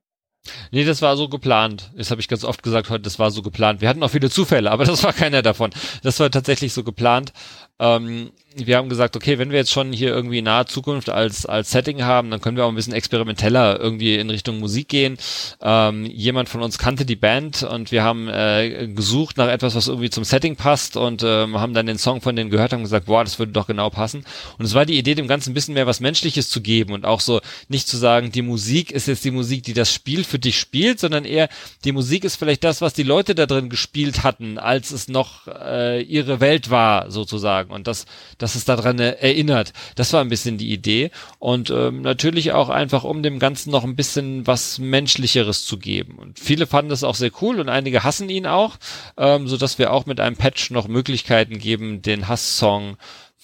[0.71, 1.91] Nee, das war so geplant.
[1.97, 3.81] Das habe ich ganz oft gesagt heute, das war so geplant.
[3.81, 5.71] Wir hatten auch viele Zufälle, aber das war keiner davon.
[6.03, 7.33] Das war tatsächlich so geplant.
[7.79, 8.31] Ähm,
[8.67, 12.03] wir haben gesagt, okay, wenn wir jetzt schon hier irgendwie nahe Zukunft als, als Setting
[12.03, 15.19] haben, dann können wir auch ein bisschen experimenteller irgendwie in Richtung Musik gehen.
[15.61, 19.89] Ähm, jemand von uns kannte die Band und wir haben äh, gesucht nach etwas, was
[19.89, 23.07] irgendwie zum Setting passt und ähm, haben dann den Song von denen gehört und gesagt,
[23.07, 24.25] boah, das würde doch genau passen.
[24.59, 27.05] Und es war die Idee, dem Ganzen ein bisschen mehr was Menschliches zu geben und
[27.05, 30.39] auch so nicht zu sagen, die Musik ist jetzt die Musik, die das Spiel für
[30.39, 31.49] dich spielt, sondern eher
[31.85, 35.47] die Musik ist vielleicht das, was die Leute da drin gespielt hatten, als es noch
[35.47, 37.71] äh, ihre Welt war, sozusagen.
[37.71, 38.07] Und das,
[38.39, 39.75] das dass es daran erinnert.
[39.95, 43.85] Das war ein bisschen die Idee und ähm, natürlich auch einfach, um dem Ganzen noch
[43.85, 46.17] ein bisschen was Menschlicheres zu geben.
[46.19, 48.79] Und viele fanden das auch sehr cool und einige hassen ihn auch,
[49.19, 52.97] ähm, so dass wir auch mit einem Patch noch Möglichkeiten geben, den Hasssong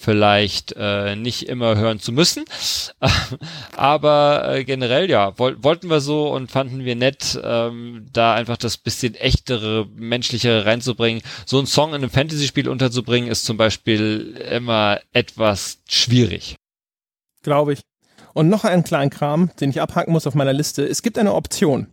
[0.05, 2.45] vielleicht äh, nicht immer hören zu müssen.
[3.75, 8.57] Aber äh, generell ja, woll wollten wir so und fanden wir nett, ähm, da einfach
[8.57, 11.23] das bisschen echtere, menschlichere reinzubringen.
[11.45, 16.55] So ein Song in einem Fantasy-Spiel unterzubringen, ist zum Beispiel immer etwas schwierig.
[17.41, 17.81] Glaube ich.
[18.33, 20.85] Und noch einen kleinen Kram, den ich abhaken muss auf meiner Liste.
[20.85, 21.87] Es gibt eine Option.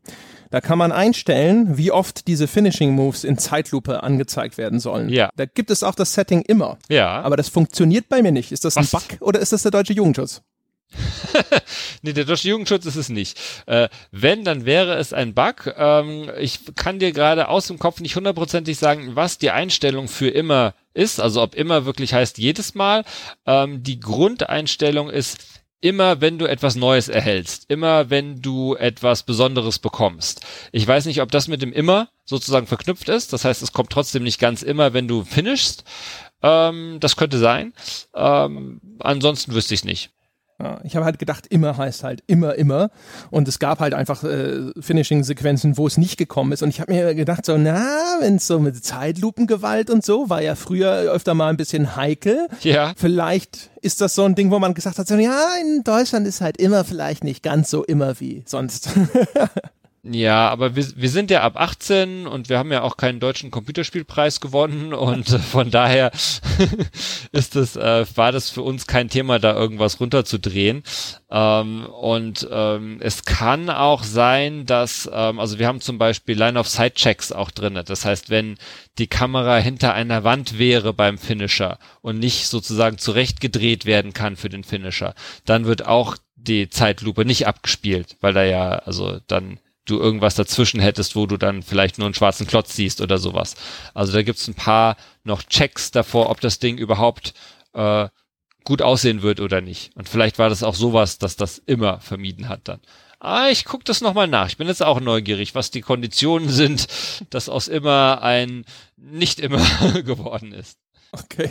[0.52, 5.08] Da kann man einstellen, wie oft diese Finishing Moves in Zeitlupe angezeigt werden sollen.
[5.08, 5.30] Ja.
[5.34, 6.78] Da gibt es auch das Setting immer.
[6.90, 7.22] Ja.
[7.22, 8.52] Aber das funktioniert bei mir nicht.
[8.52, 8.92] Ist das Was?
[8.92, 10.42] ein Bug oder ist das der deutsche Jugendschutz?
[12.02, 13.38] nee, der deutsche Jugendschutz ist es nicht.
[13.64, 15.72] Äh, wenn, dann wäre es ein Bug.
[15.74, 20.28] Ähm, ich kann dir gerade aus dem Kopf nicht hundertprozentig sagen, was die Einstellung für
[20.28, 21.18] immer ist.
[21.18, 23.04] Also ob immer wirklich heißt jedes Mal.
[23.46, 29.78] Ähm, die Grundeinstellung ist, immer wenn du etwas Neues erhältst, immer wenn du etwas Besonderes
[29.78, 30.40] bekommst.
[30.70, 33.32] Ich weiß nicht, ob das mit dem immer sozusagen verknüpft ist.
[33.32, 35.84] Das heißt, es kommt trotzdem nicht ganz immer, wenn du finishst.
[36.40, 37.74] Ähm, das könnte sein.
[38.14, 40.10] Ähm, ansonsten wüsste ich nicht.
[40.60, 42.90] Ja, ich habe halt gedacht, immer heißt halt immer, immer.
[43.30, 46.62] Und es gab halt einfach äh, Finishing-Sequenzen, wo es nicht gekommen ist.
[46.62, 50.40] Und ich habe mir gedacht, so, na, wenn es so mit Zeitlupengewalt und so, war
[50.40, 52.48] ja früher öfter mal ein bisschen heikel.
[52.60, 52.92] Ja.
[52.96, 56.40] Vielleicht ist das so ein Ding, wo man gesagt hat, so, ja, in Deutschland ist
[56.40, 58.90] halt immer vielleicht nicht ganz so immer wie sonst.
[60.04, 63.52] Ja, aber wir, wir sind ja ab 18 und wir haben ja auch keinen deutschen
[63.52, 66.10] Computerspielpreis gewonnen und von daher
[67.32, 70.82] ist das, äh, war das für uns kein Thema, da irgendwas runterzudrehen.
[71.30, 77.30] Ähm, und ähm, es kann auch sein, dass, ähm, also wir haben zum Beispiel Line-of-Sight-Checks
[77.30, 77.84] auch drinne.
[77.84, 78.58] Das heißt, wenn
[78.98, 84.48] die Kamera hinter einer Wand wäre beim Finisher und nicht sozusagen zurechtgedreht werden kann für
[84.48, 85.14] den Finisher,
[85.44, 90.80] dann wird auch die Zeitlupe nicht abgespielt, weil da ja, also dann du irgendwas dazwischen
[90.80, 93.56] hättest, wo du dann vielleicht nur einen schwarzen Klotz siehst oder sowas.
[93.94, 97.34] Also da gibt's ein paar noch Checks davor, ob das Ding überhaupt
[97.74, 98.08] äh,
[98.64, 99.96] gut aussehen wird oder nicht.
[99.96, 102.80] Und vielleicht war das auch sowas, dass das immer vermieden hat dann.
[103.18, 104.48] Ah, ich guck das nochmal nach.
[104.48, 106.88] Ich bin jetzt auch neugierig, was die Konditionen sind,
[107.30, 108.64] dass aus immer ein
[108.96, 109.64] nicht immer
[110.02, 110.78] geworden ist.
[111.12, 111.50] Okay.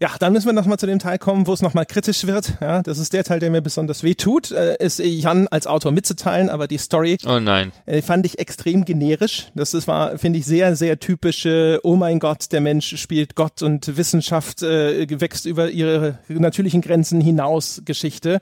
[0.00, 2.54] Ja, dann müssen wir nochmal zu dem Teil kommen, wo es nochmal kritisch wird.
[2.60, 5.92] Ja, das ist der Teil, der mir besonders weh tut, äh, ist Jan als Autor
[5.92, 7.72] mitzuteilen, aber die Story oh nein.
[7.86, 9.48] Äh, fand ich extrem generisch.
[9.54, 13.62] Das ist, war, finde ich, sehr, sehr typische, oh mein Gott, der Mensch spielt Gott
[13.62, 18.40] und Wissenschaft äh, wächst über ihre natürlichen Grenzen hinaus Geschichte.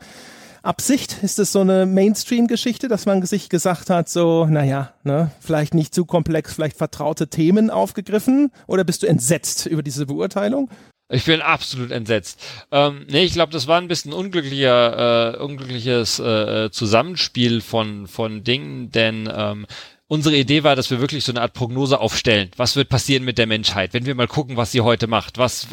[0.62, 1.16] Absicht?
[1.22, 5.92] Ist es so eine Mainstream-Geschichte, dass man sich gesagt hat, so, naja, ne, vielleicht nicht
[5.92, 8.52] zu komplex, vielleicht vertraute Themen aufgegriffen?
[8.68, 10.70] Oder bist du entsetzt über diese Beurteilung?
[11.12, 12.42] Ich bin absolut entsetzt.
[12.70, 18.44] Ähm, nee, ich glaube, das war ein bisschen unglücklicher, äh, unglückliches äh, Zusammenspiel von, von
[18.44, 19.66] Dingen, denn ähm,
[20.12, 22.50] unsere Idee war, dass wir wirklich so eine Art Prognose aufstellen.
[22.58, 25.38] Was wird passieren mit der Menschheit, wenn wir mal gucken, was sie heute macht?
[25.38, 25.68] Was,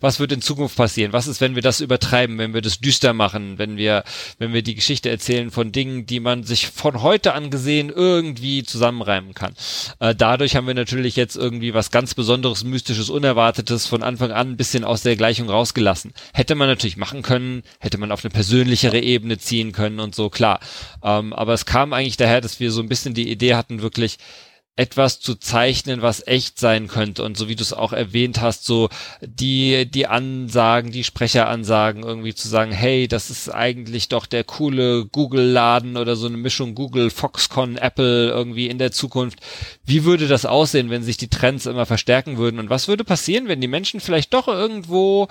[0.00, 1.12] was wird in Zukunft passieren?
[1.12, 4.04] Was ist, wenn wir das übertreiben, wenn wir das düster machen, wenn wir,
[4.38, 8.62] wenn wir die Geschichte erzählen von Dingen, die man sich von heute an gesehen irgendwie
[8.62, 9.54] zusammenreimen kann?
[9.98, 14.50] Äh, dadurch haben wir natürlich jetzt irgendwie was ganz Besonderes, Mystisches, Unerwartetes von Anfang an
[14.50, 16.12] ein bisschen aus der Gleichung rausgelassen.
[16.32, 20.30] Hätte man natürlich machen können, hätte man auf eine persönlichere Ebene ziehen können und so,
[20.30, 20.60] klar.
[21.02, 24.16] Ähm, aber es kam eigentlich daher, dass wir so ein bisschen die Idee hatten, wirklich
[24.80, 27.22] etwas zu zeichnen, was echt sein könnte.
[27.22, 28.88] Und so wie du es auch erwähnt hast, so
[29.20, 35.04] die, die Ansagen, die Sprecheransagen irgendwie zu sagen, hey, das ist eigentlich doch der coole
[35.04, 39.40] Google-Laden oder so eine Mischung Google, Foxconn, Apple irgendwie in der Zukunft.
[39.84, 42.58] Wie würde das aussehen, wenn sich die Trends immer verstärken würden?
[42.58, 45.28] Und was würde passieren, wenn die Menschen vielleicht doch irgendwo,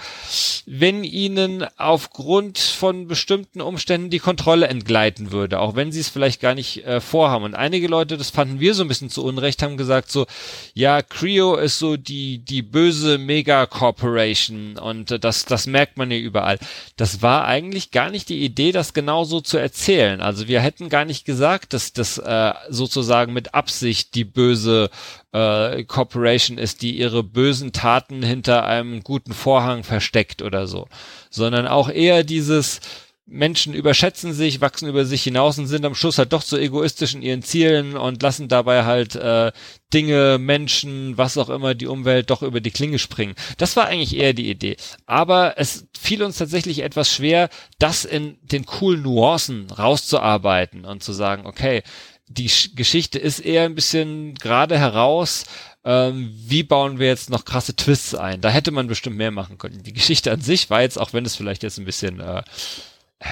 [0.67, 6.39] wenn ihnen aufgrund von bestimmten Umständen die Kontrolle entgleiten würde, auch wenn sie es vielleicht
[6.39, 7.45] gar nicht äh, vorhaben.
[7.45, 10.27] Und einige Leute, das fanden wir so ein bisschen zu Unrecht, haben gesagt so,
[10.73, 16.17] ja, Creo ist so die, die böse Mega-Corporation und äh, das, das merkt man ja
[16.17, 16.59] überall.
[16.97, 20.21] Das war eigentlich gar nicht die Idee, das genauso zu erzählen.
[20.21, 24.89] Also wir hätten gar nicht gesagt, dass das äh, sozusagen mit Absicht die böse
[25.31, 30.87] äh, Corporation ist, die ihre bösen Taten hinter einem guten Vorhang versteckt oder so,
[31.29, 32.81] sondern auch eher dieses,
[33.30, 37.14] Menschen überschätzen sich, wachsen über sich hinaus und sind am Schluss halt doch so egoistisch
[37.14, 39.51] in ihren Zielen und lassen dabei halt äh,
[39.93, 43.35] Dinge, Menschen, was auch immer, die Umwelt doch über die Klinge springen.
[43.57, 44.77] Das war eigentlich eher die Idee.
[45.06, 51.14] Aber es fiel uns tatsächlich etwas schwer, das in den coolen Nuancen rauszuarbeiten und zu
[51.14, 51.84] sagen, okay,
[52.27, 55.45] die Geschichte ist eher ein bisschen gerade heraus,
[55.84, 58.41] ähm, wie bauen wir jetzt noch krasse Twists ein?
[58.41, 59.81] Da hätte man bestimmt mehr machen können.
[59.81, 62.43] Die Geschichte an sich war jetzt, auch wenn es vielleicht jetzt ein bisschen äh,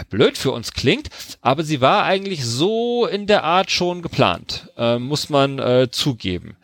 [0.09, 1.09] blöd für uns klingt,
[1.41, 6.57] aber sie war eigentlich so in der Art schon geplant, äh, muss man äh, zugeben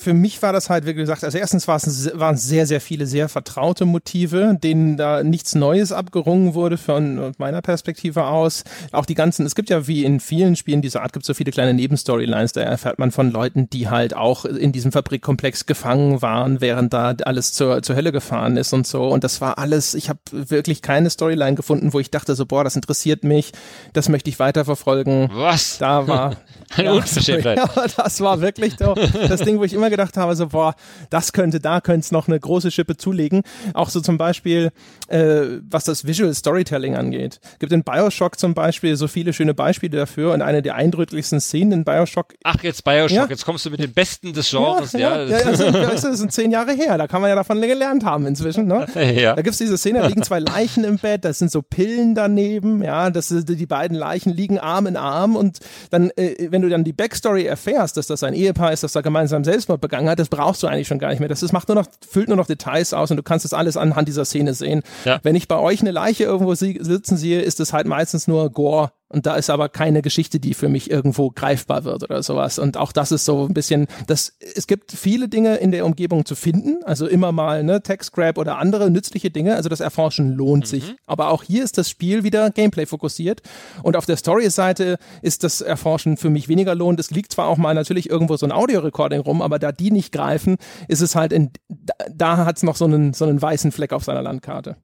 [0.00, 3.28] für mich war das halt, wie gesagt, also erstens waren es sehr, sehr viele sehr
[3.28, 8.62] vertraute Motive, denen da nichts Neues abgerungen wurde von meiner Perspektive aus.
[8.92, 11.34] Auch die ganzen, es gibt ja wie in vielen Spielen dieser Art, gibt es so
[11.34, 16.22] viele kleine Nebenstorylines, da erfährt man von Leuten, die halt auch in diesem Fabrikkomplex gefangen
[16.22, 19.08] waren, während da alles zur, zur Hölle gefahren ist und so.
[19.08, 22.62] Und das war alles, ich habe wirklich keine Storyline gefunden, wo ich dachte so, boah,
[22.62, 23.50] das interessiert mich,
[23.94, 25.30] das möchte ich weiterverfolgen.
[25.32, 25.78] Was?
[25.78, 26.36] Da war...
[26.76, 27.58] Eine ja, Unverschämtheit.
[27.76, 30.74] Ja, das war wirklich so das Ding, wo ich immer immer gedacht habe, so, boah,
[31.10, 33.42] das könnte, da könnte es noch eine große Schippe zulegen.
[33.74, 34.70] Auch so zum Beispiel,
[35.08, 37.40] äh, was das Visual Storytelling angeht.
[37.58, 41.72] Gibt in Bioshock zum Beispiel so viele schöne Beispiele dafür und eine der eindrücklichsten Szenen
[41.72, 42.34] in Bioshock.
[42.44, 43.26] Ach, jetzt Bioshock, ja?
[43.28, 44.98] jetzt kommst du mit den Besten des Genres, ja.
[44.98, 48.04] Ja, ja, ja also, das sind zehn Jahre her, da kann man ja davon gelernt
[48.04, 48.86] haben inzwischen, ne?
[49.18, 49.34] Ja.
[49.34, 52.82] Da gibt's diese Szene, da liegen zwei Leichen im Bett, da sind so Pillen daneben,
[52.82, 55.58] ja, das, die beiden Leichen liegen Arm in Arm und
[55.90, 59.00] dann, äh, wenn du dann die Backstory erfährst, dass das ein Ehepaar ist, das da
[59.00, 61.28] gemeinsam Selbstmord Selbstmord begangen hat, das brauchst du eigentlich schon gar nicht mehr.
[61.28, 63.76] Das ist, macht nur noch, füllt nur noch Details aus und du kannst das alles
[63.76, 64.82] anhand dieser Szene sehen.
[65.04, 65.20] Ja.
[65.22, 68.92] Wenn ich bei euch eine Leiche irgendwo sitzen sehe, ist es halt meistens nur Gore
[69.10, 72.58] und da ist aber keine Geschichte, die für mich irgendwo greifbar wird oder sowas.
[72.58, 76.26] Und auch das ist so ein bisschen, das, es gibt viele Dinge in der Umgebung
[76.26, 76.84] zu finden.
[76.84, 79.56] Also immer mal, ne, Text Grab oder andere nützliche Dinge.
[79.56, 80.68] Also das Erforschen lohnt mhm.
[80.68, 80.94] sich.
[81.06, 83.40] Aber auch hier ist das Spiel wieder Gameplay fokussiert.
[83.82, 87.00] Und auf der Story-Seite ist das Erforschen für mich weniger lohnt.
[87.00, 90.12] Es liegt zwar auch mal natürlich irgendwo so ein Audio-Recording rum, aber da die nicht
[90.12, 93.72] greifen, ist es halt in, da, da hat es noch so einen, so einen weißen
[93.72, 94.76] Fleck auf seiner Landkarte.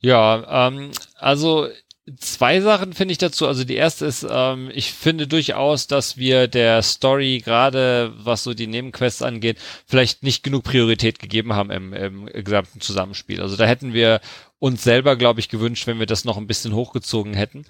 [0.00, 1.68] Ja, ähm, also
[2.18, 3.46] Zwei Sachen finde ich dazu.
[3.46, 8.54] Also die erste ist, ähm, ich finde durchaus, dass wir der Story gerade, was so
[8.54, 13.40] die Nebenquests angeht, vielleicht nicht genug Priorität gegeben haben im, im gesamten Zusammenspiel.
[13.40, 14.20] Also da hätten wir
[14.62, 17.64] uns selber, glaube ich, gewünscht, wenn wir das noch ein bisschen hochgezogen hätten.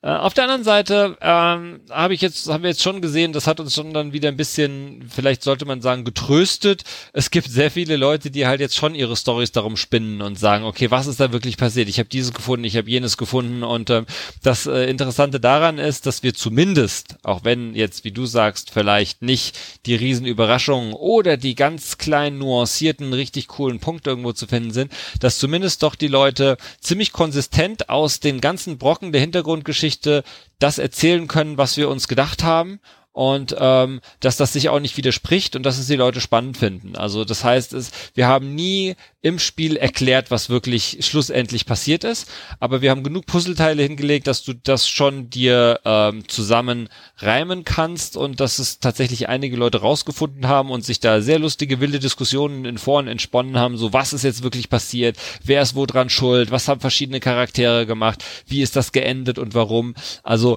[0.00, 3.46] Äh, auf der anderen Seite ähm, habe ich jetzt, haben wir jetzt schon gesehen, das
[3.46, 6.84] hat uns schon dann wieder ein bisschen, vielleicht sollte man sagen, getröstet.
[7.12, 10.64] Es gibt sehr viele Leute, die halt jetzt schon ihre Stories darum spinnen und sagen,
[10.64, 11.86] okay, was ist da wirklich passiert?
[11.86, 14.06] Ich habe dieses gefunden, ich habe jenes gefunden und ähm,
[14.42, 19.20] das äh, Interessante daran ist, dass wir zumindest, auch wenn jetzt, wie du sagst, vielleicht
[19.20, 24.90] nicht die Riesenüberraschungen oder die ganz kleinen nuancierten, richtig coolen Punkte irgendwo zu finden sind,
[25.20, 30.22] dass zumindest doch die Leute Leute ziemlich konsistent aus den ganzen Brocken der Hintergrundgeschichte
[30.58, 32.80] das erzählen können, was wir uns gedacht haben
[33.18, 36.94] und ähm, dass das sich auch nicht widerspricht und dass es die Leute spannend finden.
[36.94, 42.30] Also das heißt, es, wir haben nie im Spiel erklärt, was wirklich schlussendlich passiert ist,
[42.60, 48.16] aber wir haben genug Puzzleteile hingelegt, dass du das schon dir ähm, zusammen reimen kannst
[48.16, 52.64] und dass es tatsächlich einige Leute rausgefunden haben und sich da sehr lustige wilde Diskussionen
[52.66, 56.52] in Foren entsponnen haben, so was ist jetzt wirklich passiert, wer ist wo dran schuld,
[56.52, 59.96] was haben verschiedene Charaktere gemacht, wie ist das geendet und warum.
[60.22, 60.56] Also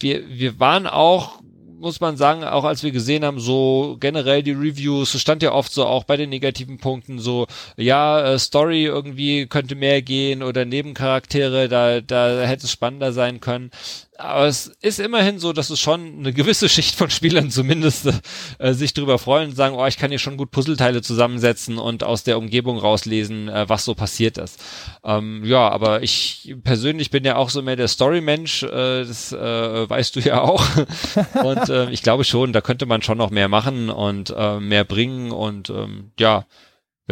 [0.00, 1.40] wir, wir waren auch
[1.82, 5.72] muss man sagen, auch als wir gesehen haben, so generell die Reviews, stand ja oft
[5.72, 7.46] so auch bei den negativen Punkten so,
[7.76, 13.40] ja, äh, Story irgendwie könnte mehr gehen oder Nebencharaktere, da, da hätte es spannender sein
[13.40, 13.70] können
[14.18, 18.08] aber es ist immerhin so, dass es schon eine gewisse Schicht von Spielern zumindest
[18.58, 22.04] äh, sich darüber freuen und sagen, oh, ich kann hier schon gut Puzzleteile zusammensetzen und
[22.04, 24.62] aus der Umgebung rauslesen, äh, was so passiert ist.
[25.02, 29.88] Ähm, ja, aber ich persönlich bin ja auch so mehr der Story-Mensch, äh, das äh,
[29.88, 30.64] weißt du ja auch.
[31.42, 34.84] und äh, ich glaube schon, da könnte man schon noch mehr machen und äh, mehr
[34.84, 36.44] bringen und ähm, ja,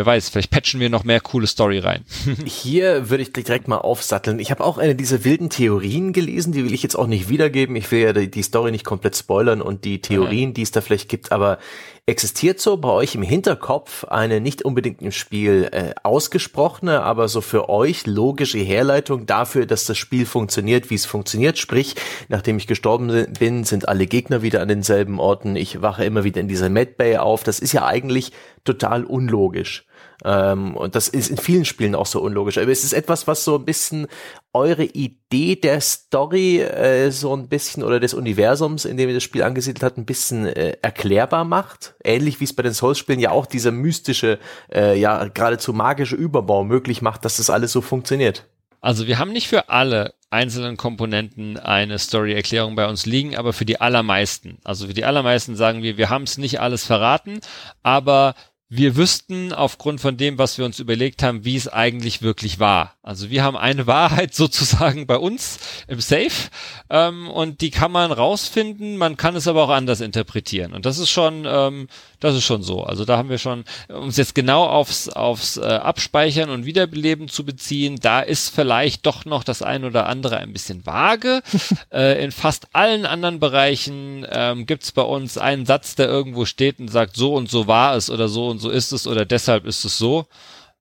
[0.01, 2.06] Wer weiß, vielleicht patchen wir noch mehr coole Story rein.
[2.47, 4.39] Hier würde ich direkt mal aufsatteln.
[4.39, 7.77] Ich habe auch eine dieser wilden Theorien gelesen, die will ich jetzt auch nicht wiedergeben.
[7.77, 10.81] Ich will ja die, die Story nicht komplett spoilern und die Theorien, die es da
[10.81, 11.59] vielleicht gibt, aber
[12.06, 17.43] existiert so bei euch im Hinterkopf eine nicht unbedingt im Spiel äh, ausgesprochene, aber so
[17.43, 21.59] für euch logische Herleitung dafür, dass das Spiel funktioniert, wie es funktioniert?
[21.59, 21.94] Sprich,
[22.31, 25.56] nachdem ich gestorben bin, sind alle Gegner wieder an denselben Orten.
[25.56, 27.44] Ich wache immer wieder in dieser Medbay auf.
[27.44, 28.32] Das ist ja eigentlich
[28.64, 29.85] total unlogisch.
[30.24, 32.59] Ähm, und das ist in vielen Spielen auch so unlogisch.
[32.59, 34.06] Aber es ist etwas, was so ein bisschen
[34.52, 39.22] eure Idee der Story äh, so ein bisschen oder des Universums, in dem ihr das
[39.22, 41.94] Spiel angesiedelt hat, ein bisschen äh, erklärbar macht.
[42.02, 44.38] Ähnlich wie es bei den Souls-Spielen ja auch dieser mystische,
[44.72, 48.47] äh, ja geradezu magische Überbau möglich macht, dass das alles so funktioniert.
[48.80, 53.64] Also wir haben nicht für alle einzelnen Komponenten eine Story-Erklärung bei uns liegen, aber für
[53.64, 54.59] die allermeisten.
[54.64, 57.40] Also für die allermeisten sagen wir, wir haben es nicht alles verraten,
[57.82, 58.34] aber
[58.72, 62.94] wir wüssten aufgrund von dem, was wir uns überlegt haben, wie es eigentlich wirklich war.
[63.02, 66.48] Also wir haben eine Wahrheit sozusagen bei uns im Safe
[66.88, 70.72] ähm, und die kann man rausfinden, man kann es aber auch anders interpretieren.
[70.72, 71.88] Und das ist schon, ähm,
[72.20, 72.84] das ist schon so.
[72.84, 77.44] Also da haben wir schon, uns jetzt genau aufs, aufs äh, Abspeichern und Wiederbeleben zu
[77.44, 81.42] beziehen, da ist vielleicht doch noch das ein oder andere ein bisschen vage.
[81.92, 86.44] äh, in fast allen anderen Bereichen ähm, gibt es bei uns einen Satz, der irgendwo
[86.44, 89.24] steht und sagt, so und so war es oder so und so ist es oder
[89.24, 90.26] deshalb ist es so.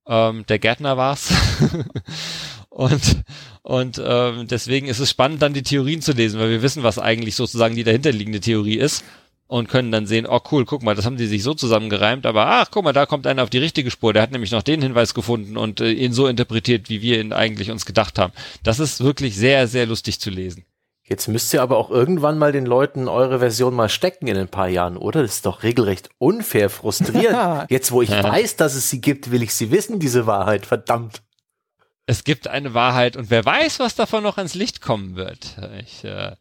[0.08, 1.34] Ähm, der Gärtner war's.
[2.70, 3.24] und
[3.62, 6.98] und ähm, deswegen ist es spannend, dann die Theorien zu lesen, weil wir wissen, was
[6.98, 9.04] eigentlich sozusagen die dahinterliegende Theorie ist
[9.50, 12.46] und können dann sehen, oh cool, guck mal, das haben die sich so zusammengereimt, aber
[12.46, 14.82] ach, guck mal, da kommt einer auf die richtige Spur, der hat nämlich noch den
[14.82, 18.32] Hinweis gefunden und äh, ihn so interpretiert, wie wir ihn eigentlich uns gedacht haben.
[18.62, 20.66] Das ist wirklich sehr, sehr lustig zu lesen.
[21.04, 24.48] Jetzt müsst ihr aber auch irgendwann mal den Leuten eure Version mal stecken in ein
[24.48, 25.24] paar Jahren, oder?
[25.24, 27.66] Das ist doch regelrecht unfair frustrierend.
[27.72, 31.24] Jetzt, wo ich weiß, dass es sie gibt, will ich sie wissen, diese Wahrheit, verdammt.
[32.10, 35.58] Es gibt eine Wahrheit und wer weiß, was davon noch ans Licht kommen wird.
[35.80, 36.32] Ich äh,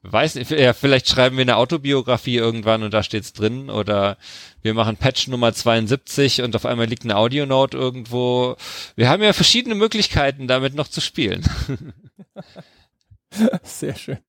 [0.00, 4.16] weiß nicht, ja, vielleicht schreiben wir eine Autobiografie irgendwann und da steht's drin oder
[4.62, 8.56] wir machen Patch Nummer 72 und auf einmal liegt eine Audionote irgendwo.
[8.96, 11.46] Wir haben ja verschiedene Möglichkeiten, damit noch zu spielen.
[13.62, 14.20] Sehr schön.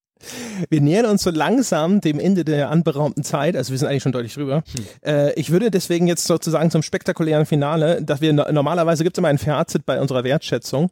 [0.69, 4.11] Wir nähern uns so langsam dem Ende der anberaumten Zeit, also wir sind eigentlich schon
[4.11, 4.64] deutlich drüber.
[4.76, 4.85] Hm.
[5.03, 9.30] Äh, ich würde deswegen jetzt sozusagen zum spektakulären Finale, dass wir normalerweise gibt es immer
[9.30, 10.89] ein Fazit bei unserer Wertschätzung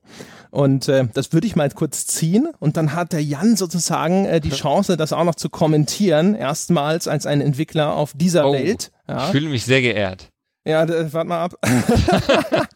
[0.52, 4.42] und äh, das würde ich mal kurz ziehen und dann hat der Jan sozusagen äh,
[4.42, 8.92] die Chance, das auch noch zu kommentieren, erstmals als ein Entwickler auf dieser oh, Welt.
[9.08, 9.26] Ja.
[9.26, 10.30] Ich fühle mich sehr geehrt.
[10.66, 11.56] Ja, warte mal ab.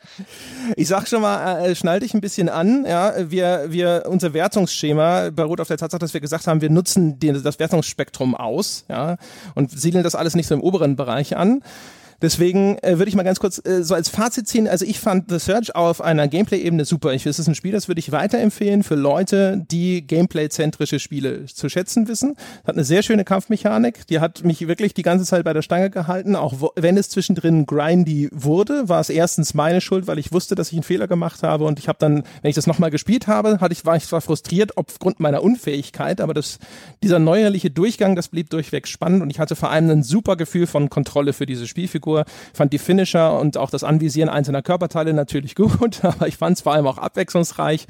[0.78, 2.86] ich sag schon mal, äh, schnall dich ein bisschen an.
[2.86, 7.20] Ja, wir, wir, unser Wertungsschema beruht auf der Tatsache, dass wir gesagt haben, wir nutzen
[7.20, 9.18] den, das Wertungsspektrum aus, ja,
[9.54, 11.62] und siedeln das alles nicht so im oberen Bereich an.
[12.24, 14.70] Deswegen äh, würde ich mal ganz kurz äh, so als Fazit ziehen.
[14.70, 17.12] Also ich fand The Search auf einer Gameplay-Ebene super.
[17.12, 21.68] Ich, es ist ein Spiel, das würde ich weiterempfehlen für Leute, die Gameplay-zentrische Spiele zu
[21.68, 22.38] schätzen wissen.
[22.66, 24.08] Hat eine sehr schöne Kampfmechanik.
[24.08, 26.38] Die hat mich wirklich die ganze Zeit bei der Stange gehalten.
[26.38, 30.70] Auch wenn es zwischendrin grindy wurde, war es erstens meine Schuld, weil ich wusste, dass
[30.70, 31.66] ich einen Fehler gemacht habe.
[31.66, 34.22] Und ich habe dann, wenn ich das nochmal gespielt habe, hatte ich, war ich zwar
[34.22, 36.58] frustriert aufgrund meiner Unfähigkeit, aber das,
[37.04, 39.22] dieser neuerliche Durchgang, das blieb durchweg spannend.
[39.22, 42.26] Und ich hatte vor allem ein super Gefühl von Kontrolle für diese Spielfigur Figur.
[42.54, 46.64] Fand die Finisher und auch das Anvisieren einzelner Körperteile natürlich gut, aber ich fand es
[46.64, 47.86] vor allem auch abwechslungsreich.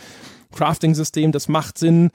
[0.56, 2.12] Crafting-System, das macht Sinn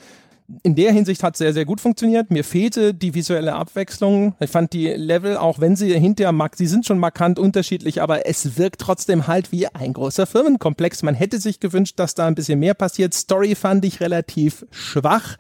[0.63, 2.31] in der Hinsicht hat sehr, sehr gut funktioniert.
[2.31, 4.35] Mir fehlte die visuelle Abwechslung.
[4.41, 8.27] Ich fand die Level, auch wenn sie hinterher mag, sie sind schon markant unterschiedlich, aber
[8.27, 11.03] es wirkt trotzdem halt wie ein großer Firmenkomplex.
[11.03, 13.13] Man hätte sich gewünscht, dass da ein bisschen mehr passiert.
[13.13, 15.37] Story fand ich relativ schwach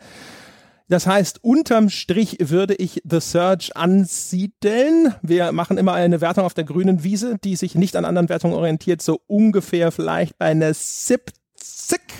[0.88, 5.14] Das heißt, unterm Strich würde ich The Search ansiedeln.
[5.22, 8.56] Wir machen immer eine Wertung auf der grünen Wiese, die sich nicht an anderen Wertungen
[8.56, 11.38] orientiert, so ungefähr vielleicht bei einer 70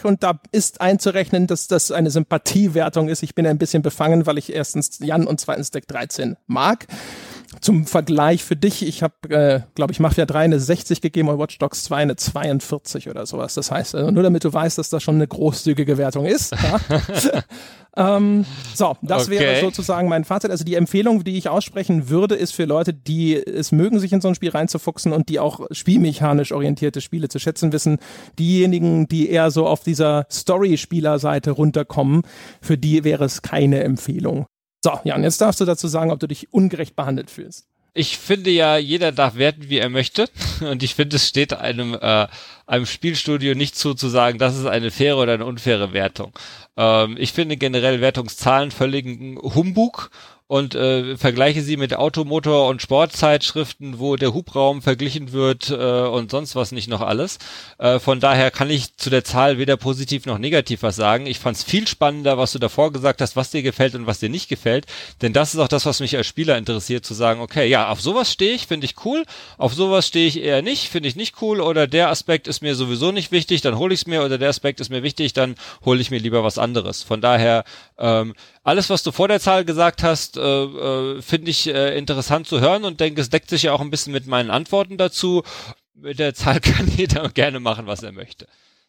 [0.02, 3.22] und da ist einzurechnen, dass das eine Sympathiewertung ist.
[3.22, 6.86] Ich bin ein bisschen befangen, weil ich erstens Jan und zweitens Deck 13 mag.
[7.60, 11.38] Zum Vergleich für dich, ich habe, äh, glaube ich, Mafia 3 eine 60 gegeben und
[11.38, 13.54] Watch Dogs 2 eine 42 oder sowas.
[13.54, 16.52] Das heißt, also nur damit du weißt, dass das schon eine großzügige Wertung ist.
[16.52, 16.80] Ja?
[18.16, 18.44] ähm,
[18.74, 19.38] so, das okay.
[19.38, 20.50] wäre sozusagen mein Fazit.
[20.50, 24.20] Also die Empfehlung, die ich aussprechen würde, ist für Leute, die es mögen, sich in
[24.20, 27.98] so ein Spiel reinzufuchsen und die auch spielmechanisch orientierte Spiele zu schätzen wissen.
[28.38, 32.22] Diejenigen, die eher so auf dieser Story-Spieler-Seite runterkommen,
[32.60, 34.46] für die wäre es keine Empfehlung.
[34.82, 37.66] So, Jan, jetzt darfst du dazu sagen, ob du dich ungerecht behandelt fühlst.
[37.94, 40.28] Ich finde ja, jeder darf werten, wie er möchte.
[40.60, 42.28] Und ich finde, es steht einem, äh,
[42.66, 46.32] einem Spielstudio nicht zu, zu sagen, das ist eine faire oder eine unfaire Wertung.
[46.76, 50.10] Ähm, ich finde generell Wertungszahlen völligen Humbug
[50.48, 56.30] und äh, vergleiche sie mit Automotor und Sportzeitschriften, wo der Hubraum verglichen wird äh, und
[56.30, 57.38] sonst was nicht noch alles.
[57.76, 61.26] Äh, von daher kann ich zu der Zahl weder positiv noch negativ was sagen.
[61.26, 64.20] Ich fand es viel spannender, was du davor gesagt hast, was dir gefällt und was
[64.20, 64.86] dir nicht gefällt.
[65.20, 68.00] Denn das ist auch das, was mich als Spieler interessiert, zu sagen, okay, ja, auf
[68.00, 69.24] sowas stehe ich, finde ich cool,
[69.58, 72.74] auf sowas stehe ich eher nicht, finde ich nicht cool oder der Aspekt ist mir
[72.74, 75.56] sowieso nicht wichtig, dann hole ich es mir oder der Aspekt ist mir wichtig, dann
[75.84, 77.02] hole ich mir lieber was anderes.
[77.02, 77.64] Von daher
[77.98, 78.32] ähm,
[78.68, 82.60] alles, was du vor der Zahl gesagt hast, äh, äh, finde ich äh, interessant zu
[82.60, 85.42] hören und denke, es deckt sich ja auch ein bisschen mit meinen Antworten dazu.
[85.94, 88.46] Mit der Zahl kann jeder gerne machen, was er möchte.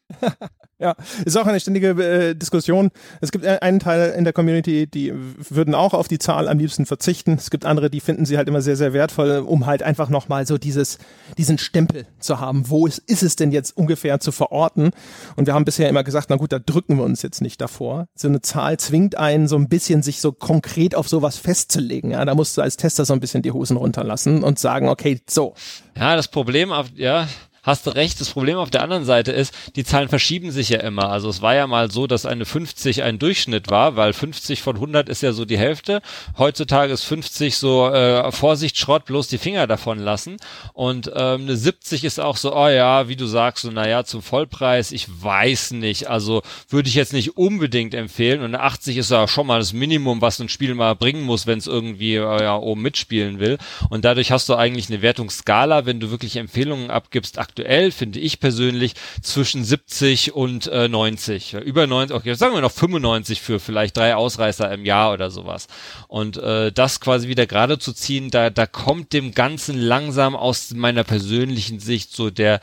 [0.82, 0.96] Ja,
[1.26, 2.90] ist auch eine ständige äh, Diskussion.
[3.20, 6.86] Es gibt einen Teil in der Community, die würden auch auf die Zahl am liebsten
[6.86, 7.34] verzichten.
[7.34, 10.48] Es gibt andere, die finden sie halt immer sehr, sehr wertvoll, um halt einfach nochmal
[10.48, 10.98] so dieses,
[11.38, 12.70] diesen Stempel zu haben.
[12.70, 14.92] Wo ist, ist es denn jetzt ungefähr zu verorten?
[15.36, 18.08] Und wir haben bisher immer gesagt, na gut, da drücken wir uns jetzt nicht davor.
[18.16, 22.12] So eine Zahl zwingt einen so ein bisschen, sich so konkret auf sowas festzulegen.
[22.12, 25.20] Ja, da musst du als Tester so ein bisschen die Hosen runterlassen und sagen, okay,
[25.30, 25.56] so.
[25.98, 27.28] Ja, das Problem ja,
[27.70, 28.20] hast du recht.
[28.20, 31.10] Das Problem auf der anderen Seite ist, die Zahlen verschieben sich ja immer.
[31.10, 34.76] Also es war ja mal so, dass eine 50 ein Durchschnitt war, weil 50 von
[34.76, 36.02] 100 ist ja so die Hälfte.
[36.38, 40.38] Heutzutage ist 50 so äh, Vorsicht, Schrott, bloß die Finger davon lassen.
[40.74, 44.22] Und ähm, eine 70 ist auch so, oh ja, wie du sagst, so naja, zum
[44.22, 46.10] Vollpreis, ich weiß nicht.
[46.10, 48.40] Also würde ich jetzt nicht unbedingt empfehlen.
[48.40, 51.48] Und eine 80 ist ja schon mal das Minimum, was ein Spiel mal bringen muss,
[51.48, 53.58] wenn es irgendwie äh, ja, oben mitspielen will.
[53.90, 57.59] Und dadurch hast du eigentlich eine Wertungsskala, wenn du wirklich Empfehlungen abgibst, aktuell,
[57.92, 61.54] finde ich persönlich, zwischen 70 und äh, 90.
[61.54, 65.68] Über 90, okay, sagen wir noch 95 für vielleicht drei Ausreißer im Jahr oder sowas.
[66.08, 70.72] Und äh, das quasi wieder gerade zu ziehen, da, da kommt dem Ganzen langsam aus
[70.74, 72.62] meiner persönlichen Sicht so der,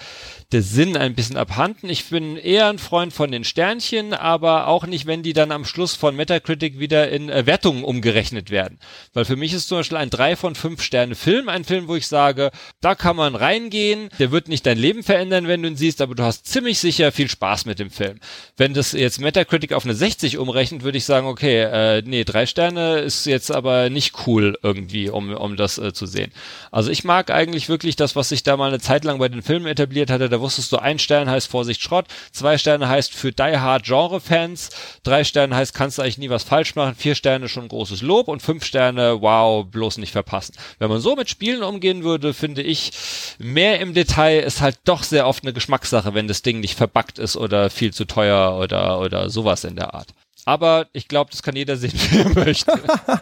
[0.52, 1.89] der Sinn ein bisschen abhanden.
[1.89, 5.64] Ich bin eher ein Freund von den Sternchen, aber auch nicht, wenn die dann am
[5.64, 8.78] Schluss von Metacritic wieder in äh, Wertungen umgerechnet werden.
[9.12, 11.97] Weil für mich ist zum Beispiel ein 3 von 5 Sterne Film ein Film, wo
[11.97, 12.51] ich sage,
[12.81, 16.15] da kann man reingehen, der wird nicht dein Leben verändern, wenn du ihn siehst, aber
[16.15, 18.19] du hast ziemlich sicher viel Spaß mit dem Film.
[18.57, 22.47] Wenn das jetzt Metacritic auf eine 60 umrechnet, würde ich sagen, okay, äh, nee, drei
[22.47, 26.32] Sterne ist jetzt aber nicht cool irgendwie, um, um das äh, zu sehen.
[26.70, 29.43] Also ich mag eigentlich wirklich das, was sich da mal eine Zeit lang bei den
[29.43, 33.32] Filmen etabliert hatte, da wusstest du, ein Stern heißt Vorsicht Schrott, zwei Sterne heißt für
[33.32, 34.70] Die Hard Genre Fans,
[35.03, 38.28] drei Sterne heißt kannst du eigentlich nie was falsch machen, vier Sterne schon großes Lob
[38.28, 40.55] und fünf Sterne, wow, bloß nicht verpassen.
[40.78, 42.93] Wenn man so mit Spielen umgehen würde, finde ich,
[43.39, 47.18] mehr im Detail ist halt doch sehr oft eine Geschmackssache, wenn das Ding nicht verbackt
[47.18, 50.09] ist oder viel zu teuer oder, oder sowas in der Art.
[50.48, 52.72] Aber ich glaube, das kann jeder sehen, wie er möchte.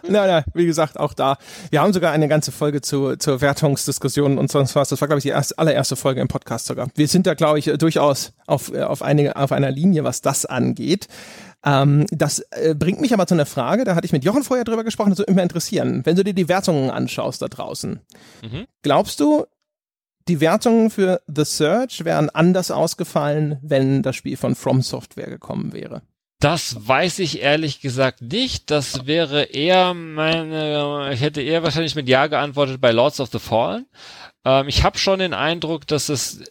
[0.07, 1.37] nein, nein, wie gesagt, auch da.
[1.71, 4.89] Wir haben sogar eine ganze Folge zu, zur Wertungsdiskussion und sonst was.
[4.89, 6.87] Das war, glaube ich, die erste, allererste Folge im Podcast sogar.
[6.95, 11.07] Wir sind da, glaube ich, durchaus auf, auf, eine, auf einer Linie, was das angeht.
[11.65, 14.63] Ähm, das äh, bringt mich aber zu einer Frage, da hatte ich mit Jochen vorher
[14.63, 16.01] drüber gesprochen, das würde mich interessieren.
[16.05, 18.01] Wenn du dir die Wertungen anschaust da draußen,
[18.43, 18.67] mhm.
[18.83, 19.45] glaubst du,
[20.27, 25.73] die Wertungen für The Search wären anders ausgefallen, wenn das Spiel von From Software gekommen
[25.73, 26.01] wäre?
[26.39, 28.69] Das weiß ich ehrlich gesagt nicht.
[28.69, 33.39] Das wäre eher meine, ich hätte eher wahrscheinlich mit Ja geantwortet bei Lords of the
[33.39, 33.85] Fallen.
[34.43, 36.43] Ähm, ich habe schon den Eindruck, dass es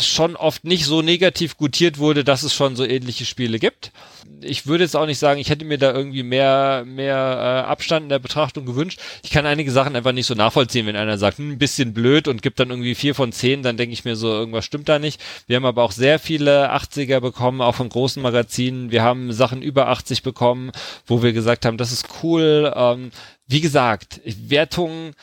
[0.00, 3.92] schon oft nicht so negativ gutiert wurde, dass es schon so ähnliche Spiele gibt.
[4.40, 8.04] Ich würde jetzt auch nicht sagen, ich hätte mir da irgendwie mehr, mehr äh, Abstand
[8.04, 8.98] in der Betrachtung gewünscht.
[9.22, 12.26] Ich kann einige Sachen einfach nicht so nachvollziehen, wenn einer sagt, hm, ein bisschen blöd
[12.26, 14.98] und gibt dann irgendwie vier von zehn, dann denke ich mir so, irgendwas stimmt da
[14.98, 15.20] nicht.
[15.46, 18.90] Wir haben aber auch sehr viele 80er bekommen, auch von großen Magazinen.
[18.90, 20.72] Wir haben Sachen über 80 bekommen,
[21.06, 22.72] wo wir gesagt haben, das ist cool.
[22.74, 23.12] Ähm,
[23.46, 25.14] wie gesagt, Wertungen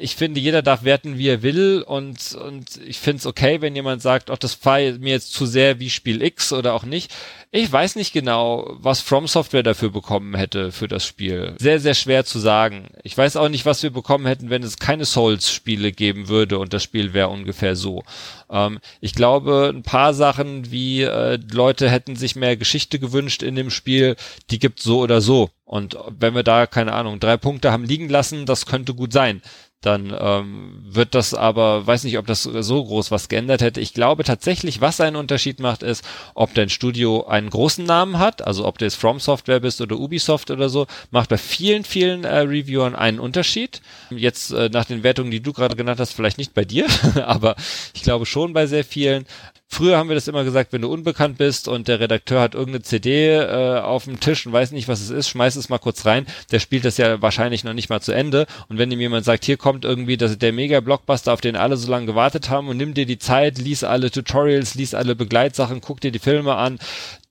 [0.00, 3.76] ich finde, jeder darf werten, wie er will und, und ich finde es okay, wenn
[3.76, 7.12] jemand sagt, ach, das war mir jetzt zu sehr wie Spiel X oder auch nicht.
[7.52, 11.54] Ich weiß nicht genau, was From Software dafür bekommen hätte für das Spiel.
[11.58, 12.88] Sehr, sehr schwer zu sagen.
[13.02, 16.72] Ich weiß auch nicht, was wir bekommen hätten, wenn es keine Souls-Spiele geben würde und
[16.72, 18.02] das Spiel wäre ungefähr so.
[18.50, 23.54] Ähm, ich glaube, ein paar Sachen wie äh, Leute hätten sich mehr Geschichte gewünscht in
[23.54, 24.16] dem Spiel,
[24.50, 25.50] die gibt so oder so.
[25.64, 29.42] Und wenn wir da, keine Ahnung, drei Punkte haben liegen lassen, das könnte gut sein
[29.80, 33.80] dann ähm, wird das aber, weiß nicht, ob das so groß was geändert hätte.
[33.80, 36.04] Ich glaube tatsächlich, was einen Unterschied macht, ist,
[36.34, 39.96] ob dein Studio einen großen Namen hat, also ob du jetzt From Software bist oder
[39.96, 43.80] Ubisoft oder so, macht bei vielen, vielen äh, Reviewern einen Unterschied.
[44.10, 46.86] Jetzt äh, nach den Wertungen, die du gerade genannt hast, vielleicht nicht bei dir,
[47.24, 47.56] aber
[47.94, 49.24] ich glaube schon bei sehr vielen.
[49.72, 52.82] Früher haben wir das immer gesagt, wenn du unbekannt bist und der Redakteur hat irgendeine
[52.82, 56.04] CD äh, auf dem Tisch und weiß nicht, was es ist, schmeiß es mal kurz
[56.04, 56.26] rein.
[56.50, 58.46] Der spielt das ja wahrscheinlich noch nicht mal zu Ende.
[58.68, 61.88] Und wenn ihm jemand sagt, hier kommt irgendwie das, der Mega-Blockbuster, auf den alle so
[61.88, 66.00] lange gewartet haben und nimm dir die Zeit, lies alle Tutorials, lies alle Begleitsachen, guck
[66.00, 66.80] dir die Filme an,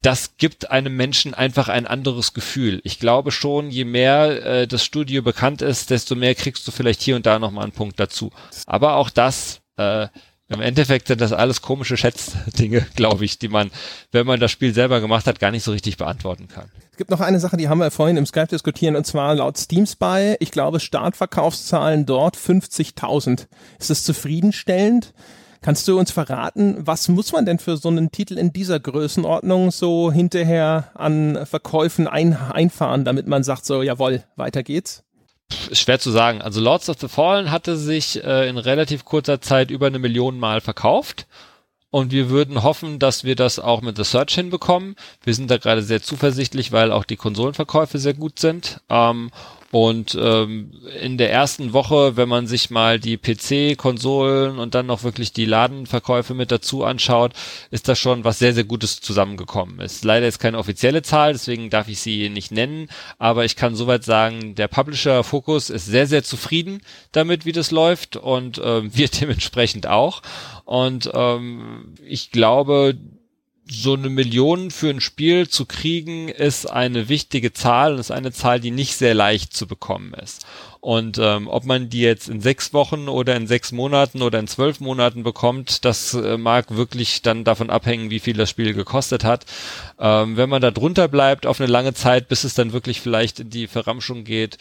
[0.01, 2.79] das gibt einem Menschen einfach ein anderes Gefühl.
[2.85, 7.01] Ich glaube schon, je mehr äh, das Studio bekannt ist, desto mehr kriegst du vielleicht
[7.01, 8.31] hier und da nochmal einen Punkt dazu.
[8.65, 10.07] Aber auch das äh,
[10.49, 13.71] im Endeffekt sind das alles komische Schätzdinge, glaube ich, die man,
[14.11, 16.69] wenn man das Spiel selber gemacht hat, gar nicht so richtig beantworten kann.
[16.91, 19.57] Es gibt noch eine Sache, die haben wir vorhin im Skype diskutieren, und zwar laut
[19.57, 23.47] Steam Spy, ich glaube, Startverkaufszahlen dort 50.000.
[23.79, 25.13] Ist das zufriedenstellend?
[25.61, 29.71] Kannst du uns verraten, was muss man denn für so einen Titel in dieser Größenordnung
[29.71, 35.03] so hinterher an Verkäufen ein einfahren, damit man sagt, so, jawohl, weiter geht's?
[35.69, 36.41] Ist schwer zu sagen.
[36.41, 40.39] Also Lords of the Fallen hatte sich äh, in relativ kurzer Zeit über eine Million
[40.39, 41.27] Mal verkauft.
[41.91, 44.95] Und wir würden hoffen, dass wir das auch mit The Search hinbekommen.
[45.23, 48.81] Wir sind da gerade sehr zuversichtlich, weil auch die Konsolenverkäufe sehr gut sind.
[48.89, 49.31] Ähm,
[49.71, 54.87] und ähm, in der ersten Woche, wenn man sich mal die PC, Konsolen und dann
[54.87, 57.33] noch wirklich die Ladenverkäufe mit dazu anschaut,
[57.69, 59.79] ist das schon was sehr, sehr Gutes zusammengekommen.
[59.79, 62.89] Ist leider jetzt keine offizielle Zahl, deswegen darf ich sie nicht nennen,
[63.19, 66.81] aber ich kann soweit sagen, der Publisher Focus ist sehr, sehr zufrieden
[67.11, 70.23] damit, wie das läuft und äh, wir dementsprechend auch.
[70.65, 72.97] Und ähm, ich glaube,
[73.69, 78.31] so eine Million für ein Spiel zu kriegen, ist eine wichtige Zahl und ist eine
[78.31, 80.45] Zahl, die nicht sehr leicht zu bekommen ist.
[80.81, 84.47] Und ähm, ob man die jetzt in sechs Wochen oder in sechs Monaten oder in
[84.47, 89.23] zwölf Monaten bekommt, das äh, mag wirklich dann davon abhängen, wie viel das Spiel gekostet
[89.23, 89.45] hat.
[89.99, 93.41] Ähm, wenn man da drunter bleibt auf eine lange Zeit, bis es dann wirklich vielleicht
[93.41, 94.57] in die Verramschung geht,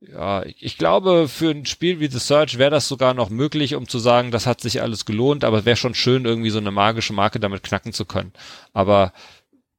[0.00, 3.88] ja, ich glaube, für ein Spiel wie The Search wäre das sogar noch möglich, um
[3.88, 7.12] zu sagen, das hat sich alles gelohnt, aber wäre schon schön, irgendwie so eine magische
[7.12, 8.32] Marke damit knacken zu können.
[8.72, 9.12] Aber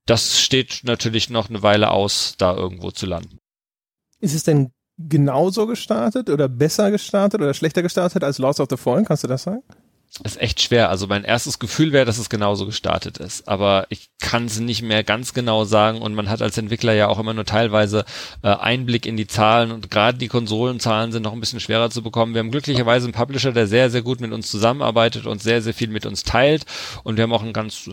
[0.06, 3.40] das steht natürlich noch eine Weile aus, da irgendwo zu landen.
[4.20, 8.78] Ist es denn genauso gestartet oder besser gestartet oder schlechter gestartet als Lost of the
[8.78, 9.06] Fallen?
[9.06, 9.64] Kannst du das sagen?
[10.23, 10.90] Ist echt schwer.
[10.90, 13.48] Also mein erstes Gefühl wäre, dass es genauso gestartet ist.
[13.48, 17.07] Aber ich kann es nicht mehr ganz genau sagen und man hat als Entwickler ja
[17.07, 18.06] auch immer nur teilweise
[18.41, 22.02] äh, Einblick in die Zahlen und gerade die Konsolenzahlen sind noch ein bisschen schwerer zu
[22.02, 22.34] bekommen.
[22.34, 25.73] Wir haben glücklicherweise einen Publisher, der sehr, sehr gut mit uns zusammenarbeitet und sehr, sehr
[25.73, 26.65] viel mit uns teilt
[27.03, 27.90] und wir haben auch einen ganz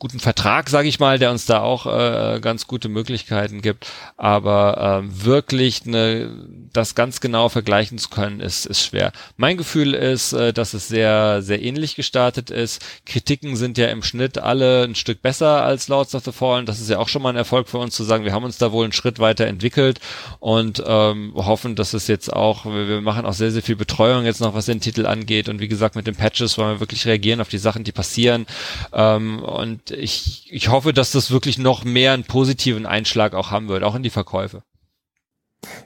[0.00, 3.86] guten Vertrag, sage ich mal, der uns da auch äh, ganz gute Möglichkeiten gibt.
[4.16, 6.30] Aber äh, wirklich ne,
[6.72, 9.12] das ganz genau vergleichen zu können, ist, ist schwer.
[9.36, 12.82] Mein Gefühl ist, äh, dass es sehr, sehr ähnlich gestartet ist.
[13.04, 16.64] Kritiken sind ja im Schnitt alle ein Stück besser als Lords of the Fallen.
[16.64, 18.56] Das ist ja auch schon mal ein Erfolg für uns zu sagen, wir haben uns
[18.56, 20.00] da wohl einen Schritt weiter entwickelt
[20.38, 24.24] und ähm, hoffen, dass es jetzt auch, wir, wir machen auch sehr, sehr viel Betreuung
[24.24, 25.50] jetzt noch, was den Titel angeht.
[25.50, 28.46] Und wie gesagt, mit den Patches wollen wir wirklich reagieren auf die Sachen, die passieren.
[28.94, 33.68] Ähm, und ich, ich hoffe, dass das wirklich noch mehr einen positiven Einschlag auch haben
[33.68, 34.62] wird, auch in die Verkäufe.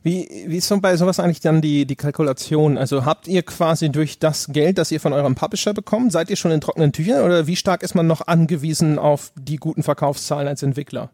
[0.03, 2.79] Wie, wie ist so bei sowas eigentlich dann die, die Kalkulation?
[2.79, 6.37] Also habt ihr quasi durch das Geld, das ihr von eurem Publisher bekommt, seid ihr
[6.37, 10.47] schon in trockenen Tüchern oder wie stark ist man noch angewiesen auf die guten Verkaufszahlen
[10.47, 11.11] als Entwickler?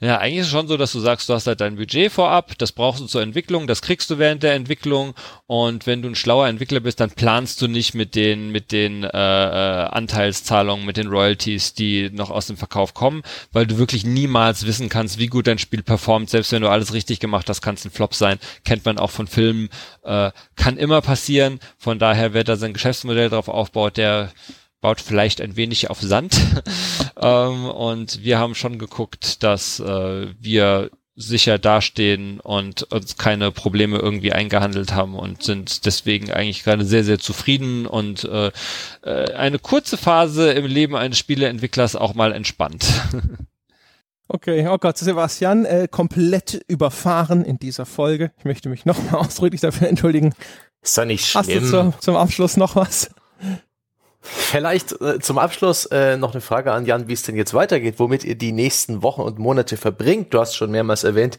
[0.00, 2.56] Ja, eigentlich ist es schon so, dass du sagst, du hast halt dein Budget vorab,
[2.58, 5.14] das brauchst du zur Entwicklung, das kriegst du während der Entwicklung
[5.46, 9.04] und wenn du ein schlauer Entwickler bist, dann planst du nicht mit den mit den
[9.04, 13.22] äh, äh, Anteilszahlungen, mit den Royalties, die noch aus dem Verkauf kommen,
[13.52, 16.30] weil du wirklich niemals wissen kannst, wie gut dein Spiel performt.
[16.30, 18.38] Selbst wenn du alles richtig gemacht hast, kann es ein Flop sein.
[18.64, 19.68] Kennt man auch von Filmen,
[20.04, 21.60] äh, kann immer passieren.
[21.78, 24.32] Von daher, wer da sein Geschäftsmodell drauf aufbaut, der
[24.80, 26.38] baut vielleicht ein wenig auf Sand.
[27.20, 33.98] ähm, und wir haben schon geguckt, dass äh, wir sicher dastehen und uns keine Probleme
[33.98, 38.50] irgendwie eingehandelt haben und sind deswegen eigentlich gerade sehr, sehr zufrieden und äh,
[39.02, 42.86] äh, eine kurze Phase im Leben eines Spieleentwicklers auch mal entspannt.
[44.32, 48.30] Okay, oh Gott, Sebastian, äh, komplett überfahren in dieser Folge.
[48.38, 50.34] Ich möchte mich nochmal ausdrücklich dafür entschuldigen.
[50.82, 51.40] Ist doch nicht schlimm.
[51.40, 53.10] Hast du zum, zum Abschluss noch was?
[54.22, 57.94] Vielleicht äh, zum Abschluss äh, noch eine Frage an Jan, wie es denn jetzt weitergeht,
[57.98, 60.34] womit ihr die nächsten Wochen und Monate verbringt.
[60.34, 61.38] Du hast schon mehrmals erwähnt,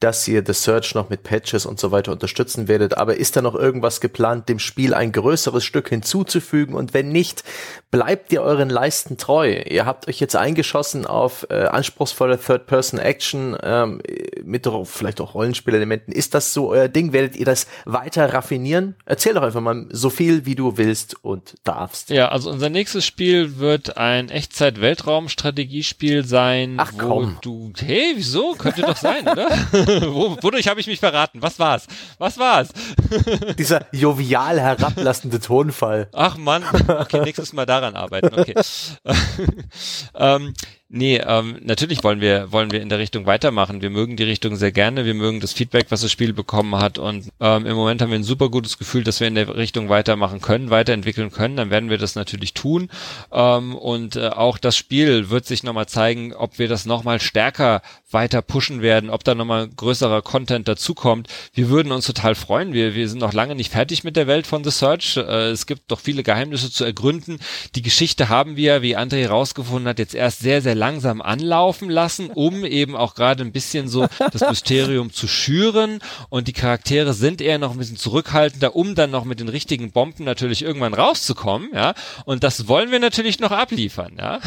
[0.00, 2.96] dass ihr The Search noch mit Patches und so weiter unterstützen werdet.
[2.96, 6.74] Aber ist da noch irgendwas geplant, dem Spiel ein größeres Stück hinzuzufügen?
[6.74, 7.44] Und wenn nicht,
[7.90, 9.62] bleibt ihr euren Leisten treu?
[9.68, 14.00] Ihr habt euch jetzt eingeschossen auf äh, anspruchsvolle Third-Person-Action ähm,
[14.42, 16.14] mit vielleicht auch Rollenspielelementen.
[16.14, 17.12] Ist das so euer Ding?
[17.12, 18.94] Werdet ihr das weiter raffinieren?
[19.04, 22.10] Erzähl doch einfach mal so viel, wie du willst und darfst.
[22.10, 26.76] Ja, also unser nächstes Spiel wird ein Echtzeit-Weltraum-Strategiespiel sein.
[26.78, 27.38] Ach wo komm.
[27.40, 28.52] Du, hey, wieso?
[28.52, 29.48] Könnte doch sein, oder?
[30.12, 31.42] wo, wodurch habe ich mich verraten?
[31.42, 31.86] Was war's?
[32.18, 32.68] Was war's?
[33.58, 36.08] Dieser jovial herablassende Tonfall.
[36.12, 38.54] Ach Mann, okay, nächstes Mal daran arbeiten, okay.
[40.14, 40.54] ähm,
[40.94, 43.80] Nee, ähm, natürlich wollen wir, wollen wir in der Richtung weitermachen.
[43.80, 45.06] Wir mögen die Richtung sehr gerne.
[45.06, 46.98] Wir mögen das Feedback, was das Spiel bekommen hat.
[46.98, 49.88] Und ähm, im Moment haben wir ein super gutes Gefühl, dass wir in der Richtung
[49.88, 51.56] weitermachen können, weiterentwickeln können.
[51.56, 52.90] Dann werden wir das natürlich tun.
[53.32, 57.80] Ähm, und äh, auch das Spiel wird sich nochmal zeigen, ob wir das nochmal stärker
[58.10, 61.28] weiter pushen werden, ob da nochmal größerer Content dazukommt.
[61.54, 62.74] Wir würden uns total freuen.
[62.74, 65.16] Wir, wir sind noch lange nicht fertig mit der Welt von The Search.
[65.16, 67.38] Äh, es gibt doch viele Geheimnisse zu ergründen.
[67.76, 72.28] Die Geschichte haben wir, wie André herausgefunden hat, jetzt erst sehr, sehr langsam anlaufen lassen,
[72.28, 76.00] um eben auch gerade ein bisschen so das Mysterium zu schüren.
[76.28, 79.92] Und die Charaktere sind eher noch ein bisschen zurückhaltender, um dann noch mit den richtigen
[79.92, 81.68] Bomben natürlich irgendwann rauszukommen.
[81.72, 81.94] Ja,
[82.24, 84.16] und das wollen wir natürlich noch abliefern.
[84.18, 84.40] Ja.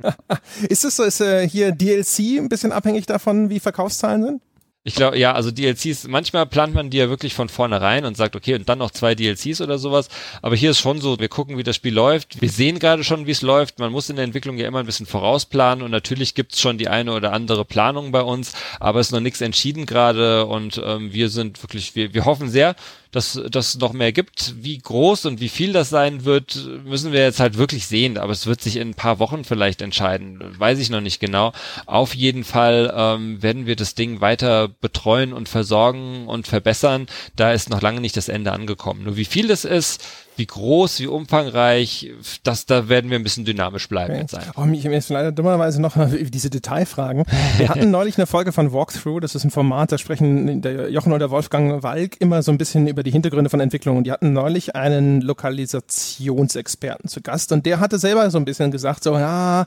[0.70, 4.42] ist es so, ist äh, hier DLC ein bisschen abhängig davon, wie Verkaufszahlen sind?
[4.86, 8.36] Ich glaube, ja, also DLCs, manchmal plant man die ja wirklich von vornherein und sagt,
[8.36, 10.08] okay, und dann noch zwei DLCs oder sowas.
[10.42, 12.40] Aber hier ist schon so, wir gucken, wie das Spiel läuft.
[12.40, 13.80] Wir sehen gerade schon, wie es läuft.
[13.80, 16.86] Man muss in der Entwicklung ja immer ein bisschen vorausplanen und natürlich gibt's schon die
[16.86, 21.12] eine oder andere Planung bei uns, aber es ist noch nichts entschieden gerade und ähm,
[21.12, 22.76] wir sind wirklich, wir, wir hoffen sehr,
[23.16, 24.54] dass das noch mehr gibt.
[24.58, 28.18] Wie groß und wie viel das sein wird, müssen wir jetzt halt wirklich sehen.
[28.18, 30.38] Aber es wird sich in ein paar Wochen vielleicht entscheiden.
[30.58, 31.52] Weiß ich noch nicht genau.
[31.86, 37.06] Auf jeden Fall ähm, werden wir das Ding weiter betreuen und versorgen und verbessern.
[37.36, 39.04] Da ist noch lange nicht das Ende angekommen.
[39.04, 40.04] Nur wie viel das ist,
[40.36, 44.20] wie groß, wie umfangreich, das, da werden wir ein bisschen dynamisch bleiben okay.
[44.22, 44.44] jetzt sein.
[44.56, 45.94] Oh, mich jetzt leider dummerweise noch
[46.30, 47.24] diese Detailfragen.
[47.56, 51.12] Wir hatten neulich eine Folge von Walkthrough, das ist ein Format, da sprechen der Jochen
[51.12, 53.96] oder Wolfgang Walk immer so ein bisschen über die Hintergründe von Entwicklung.
[53.96, 58.70] Und die hatten neulich einen Lokalisationsexperten zu Gast und der hatte selber so ein bisschen
[58.70, 59.66] gesagt, so, ja,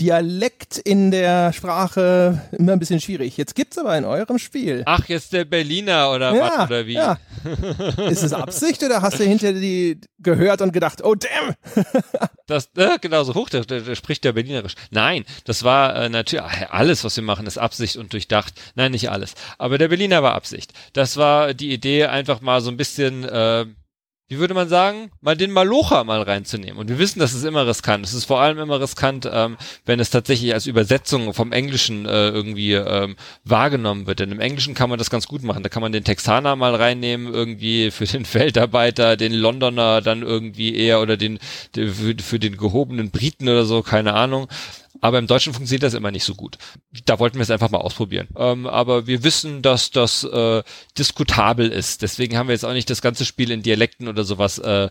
[0.00, 3.36] Dialekt in der Sprache immer ein bisschen schwierig.
[3.36, 4.82] Jetzt gibt's aber in eurem Spiel.
[4.86, 6.94] Ach, jetzt der Berliner oder ja, was oder wie?
[6.94, 7.18] Ja.
[8.08, 11.54] Ist es Absicht oder hast du hinter die gehört und gedacht, oh damn?
[12.46, 14.74] das, äh, genau so hoch, der, der, der spricht der Berlinerisch.
[14.90, 18.54] Nein, das war äh, natürlich, alles, was wir machen, ist Absicht und durchdacht.
[18.76, 19.34] Nein, nicht alles.
[19.58, 20.72] Aber der Berliner war Absicht.
[20.92, 23.66] Das war die Idee, einfach mal so ein bisschen äh,
[24.28, 26.76] wie würde man sagen, mal den Malocha mal reinzunehmen.
[26.78, 28.04] Und wir wissen, das ist immer riskant.
[28.04, 29.56] Es ist vor allem immer riskant, ähm,
[29.86, 34.20] wenn es tatsächlich als Übersetzung vom Englischen äh, irgendwie ähm, wahrgenommen wird.
[34.20, 35.62] Denn im Englischen kann man das ganz gut machen.
[35.62, 40.76] Da kann man den Texaner mal reinnehmen, irgendwie für den Feldarbeiter, den Londoner dann irgendwie
[40.76, 41.38] eher oder den,
[41.74, 44.48] für, für den gehobenen Briten oder so, keine Ahnung.
[45.00, 46.58] Aber im Deutschen funktioniert das immer nicht so gut.
[47.04, 48.28] Da wollten wir es einfach mal ausprobieren.
[48.36, 50.62] Ähm, aber wir wissen, dass das äh,
[50.96, 52.02] diskutabel ist.
[52.02, 54.88] Deswegen haben wir jetzt auch nicht das ganze Spiel in Dialekten oder sowas äh,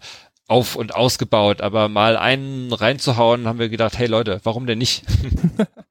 [0.48, 1.62] auf und ausgebaut.
[1.62, 5.04] Aber mal einen reinzuhauen, haben wir gedacht, hey Leute, warum denn nicht?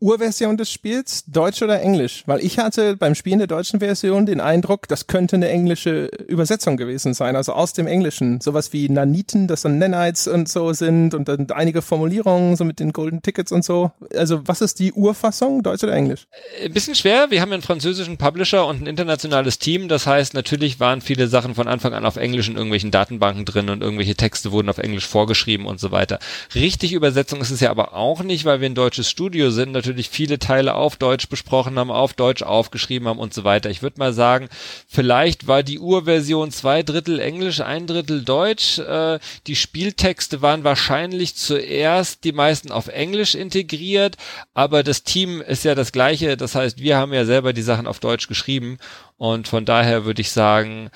[0.00, 2.22] Urversion des Spiels, Deutsch oder Englisch?
[2.26, 6.76] Weil ich hatte beim Spielen der deutschen Version den Eindruck, das könnte eine englische Übersetzung
[6.76, 8.40] gewesen sein, also aus dem Englischen.
[8.40, 12.80] Sowas wie Naniten, das dann Nanites und so sind und dann einige Formulierungen, so mit
[12.80, 13.92] den Golden Tickets und so.
[14.16, 16.26] Also was ist die Urfassung, Deutsch oder Englisch?
[16.60, 17.30] Ein äh, bisschen schwer.
[17.30, 19.88] Wir haben einen französischen Publisher und ein internationales Team.
[19.88, 23.68] Das heißt, natürlich waren viele Sachen von Anfang an auf Englisch in irgendwelchen Datenbanken drin
[23.68, 26.18] und irgendwelche Texte wurden auf Englisch vorgeschrieben und so weiter.
[26.54, 30.10] Richtig Übersetzung ist es ja aber auch nicht, weil wir ein deutsches Studio sind, natürlich
[30.10, 33.70] viele Teile auf Deutsch besprochen haben, auf Deutsch aufgeschrieben haben und so weiter.
[33.70, 34.48] Ich würde mal sagen,
[34.88, 38.78] vielleicht war die Urversion zwei Drittel Englisch, ein Drittel Deutsch.
[38.78, 44.16] Äh, die Spieltexte waren wahrscheinlich zuerst die meisten auf Englisch integriert,
[44.54, 46.36] aber das Team ist ja das gleiche.
[46.36, 48.78] Das heißt, wir haben ja selber die Sachen auf Deutsch geschrieben
[49.16, 50.90] und von daher würde ich sagen,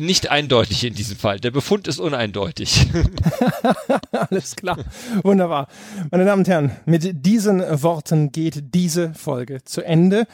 [0.00, 1.38] nicht eindeutig in diesem Fall.
[1.38, 2.86] Der Befund ist uneindeutig.
[4.12, 4.78] Alles klar.
[5.22, 5.68] Wunderbar.
[6.10, 10.26] Meine Damen und Herren, mit diesen Worten geht diese Folge zu Ende.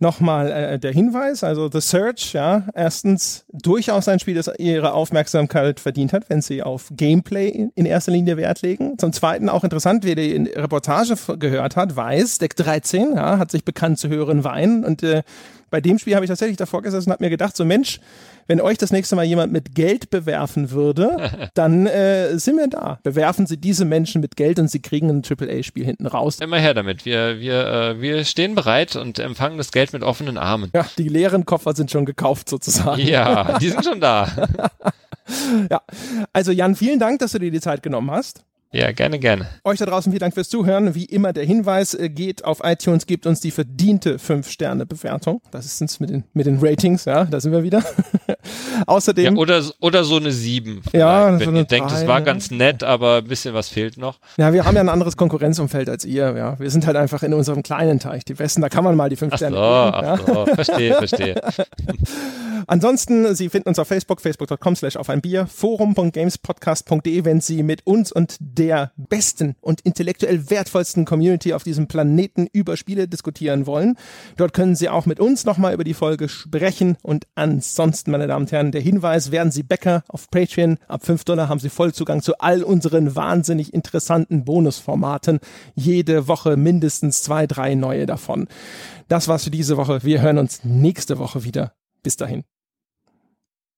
[0.00, 5.80] Nochmal äh, der Hinweis, also The Search, ja, erstens durchaus ein Spiel, das ihre Aufmerksamkeit
[5.80, 8.98] verdient hat, wenn sie auf Gameplay in erster Linie Wert legen.
[8.98, 13.64] Zum Zweiten auch interessant, wer die Reportage gehört hat, weiß, Deck 13, ja, hat sich
[13.64, 15.22] bekannt zu hören Wein und äh,
[15.76, 18.00] bei dem Spiel habe ich tatsächlich davor gesessen und habe mir gedacht, so Mensch,
[18.46, 22.98] wenn euch das nächste Mal jemand mit Geld bewerfen würde, dann äh, sind wir da.
[23.02, 26.40] Bewerfen Sie diese Menschen mit Geld und Sie kriegen ein AAA-Spiel hinten raus.
[26.40, 27.04] Immer her damit.
[27.04, 30.70] Wir, wir, äh, wir stehen bereit und empfangen das Geld mit offenen Armen.
[30.74, 33.02] Ja, die leeren Koffer sind schon gekauft sozusagen.
[33.02, 34.48] Ja, die sind schon da.
[35.70, 35.82] ja,
[36.32, 38.46] also Jan, vielen Dank, dass du dir die Zeit genommen hast.
[38.76, 39.46] Ja, gerne, gerne.
[39.64, 40.94] Euch da draußen vielen Dank fürs Zuhören.
[40.94, 45.40] Wie immer der Hinweis, äh, geht auf iTunes, gebt uns die verdiente 5-Sterne-Bewertung.
[45.50, 47.82] Das ist uns mit den, mit den Ratings, ja, da sind wir wieder.
[48.86, 49.34] Außerdem.
[49.34, 50.82] Ja, oder, oder so eine 7.
[50.92, 52.26] Ja, wenn so ihr denkt, es war ne?
[52.26, 54.18] ganz nett, aber ein bisschen was fehlt noch.
[54.36, 56.58] Ja, wir haben ja ein anderes Konkurrenzumfeld als ihr, ja.
[56.58, 58.26] Wir sind halt einfach in unserem kleinen Teich.
[58.26, 59.94] Die Westen, da kann man mal die 5 Ach so, Sterne geben.
[59.94, 60.34] ach Ja.
[60.34, 61.40] so, verstehe, verstehe.
[62.68, 67.86] Ansonsten, Sie finden uns auf Facebook, facebook.com slash auf ein Bier, forum.gamespodcast.de, wenn Sie mit
[67.86, 68.36] uns und
[68.66, 73.96] der besten und intellektuell wertvollsten Community auf diesem Planeten über Spiele diskutieren wollen.
[74.36, 78.46] Dort können Sie auch mit uns nochmal über die Folge sprechen und ansonsten, meine Damen
[78.46, 80.78] und Herren, der Hinweis, werden Sie Bäcker auf Patreon.
[80.88, 85.38] Ab 5 Dollar haben Sie Vollzugang zu all unseren wahnsinnig interessanten Bonusformaten.
[85.76, 88.48] Jede Woche mindestens zwei, drei neue davon.
[89.06, 90.02] Das war's für diese Woche.
[90.02, 91.72] Wir hören uns nächste Woche wieder.
[92.02, 92.42] Bis dahin.